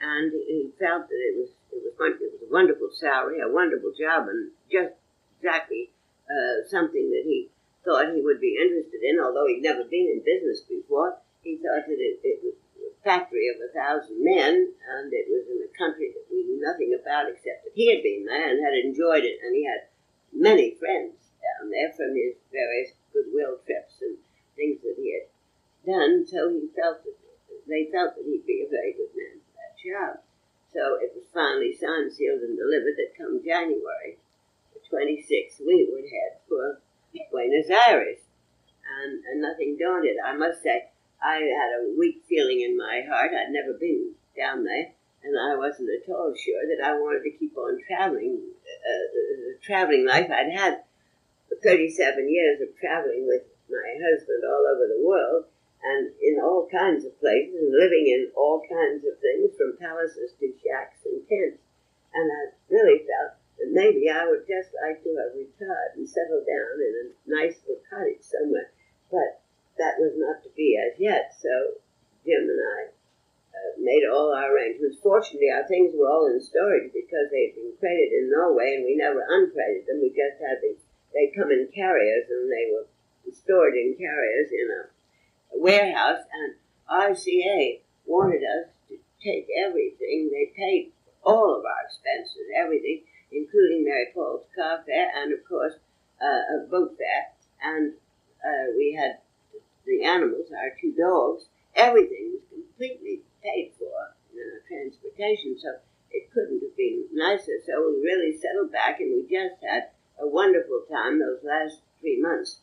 and 0.00 0.32
he 0.32 0.70
felt 0.78 1.08
that 1.08 1.20
it 1.20 1.36
was 1.36 1.50
it 1.72 1.82
was 1.84 2.14
it 2.20 2.32
was 2.32 2.42
a 2.44 2.52
wonderful 2.52 2.90
salary, 2.92 3.40
a 3.40 3.48
wonderful 3.48 3.92
job, 3.96 4.28
and 4.28 4.50
just 4.70 4.94
exactly 5.38 5.90
uh, 6.28 6.68
something 6.68 7.10
that 7.10 7.24
he 7.24 7.48
thought 7.84 8.12
he 8.14 8.20
would 8.20 8.40
be 8.40 8.60
interested 8.60 9.00
in, 9.02 9.18
although 9.20 9.46
he'd 9.46 9.64
never 9.64 9.84
been 9.84 10.08
in 10.12 10.22
business 10.24 10.60
before. 10.68 11.16
He 11.42 11.56
thought 11.56 11.88
that 11.88 12.00
it, 12.00 12.20
it 12.22 12.38
was 12.44 12.56
a 12.84 12.92
factory 13.02 13.48
of 13.48 13.56
a 13.60 13.72
thousand 13.72 14.20
men, 14.20 14.72
and 14.76 15.08
it 15.12 15.26
was 15.28 15.48
in 15.48 15.64
a 15.64 15.78
country 15.78 16.12
that 16.12 16.28
we 16.28 16.44
knew 16.44 16.60
nothing 16.60 16.92
about 16.92 17.32
except 17.32 17.64
that 17.64 17.74
he 17.74 17.88
had 17.88 18.02
been 18.02 18.26
there 18.26 18.50
and 18.50 18.60
had 18.60 18.76
enjoyed 18.76 19.24
it, 19.24 19.40
and 19.40 19.56
he 19.56 19.64
had 19.64 19.88
many 20.32 20.76
friends 20.76 21.16
down 21.40 21.70
there 21.70 21.92
from 21.96 22.12
his 22.12 22.36
various 22.52 22.92
goodwill 23.12 23.56
trips 23.64 24.00
and 24.04 24.16
things 24.56 24.80
that 24.84 24.96
he 25.00 25.16
had 25.16 25.26
done. 25.88 26.26
So 26.26 26.52
he 26.52 26.68
felt 26.76 27.02
that 27.04 27.19
they 27.70 27.88
felt 27.90 28.16
that 28.16 28.26
he'd 28.26 28.46
be 28.46 28.66
a 28.66 28.70
very 28.70 28.92
good 28.92 29.14
man 29.14 29.38
for 29.40 29.54
that 29.56 29.78
job. 29.78 30.12
So 30.74 30.98
it 31.02 31.14
was 31.14 31.26
finally 31.34 31.74
signed, 31.74 32.12
sealed, 32.12 32.42
and 32.42 32.58
delivered 32.58 32.98
that 32.98 33.18
come 33.18 33.42
January 33.42 34.18
the 34.74 34.80
26th, 34.86 35.60
we 35.64 35.88
would 35.90 36.04
head 36.04 36.38
for 36.48 36.80
Buenos 37.30 37.70
Aires. 37.70 38.18
And, 39.02 39.22
and 39.24 39.42
nothing 39.42 39.76
daunted, 39.78 40.16
I 40.24 40.36
must 40.36 40.62
say. 40.62 40.90
I 41.22 41.36
had 41.36 41.70
a 41.78 41.94
weak 41.98 42.22
feeling 42.28 42.60
in 42.60 42.76
my 42.76 43.02
heart. 43.08 43.30
I'd 43.34 43.52
never 43.52 43.74
been 43.78 44.14
down 44.36 44.64
there, 44.64 44.92
and 45.22 45.36
I 45.38 45.56
wasn't 45.56 45.90
at 45.90 46.10
all 46.10 46.32
sure 46.34 46.64
that 46.66 46.82
I 46.82 46.94
wanted 46.94 47.22
to 47.24 47.38
keep 47.38 47.56
on 47.56 47.78
traveling. 47.86 48.40
Uh, 48.64 49.60
traveling 49.62 50.06
life 50.06 50.30
I'd 50.30 50.52
had 50.56 50.82
37 51.62 52.30
years 52.30 52.60
of 52.62 52.68
traveling 52.80 53.26
with 53.26 53.42
my 53.68 53.94
husband 54.00 54.42
all 54.48 54.64
over 54.66 54.88
the 54.88 55.04
world 55.04 55.44
and 55.82 56.12
in 56.20 56.36
all 56.42 56.68
kinds 56.68 57.04
of 57.04 57.18
places 57.20 57.56
and 57.56 57.72
living 57.72 58.06
in 58.08 58.30
all 58.36 58.60
kinds 58.68 59.04
of 59.04 59.16
things 59.20 59.56
from 59.56 59.80
palaces 59.80 60.36
to 60.38 60.52
shacks 60.60 61.00
and 61.08 61.24
tents. 61.24 61.64
And 62.12 62.28
I 62.28 62.42
really 62.68 63.00
felt 63.06 63.40
that 63.58 63.72
maybe 63.72 64.10
I 64.10 64.28
would 64.28 64.44
just 64.44 64.76
like 64.76 65.00
to 65.02 65.10
have 65.16 65.32
retired 65.32 65.96
and 65.96 66.08
settled 66.08 66.44
down 66.44 66.76
in 66.80 66.92
a 67.00 67.06
nice 67.24 67.60
little 67.64 67.80
cottage 67.88 68.20
somewhere. 68.20 68.72
But 69.08 69.40
that 69.80 69.96
was 69.96 70.12
not 70.20 70.44
to 70.44 70.50
be 70.52 70.76
as 70.76 71.00
yet. 71.00 71.32
So 71.40 71.80
Jim 72.24 72.44
and 72.44 72.60
I 72.60 72.80
uh, 73.56 73.72
made 73.80 74.04
all 74.04 74.36
our 74.36 74.52
arrangements. 74.52 75.00
Fortunately, 75.00 75.48
our 75.48 75.64
things 75.64 75.96
were 75.96 76.08
all 76.08 76.28
in 76.28 76.40
storage 76.44 76.92
because 76.92 77.32
they 77.32 77.50
had 77.50 77.56
been 77.56 77.72
crated 77.80 78.12
in 78.12 78.30
Norway, 78.30 78.76
and 78.76 78.84
we 78.84 78.94
never 78.96 79.24
uncrated 79.24 79.88
them. 79.88 80.04
We 80.04 80.12
just 80.12 80.36
had 80.44 80.60
the 80.60 80.76
they 81.10 81.32
come 81.34 81.50
in 81.50 81.66
carriers, 81.74 82.30
and 82.30 82.46
they 82.46 82.70
were 82.70 82.86
stored 83.32 83.74
in 83.74 83.96
carriers 83.98 84.50
in 84.52 84.68
a 84.70 84.82
warehouse. 85.54 86.22
And 86.32 86.54
RCA 86.90 87.80
wanted 88.06 88.42
us 88.42 88.70
to 88.88 88.98
take 89.22 89.46
everything. 89.66 90.30
They 90.32 90.52
paid 90.56 90.92
all 91.22 91.56
of 91.56 91.64
our 91.64 91.86
expenses, 91.86 92.48
everything, 92.56 93.02
including 93.32 93.84
Mary 93.84 94.08
Paul's 94.14 94.44
car 94.56 94.82
fare 94.86 95.10
and, 95.16 95.32
of 95.32 95.46
course, 95.48 95.74
uh, 96.20 96.56
a 96.56 96.66
boat 96.68 96.96
fare. 96.96 97.32
And 97.62 97.92
uh, 98.44 98.72
we 98.76 98.96
had 98.98 99.18
the 99.86 100.04
animals, 100.04 100.46
our 100.50 100.72
two 100.80 100.92
dogs, 100.92 101.44
everything 101.74 102.32
was 102.32 102.42
completely 102.50 103.20
paid 103.42 103.72
for. 103.78 104.14
You 104.34 104.60
transportation, 104.68 105.58
so 105.58 105.68
it 106.10 106.30
couldn't 106.32 106.62
have 106.62 106.76
been 106.76 107.04
nicer. 107.12 107.58
So 107.66 107.90
we 107.90 108.02
really 108.02 108.36
settled 108.36 108.72
back, 108.72 109.00
and 109.00 109.10
we 109.10 109.22
just 109.22 109.60
had 109.62 109.90
a 110.20 110.26
wonderful 110.26 110.82
time 110.90 111.18
those 111.18 111.42
last 111.42 111.80
three 112.00 112.20
months. 112.20 112.60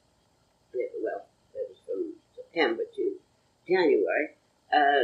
Well, 0.74 1.26
it 1.56 1.68
was 1.70 1.78
from 1.86 2.14
January. 3.68 4.30
Uh, 4.74 5.00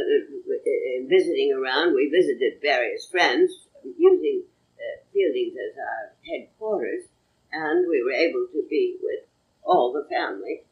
visiting 1.08 1.52
around, 1.52 1.94
we 1.94 2.10
visited 2.10 2.60
various 2.60 3.06
friends 3.06 3.50
using 3.96 4.42
uh, 4.76 5.00
Fieldings 5.12 5.54
as 5.56 5.76
our 5.78 6.12
headquarters, 6.28 7.04
and 7.52 7.86
we 7.88 8.02
were 8.02 8.12
able 8.12 8.46
to 8.52 8.66
be 8.68 8.96
with 9.02 9.24
all 9.64 9.92
the 9.92 10.06
family, 10.14 10.62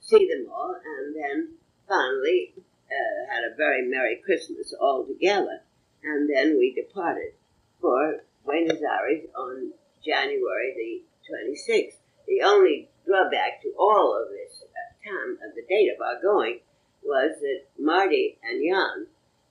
see 0.00 0.28
them 0.28 0.50
all, 0.52 0.74
and 0.84 1.14
then 1.14 1.48
finally 1.88 2.52
uh, 2.56 3.32
had 3.32 3.44
a 3.44 3.54
very 3.56 3.86
Merry 3.86 4.20
Christmas 4.24 4.74
all 4.80 5.04
together. 5.04 5.60
And 6.02 6.28
then 6.28 6.56
we 6.58 6.74
departed 6.74 7.34
for 7.80 8.24
Buenos 8.44 8.80
Aires 8.82 9.26
on 9.36 9.72
January 10.04 10.74
the 10.74 11.02
26th. 11.30 11.98
The 12.26 12.42
only 12.42 12.88
drawback 13.06 13.62
to 13.62 13.72
all 13.78 14.20
of 14.20 14.30
this 14.30 14.64
time 15.04 15.38
of 15.46 15.54
the 15.54 15.62
date 15.68 15.90
of 15.94 16.00
our 16.00 16.20
going 16.20 16.60
was 17.02 17.40
that 17.40 17.64
Marty 17.78 18.38
and 18.42 18.62
Jan 18.62 19.06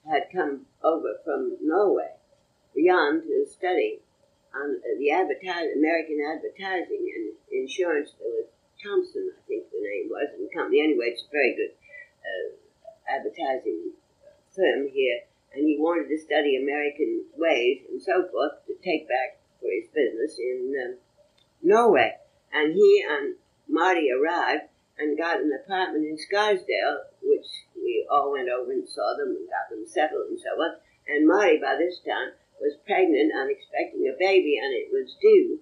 had 0.09 0.29
come 0.33 0.65
over 0.83 1.19
from 1.25 1.57
Norway, 1.61 2.13
Jan 2.75 3.21
to 3.21 3.45
study 3.49 3.99
on 4.53 4.81
the 4.97 5.11
American 5.11 6.19
advertising 6.25 7.05
and 7.15 7.33
insurance. 7.51 8.11
There 8.19 8.29
was 8.29 8.49
Thompson, 8.81 9.31
I 9.35 9.41
think 9.47 9.69
the 9.71 9.81
name 9.81 10.09
was, 10.09 10.29
and 10.37 10.49
company. 10.53 10.81
Anyway, 10.81 11.11
it's 11.11 11.23
a 11.23 11.31
very 11.31 11.55
good 11.55 11.75
uh, 12.23 12.55
advertising 13.07 13.91
firm 14.55 14.87
here, 14.91 15.21
and 15.53 15.67
he 15.67 15.77
wanted 15.77 16.07
to 16.09 16.17
study 16.17 16.55
American 16.55 17.25
ways 17.35 17.83
and 17.89 18.01
so 18.01 18.27
forth 18.31 18.65
to 18.67 18.73
take 18.83 19.07
back 19.07 19.39
for 19.59 19.69
his 19.69 19.89
business 19.93 20.39
in 20.39 20.73
um, 20.79 20.97
Norway. 21.61 22.15
And 22.53 22.73
he 22.73 23.05
and 23.07 23.35
Marty 23.67 24.09
arrived 24.11 24.71
and 24.97 25.17
got 25.17 25.39
an 25.39 25.51
apartment 25.53 26.05
in 26.05 26.17
Scarsdale, 26.17 27.08
which 27.23 27.47
we 27.75 28.05
all 28.09 28.31
went 28.31 28.49
over 28.49 28.71
and 28.71 28.87
saw 28.87 29.15
them 29.17 29.35
and 29.35 29.49
got 29.49 29.69
them 29.69 29.85
settled 29.85 30.29
and 30.29 30.39
so 30.39 30.49
on. 30.61 30.75
And 31.07 31.27
Marty, 31.27 31.57
by 31.57 31.75
this 31.75 31.99
time, 32.05 32.33
was 32.61 32.75
pregnant 32.85 33.31
and 33.33 33.49
expecting 33.49 34.07
a 34.07 34.19
baby, 34.19 34.59
and 34.61 34.73
it 34.73 34.89
was 34.91 35.15
due 35.21 35.59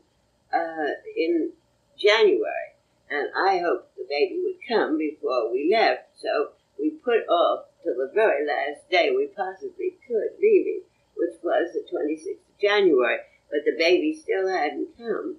uh, 0.53 0.91
in 1.15 1.51
January. 1.97 2.75
And 3.09 3.29
I 3.37 3.59
hoped 3.59 3.95
the 3.95 4.05
baby 4.09 4.41
would 4.43 4.59
come 4.67 4.97
before 4.97 5.51
we 5.51 5.71
left, 5.71 6.09
so 6.19 6.51
we 6.77 6.91
put 6.91 7.27
off 7.29 7.65
till 7.83 7.95
the 7.95 8.11
very 8.13 8.45
last 8.45 8.89
day 8.89 9.11
we 9.15 9.27
possibly 9.27 9.97
could 10.07 10.35
leaving, 10.41 10.81
which 11.15 11.35
was 11.41 11.71
the 11.73 11.85
26th 11.87 12.43
of 12.43 12.59
January. 12.59 13.19
But 13.49 13.63
the 13.63 13.77
baby 13.77 14.13
still 14.13 14.49
hadn't 14.49 14.97
come, 14.97 15.37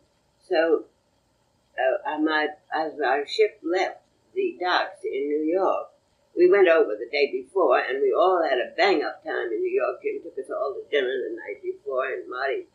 so 0.48 0.84
uh, 1.78 2.18
my, 2.18 2.48
as 2.74 2.98
our 3.04 3.26
ship 3.26 3.60
left 3.62 4.00
the 4.34 4.56
docks 4.60 5.04
in 5.04 5.28
New 5.28 5.44
York, 5.44 5.88
we 6.39 6.47
went 6.47 6.70
over 6.70 6.95
the 6.95 7.11
day 7.11 7.34
before, 7.34 7.82
and 7.82 7.99
we 7.99 8.14
all 8.14 8.39
had 8.39 8.62
a 8.62 8.70
bang 8.78 9.03
up 9.03 9.26
time 9.26 9.51
in 9.51 9.59
New 9.59 9.74
York. 9.74 9.99
Jim 9.99 10.22
took 10.22 10.39
us 10.39 10.47
all 10.55 10.70
to 10.70 10.86
dinner 10.86 11.11
the 11.11 11.34
night 11.34 11.59
before, 11.59 12.07
and 12.07 12.30
Marty 12.30 12.70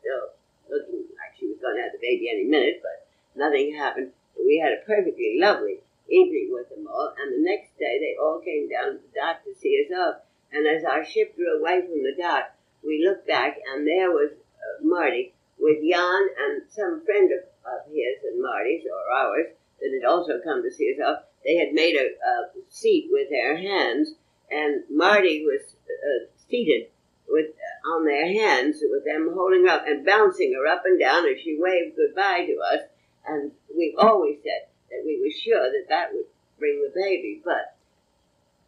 still 0.00 0.32
looking 0.72 1.04
like 1.12 1.36
she 1.36 1.52
was 1.52 1.60
going 1.60 1.76
to 1.76 1.84
have 1.84 1.92
the 1.92 2.00
baby 2.00 2.32
any 2.32 2.48
minute, 2.48 2.80
but 2.80 3.04
nothing 3.36 3.76
happened. 3.76 4.16
We 4.40 4.56
had 4.64 4.72
a 4.72 4.80
perfectly 4.88 5.36
lovely 5.36 5.84
evening 6.08 6.48
with 6.56 6.72
them 6.72 6.88
all, 6.88 7.12
and 7.20 7.36
the 7.36 7.44
next 7.44 7.76
day 7.76 8.00
they 8.00 8.16
all 8.16 8.40
came 8.40 8.72
down 8.72 8.96
to 8.96 8.98
the 9.04 9.12
dock 9.12 9.44
to 9.44 9.52
see 9.52 9.84
us 9.84 9.92
off. 9.92 10.24
And 10.48 10.64
as 10.64 10.88
our 10.88 11.04
ship 11.04 11.36
drew 11.36 11.60
away 11.60 11.84
from 11.84 12.00
the 12.00 12.16
dock, 12.16 12.56
we 12.80 13.04
looked 13.04 13.28
back, 13.28 13.60
and 13.60 13.84
there 13.84 14.08
was 14.08 14.32
uh, 14.32 14.80
Marty 14.80 15.36
with 15.60 15.84
Jan 15.84 16.28
and 16.40 16.64
some 16.72 17.04
friend 17.04 17.28
of, 17.28 17.44
of 17.68 17.92
his 17.92 18.24
and 18.24 18.40
Marty's 18.40 18.88
or 18.88 19.04
ours 19.12 19.52
that 19.80 19.92
had 19.92 20.08
also 20.08 20.40
come 20.40 20.62
to 20.62 20.72
see 20.72 20.96
us 20.96 21.04
off. 21.04 21.28
They 21.44 21.56
had 21.56 21.72
made 21.72 21.96
a, 21.96 22.06
a 22.06 22.50
seat 22.70 23.08
with 23.10 23.28
their 23.30 23.56
hands, 23.56 24.14
and 24.50 24.82
Marty 24.90 25.44
was 25.44 25.76
uh, 25.88 26.26
seated 26.48 26.88
with 27.28 27.46
uh, 27.50 27.90
on 27.94 28.04
their 28.04 28.26
hands 28.26 28.82
with 28.82 29.04
them 29.04 29.30
holding 29.34 29.68
up 29.68 29.84
and 29.86 30.06
bouncing 30.06 30.54
her 30.54 30.66
up 30.66 30.82
and 30.84 30.98
down 30.98 31.26
as 31.28 31.40
she 31.42 31.58
waved 31.58 31.96
goodbye 31.96 32.46
to 32.46 32.56
us. 32.74 32.82
And 33.26 33.52
we 33.76 33.94
always 33.98 34.38
said 34.42 34.68
that 34.90 35.02
we 35.04 35.20
were 35.20 35.32
sure 35.32 35.70
that 35.70 35.88
that 35.88 36.12
would 36.12 36.26
bring 36.58 36.82
the 36.82 37.00
baby, 37.00 37.40
but 37.44 37.76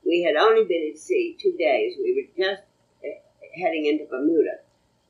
we 0.04 0.22
had 0.22 0.36
only 0.36 0.64
been 0.64 0.90
at 0.92 0.98
sea 0.98 1.36
two 1.40 1.56
days. 1.58 1.96
We 1.98 2.14
were 2.14 2.44
just 2.44 2.62
uh, 3.04 3.08
heading 3.60 3.86
into 3.86 4.06
Bermuda 4.10 4.60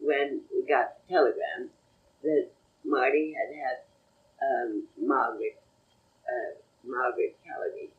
when 0.00 0.42
we 0.52 0.66
got 0.68 0.94
the 1.08 1.14
telegram 1.14 1.70
that 2.22 2.48
Marty 2.84 3.34
had 3.34 3.54
had 3.54 3.76
um, 4.42 4.86
Margaret, 5.00 5.60
uh, 6.26 6.54
Margaret 6.86 7.36
Callaghan, 7.44 7.90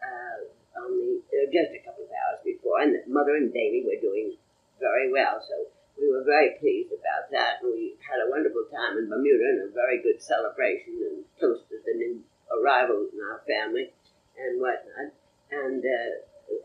uh, 0.00 0.48
only 0.80 1.20
uh, 1.34 1.50
just 1.50 1.74
a 1.74 1.82
couple 1.84 2.06
of 2.06 2.12
hours 2.14 2.40
before, 2.46 2.80
and 2.80 2.94
mother 3.10 3.36
and 3.36 3.52
baby 3.52 3.82
were 3.84 4.00
doing 4.00 4.38
very 4.78 5.12
well. 5.12 5.42
So 5.42 5.68
we 6.00 6.08
were 6.08 6.24
very 6.24 6.56
pleased 6.56 6.94
about 6.94 7.28
that, 7.34 7.60
and 7.60 7.74
we 7.74 7.98
had 8.00 8.22
a 8.24 8.30
wonderful 8.30 8.64
time 8.72 8.96
in 8.96 9.10
Bermuda 9.10 9.44
and 9.44 9.68
a 9.68 9.74
very 9.74 10.00
good 10.00 10.22
celebration 10.22 10.96
and 11.04 11.24
toasted 11.36 11.84
the 11.84 11.94
new 11.98 12.22
arrival 12.48 13.10
in 13.12 13.18
our 13.20 13.42
family 13.44 13.92
and 14.38 14.60
whatnot. 14.62 15.12
And 15.50 15.84
uh, 15.84 16.10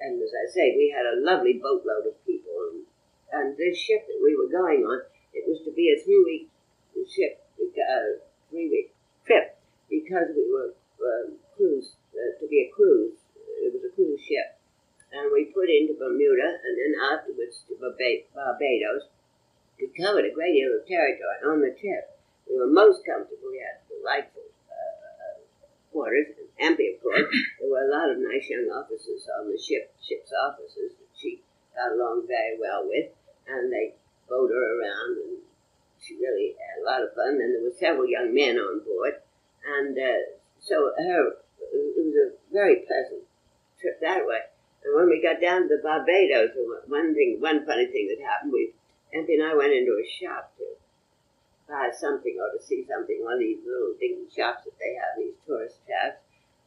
and 0.02 0.22
as 0.22 0.34
I 0.34 0.46
say, 0.50 0.74
we 0.78 0.94
had 0.96 1.06
a 1.06 1.22
lovely 1.22 1.62
boatload 1.62 2.08
of 2.08 2.18
people, 2.26 2.54
and, 2.72 2.86
and 3.34 3.58
this 3.58 3.78
ship 3.78 4.08
that 4.08 4.22
we 4.22 4.34
were 4.34 4.50
going 4.50 4.82
on, 4.82 5.02
it 5.34 5.46
was 5.46 5.62
to 5.66 5.72
be 5.72 5.94
a 5.94 6.02
three-week 6.02 6.50
ship, 7.10 7.44
uh, 7.60 8.18
three-week 8.50 8.96
trip, 9.28 9.58
because 9.90 10.34
we 10.34 10.50
were 10.50 10.74
um, 11.06 11.38
cruise 11.56 11.96
uh, 12.14 12.40
to 12.40 12.48
be 12.48 12.68
a 12.68 12.74
cruise. 12.76 13.18
It 13.64 13.74
was 13.74 13.84
a 13.84 13.96
cruise 13.96 14.22
ship, 14.22 14.60
and 15.12 15.32
we 15.32 15.52
put 15.56 15.72
into 15.72 15.96
Bermuda, 15.98 16.60
and 16.64 16.74
then 16.78 16.94
afterwards 17.02 17.64
to 17.68 17.76
Barbados. 17.80 19.10
We 19.80 19.92
covered 19.92 20.24
a 20.24 20.32
great 20.32 20.56
deal 20.56 20.72
of 20.72 20.88
territory 20.88 21.40
on 21.44 21.60
the 21.60 21.76
trip. 21.76 22.16
We 22.48 22.56
were 22.56 22.72
most 22.72 23.04
comfortable. 23.04 23.52
We 23.52 23.60
had 23.60 23.84
delightful 23.92 24.48
uh, 24.72 25.44
quarters, 25.92 26.32
of 26.40 27.04
course. 27.04 27.28
There 27.60 27.70
were 27.70 27.84
a 27.84 27.92
lot 27.92 28.10
of 28.10 28.18
nice 28.20 28.48
young 28.48 28.72
officers 28.72 29.28
on 29.40 29.52
the 29.52 29.60
ship, 29.60 29.92
ship's 30.00 30.32
officers 30.32 30.96
that 30.96 31.12
she 31.20 31.42
got 31.76 31.92
along 31.92 32.28
very 32.28 32.58
well 32.60 32.88
with, 32.88 33.12
and 33.48 33.72
they 33.72 33.96
boat 34.30 34.50
her 34.50 34.80
around, 34.80 35.18
and 35.20 35.38
she 36.00 36.16
really 36.16 36.56
had 36.56 36.82
a 36.82 36.86
lot 36.86 37.04
of 37.04 37.14
fun. 37.14 37.40
And 37.42 37.54
there 37.54 37.64
were 37.64 37.76
several 37.76 38.08
young 38.08 38.34
men 38.34 38.58
on 38.58 38.84
board, 38.84 39.20
and 39.66 39.98
uh, 39.98 40.40
so 40.60 40.92
her 40.98 41.38
very 42.56 42.88
pleasant 42.88 43.28
trip 43.76 44.00
that 44.00 44.24
way. 44.24 44.40
And 44.88 44.96
when 44.96 45.12
we 45.12 45.20
got 45.20 45.44
down 45.44 45.68
to 45.68 45.76
Barbados, 45.84 46.56
one 46.88 47.14
thing, 47.14 47.38
one 47.44 47.68
funny 47.68 47.92
thing 47.92 48.08
that 48.08 48.24
happened, 48.24 48.56
we 48.56 48.72
Auntie 49.12 49.36
and 49.36 49.44
I 49.44 49.56
went 49.56 49.76
into 49.76 50.00
a 50.00 50.08
shop 50.08 50.56
to 50.58 50.66
buy 51.68 51.92
something 51.92 52.36
or 52.40 52.52
to 52.56 52.64
see 52.64 52.86
something, 52.88 53.20
one 53.24 53.40
of 53.40 53.40
these 53.40 53.64
little 53.64 53.96
dingy 54.00 54.28
shops 54.28 54.64
that 54.64 54.76
they 54.80 54.96
have, 54.96 55.20
these 55.20 55.36
tourist 55.48 55.80
shops. 55.88 56.24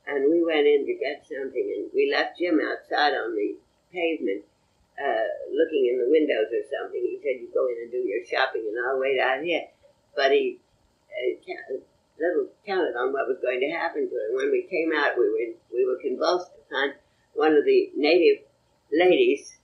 And 0.07 0.31
we 0.33 0.41
went 0.45 0.65
in 0.65 0.89
to 0.89 0.95
get 0.97 1.29
something, 1.29 1.67
and 1.77 1.93
we 1.93 2.09
left 2.09 2.39
Jim 2.41 2.57
outside 2.57 3.13
on 3.13 3.37
the 3.37 3.57
pavement 3.93 4.45
uh, 4.97 5.29
looking 5.53 5.93
in 5.93 6.01
the 6.01 6.09
windows 6.09 6.49
or 6.49 6.65
something. 6.73 7.05
He 7.05 7.21
said, 7.21 7.37
You 7.41 7.53
go 7.53 7.69
in 7.69 7.85
and 7.85 7.93
do 7.93 8.01
your 8.01 8.25
shopping, 8.25 8.65
and 8.65 8.81
I'll 8.81 8.99
wait 8.99 9.21
out 9.21 9.45
here. 9.45 9.69
But 10.17 10.33
he 10.33 10.59
uh, 11.13 11.37
little 12.21 12.49
counted 12.67 12.97
on 12.99 13.13
what 13.13 13.29
was 13.29 13.39
going 13.41 13.61
to 13.61 13.71
happen 13.71 14.09
to 14.09 14.15
him. 14.15 14.37
When 14.37 14.51
we 14.51 14.67
came 14.69 14.93
out, 14.95 15.17
we 15.17 15.29
were, 15.29 15.55
we 15.73 15.87
were 15.87 16.01
convulsed 16.03 16.51
find 16.71 16.93
one 17.35 17.55
of 17.55 17.65
the 17.65 17.91
native 17.97 18.45
ladies. 18.93 19.57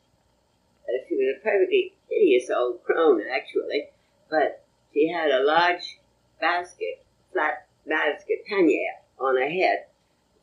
Uh, 0.89 1.05
she 1.09 1.17
was 1.17 1.37
a 1.37 1.43
perfectly 1.43 1.95
hideous 2.09 2.51
old 2.51 2.83
crone, 2.85 3.23
actually, 3.33 3.89
but 4.31 4.65
she 4.93 5.09
had 5.09 5.31
a 5.31 5.45
large 5.45 5.99
basket, 6.41 7.05
flat 7.33 7.67
basket, 7.87 8.45
pannier 8.49 9.01
on 9.19 9.37
her 9.37 9.49
head, 9.49 9.87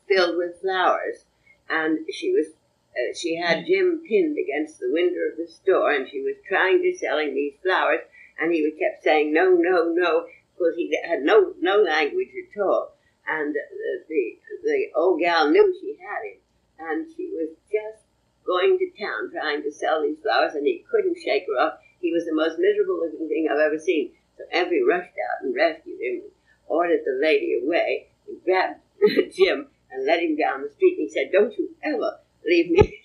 filled 0.07 0.37
with 0.37 0.61
flowers, 0.61 1.25
and 1.69 1.99
she 2.11 2.31
was 2.31 2.47
uh, 2.93 3.15
she 3.15 3.37
had 3.37 3.65
Jim 3.65 4.01
pinned 4.07 4.37
against 4.37 4.79
the 4.79 4.91
window 4.91 5.21
of 5.31 5.37
the 5.37 5.47
store, 5.47 5.93
and 5.93 6.09
she 6.09 6.21
was 6.21 6.35
trying 6.47 6.81
to 6.81 6.97
sell 6.97 7.19
him 7.19 7.33
these 7.33 7.53
flowers, 7.63 8.01
and 8.39 8.51
he 8.51 8.69
kept 8.77 9.03
saying 9.03 9.31
no, 9.31 9.51
no, 9.51 9.93
no, 9.93 10.25
because 10.53 10.75
he 10.75 10.97
had 11.03 11.21
no 11.21 11.53
no 11.59 11.81
language 11.81 12.29
at 12.35 12.61
all, 12.61 12.93
and 13.27 13.53
the, 13.53 13.61
the 14.07 14.37
the 14.63 14.87
old 14.95 15.19
gal 15.19 15.49
knew 15.49 15.75
she 15.79 15.97
had 15.99 16.23
him, 16.25 16.39
and 16.79 17.07
she 17.15 17.31
was 17.33 17.49
just 17.71 18.03
going 18.45 18.77
to 18.77 18.89
town 18.99 19.31
trying 19.31 19.63
to 19.63 19.71
sell 19.71 20.01
these 20.01 20.19
flowers, 20.21 20.55
and 20.55 20.65
he 20.65 20.83
couldn't 20.89 21.17
shake 21.17 21.45
her 21.47 21.59
off. 21.59 21.79
He 21.99 22.11
was 22.11 22.25
the 22.25 22.33
most 22.33 22.57
miserable 22.57 22.99
looking 22.99 23.27
thing 23.27 23.47
I've 23.49 23.59
ever 23.59 23.77
seen. 23.77 24.11
So 24.37 24.43
Effie 24.51 24.81
rushed 24.81 25.13
out 25.13 25.43
and 25.45 25.55
rescued 25.55 26.01
him, 26.01 26.21
ordered 26.67 27.01
the 27.05 27.19
lady 27.21 27.61
away, 27.63 28.07
and 28.27 28.43
grabbed 28.43 28.81
Jim 29.35 29.67
and 29.91 30.05
led 30.05 30.21
him 30.21 30.35
down 30.35 30.63
the 30.63 30.69
street. 30.69 30.97
And 30.97 31.07
he 31.07 31.09
said, 31.09 31.31
"Don't 31.31 31.55
you 31.57 31.69
ever 31.83 32.19
leave 32.45 32.71
me 32.71 32.81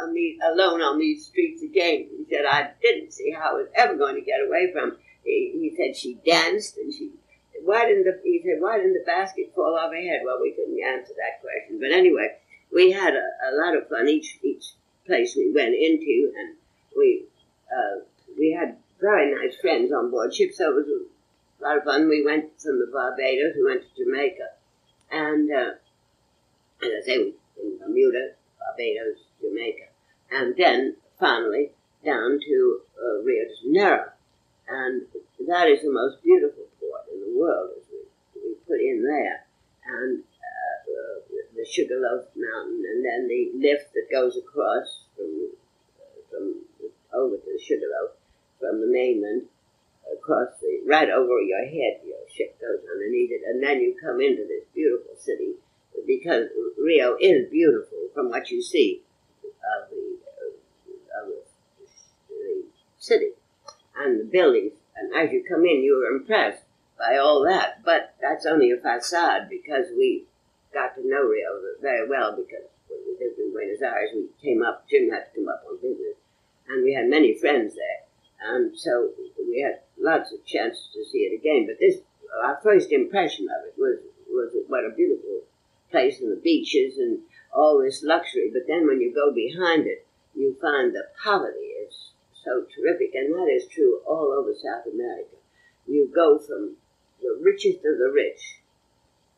on 0.00 0.14
the, 0.14 0.38
alone 0.42 0.80
on 0.80 0.98
these 0.98 1.26
streets 1.26 1.62
again. 1.62 2.08
He 2.16 2.24
said, 2.30 2.44
I 2.46 2.70
didn't 2.80 3.12
see 3.12 3.32
how 3.32 3.50
I 3.50 3.52
was 3.54 3.68
ever 3.74 3.96
going 3.96 4.16
to 4.16 4.22
get 4.22 4.40
away 4.46 4.72
from. 4.72 4.96
He, 5.30 5.74
said 5.76 5.96
she 5.96 6.14
danced 6.26 6.76
and 6.76 6.92
she. 6.92 7.12
Why 7.62 7.86
didn't 7.86 8.04
the 8.04 8.20
he 8.24 8.40
said 8.42 8.60
why 8.60 8.78
didn't 8.78 8.94
the 8.94 9.04
basket 9.04 9.52
fall 9.54 9.76
off 9.78 9.92
her 9.92 10.00
head? 10.00 10.22
Well, 10.24 10.40
we 10.40 10.52
couldn't 10.52 10.82
answer 10.82 11.12
that 11.16 11.42
question, 11.42 11.78
but 11.78 11.92
anyway, 11.92 12.36
we 12.72 12.90
had 12.90 13.14
a, 13.14 13.26
a 13.50 13.52
lot 13.52 13.76
of 13.76 13.88
fun 13.88 14.08
each 14.08 14.38
each 14.42 14.72
place 15.06 15.34
we 15.36 15.52
went 15.54 15.74
into, 15.74 16.32
and 16.38 16.56
we 16.96 17.26
uh, 17.70 18.00
we 18.38 18.52
had 18.52 18.76
very 19.00 19.34
nice 19.34 19.56
friends 19.60 19.92
on 19.92 20.10
board 20.10 20.34
ship, 20.34 20.52
so 20.52 20.70
it 20.70 20.74
was 20.74 20.86
a 20.88 21.62
lot 21.62 21.76
of 21.76 21.84
fun. 21.84 22.08
We 22.08 22.24
went 22.24 22.60
from 22.60 22.78
the 22.78 22.90
Barbados, 22.92 23.54
we 23.56 23.64
went 23.64 23.82
to 23.82 24.04
Jamaica, 24.04 24.48
and 25.10 25.50
uh, 25.50 25.70
as 26.82 26.90
I 27.02 27.06
say, 27.06 27.18
we 27.18 27.34
in 27.62 27.78
Bermuda, 27.78 28.32
Barbados, 28.58 29.18
Jamaica, 29.40 29.88
and 30.30 30.54
then 30.56 30.96
finally 31.18 31.72
down 32.04 32.38
to 32.40 32.80
uh, 32.98 33.22
Rio 33.22 33.44
de 33.44 33.54
Janeiro. 33.62 34.12
And 34.70 35.02
that 35.48 35.66
is 35.66 35.82
the 35.82 35.90
most 35.90 36.22
beautiful 36.22 36.62
port 36.78 37.10
in 37.10 37.18
the 37.18 37.34
world, 37.34 37.74
as 37.74 37.84
we, 37.90 38.06
we 38.38 38.54
put 38.70 38.78
in 38.78 39.02
there. 39.02 39.42
And 39.82 40.22
uh, 40.22 41.10
the 41.56 41.66
Sugarloaf 41.66 42.30
Mountain, 42.38 42.84
and 42.86 43.04
then 43.04 43.26
the 43.26 43.50
lift 43.58 43.92
that 43.94 44.06
goes 44.12 44.36
across 44.36 45.10
from, 45.16 45.50
uh, 45.98 46.22
from 46.30 46.54
over 47.12 47.36
to 47.36 47.50
the 47.50 47.58
Sugarloaf 47.58 48.14
from 48.60 48.80
the 48.80 48.86
mainland 48.86 49.50
across 50.12 50.54
the 50.60 50.86
right 50.86 51.10
over 51.10 51.42
your 51.42 51.66
head. 51.66 52.06
Your 52.06 52.22
ship 52.30 52.60
goes 52.60 52.86
underneath 52.86 53.32
it, 53.32 53.42
and 53.44 53.60
then 53.60 53.80
you 53.80 53.96
come 54.00 54.20
into 54.20 54.46
this 54.46 54.70
beautiful 54.72 55.16
city 55.18 55.58
because 56.06 56.46
Rio 56.78 57.16
is 57.20 57.50
beautiful 57.50 58.06
from 58.14 58.30
what 58.30 58.50
you 58.50 58.62
see 58.62 59.02
of 59.42 59.90
the, 59.90 60.18
of 61.18 61.26
the, 61.26 61.42
the 62.28 62.64
city 62.98 63.30
and 63.96 64.20
the 64.20 64.24
buildings. 64.24 64.72
And 64.96 65.14
as 65.14 65.32
you 65.32 65.44
come 65.48 65.64
in, 65.64 65.82
you 65.82 65.96
are 66.04 66.16
impressed 66.16 66.62
by 66.98 67.16
all 67.16 67.44
that. 67.44 67.82
But 67.84 68.14
that's 68.20 68.46
only 68.46 68.70
a 68.70 68.76
facade 68.76 69.48
because 69.48 69.86
we 69.96 70.24
got 70.72 70.94
to 70.94 71.08
know 71.08 71.22
Rio 71.22 71.60
very 71.80 72.08
well 72.08 72.36
because 72.36 72.68
when 72.88 73.00
we 73.06 73.24
lived 73.24 73.38
in 73.38 73.52
Buenos 73.52 73.82
Aires, 73.82 74.10
we 74.14 74.28
came 74.42 74.62
up, 74.62 74.88
Jim 74.88 75.10
had 75.10 75.26
to 75.30 75.40
come 75.40 75.48
up 75.48 75.64
on 75.68 75.76
business, 75.76 76.16
and 76.68 76.84
we 76.84 76.94
had 76.94 77.08
many 77.08 77.34
friends 77.34 77.74
there. 77.74 78.54
And 78.54 78.78
so 78.78 79.10
we 79.38 79.60
had 79.60 79.80
lots 79.98 80.32
of 80.32 80.44
chances 80.46 80.88
to 80.94 81.04
see 81.04 81.28
it 81.28 81.38
again. 81.38 81.66
But 81.66 81.78
this, 81.78 82.00
our 82.42 82.58
first 82.62 82.92
impression 82.92 83.48
of 83.48 83.66
it 83.66 83.74
was, 83.76 83.98
was 84.28 84.52
what 84.68 84.84
a 84.84 84.94
beautiful 84.94 85.42
place 85.90 86.20
and 86.20 86.32
the 86.32 86.40
beaches 86.40 86.98
and 86.98 87.18
all 87.52 87.82
this 87.82 88.02
luxury. 88.02 88.50
But 88.52 88.62
then 88.66 88.86
when 88.86 89.00
you 89.00 89.12
go 89.12 89.32
behind 89.32 89.86
it, 89.86 90.06
you 90.34 90.56
find 90.60 90.94
the 90.94 91.08
poverty 91.22 91.69
so 92.50 92.66
terrific. 92.66 93.14
And 93.14 93.32
that 93.34 93.46
is 93.46 93.70
true 93.70 94.00
all 94.06 94.34
over 94.34 94.50
South 94.50 94.90
America. 94.92 95.38
You 95.86 96.10
go 96.12 96.38
from 96.38 96.76
the 97.22 97.38
richest 97.40 97.78
of 97.86 97.98
the 97.98 98.10
rich 98.12 98.58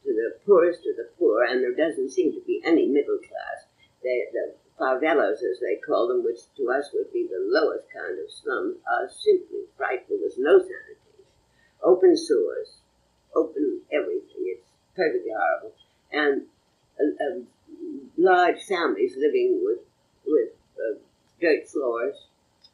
to 0.05 0.11
the 0.13 0.41
poorest 0.45 0.81
of 0.89 0.97
the 0.97 1.09
poor, 1.19 1.45
and 1.45 1.63
there 1.63 1.77
doesn't 1.77 2.11
seem 2.11 2.33
to 2.33 2.41
be 2.47 2.63
any 2.65 2.87
middle 2.87 3.19
class. 3.19 3.69
They, 4.03 4.25
the 4.33 4.55
favelas, 4.81 5.45
as 5.45 5.61
they 5.61 5.77
call 5.85 6.09
them, 6.09 6.25
which 6.25 6.41
to 6.57 6.71
us 6.71 6.91
would 6.93 7.13
be 7.13 7.29
the 7.29 7.39
lowest 7.39 7.87
kind 7.93 8.19
of 8.19 8.33
slums, 8.33 8.79
are 8.89 9.09
simply 9.09 9.69
frightful. 9.77 10.19
There's 10.19 10.39
no 10.39 10.59
sanitation, 10.59 11.29
open 11.85 12.17
sewers, 12.17 12.81
open 13.37 13.83
everything. 13.93 14.57
It's 14.57 14.67
perfectly 14.97 15.31
horrible 15.31 15.73
and 16.13 16.43
uh, 17.01 17.25
uh, 17.25 17.41
large 18.19 18.63
families 18.65 19.15
living 19.17 19.63
with 19.65 19.81
with 20.27 20.51
uh, 20.77 20.99
dirt 21.41 21.67
floors 21.69 22.27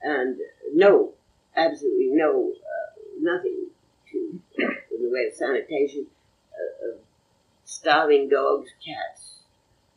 and 0.02 0.36
no, 0.72 1.12
absolutely 1.56 2.10
no, 2.12 2.52
uh, 2.52 3.00
nothing 3.20 3.66
to 4.12 4.40
in 4.58 5.02
the 5.02 5.10
way 5.10 5.26
of 5.28 5.34
sanitation, 5.34 6.06
uh, 6.52 6.98
starving 7.64 8.28
dogs, 8.28 8.70
cats, 8.84 9.40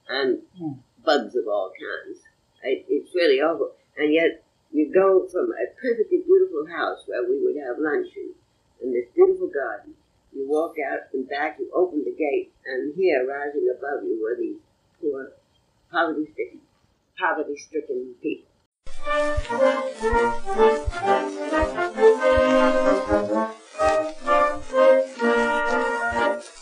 and 0.10 0.39
mm. 0.62 0.78
bugs 1.04 1.36
of 1.36 1.47
all 1.47 1.72
kinds. 1.72 2.20
It, 2.64 2.86
it's 2.89 3.16
really 3.16 3.41
awful, 3.41 3.72
and 3.97 4.14
yet 4.14 4.43
you 4.72 4.91
go 4.93 5.28
from 5.28 5.52
a 5.52 5.66
perfectly 5.82 6.20
beautiful 6.26 6.68
house 6.68 7.04
where 7.08 7.24
we 7.28 7.43
would 7.43 7.56
have 7.58 7.78
luncheon 7.80 8.34
in 8.82 8.93
this 8.93 9.06
beautiful 9.16 9.47
garden 9.47 9.95
you 10.34 10.47
walk 10.47 10.76
out 10.80 11.12
and 11.14 11.28
back, 11.28 11.58
you 11.60 11.70
open 11.76 12.04
the 12.06 12.16
gate, 12.16 12.52
and 12.66 12.93
here, 12.95 13.28
rising 13.28 13.68
above 13.70 14.04
you, 14.04 14.20
were 14.22 14.38
these 14.39 14.58
poor, 14.99 15.34
poverty-stricken, 15.91 16.62
poverty-stricken 17.20 18.16
people. 18.22 18.51
Thank 19.04 19.52
you. 26.45 26.61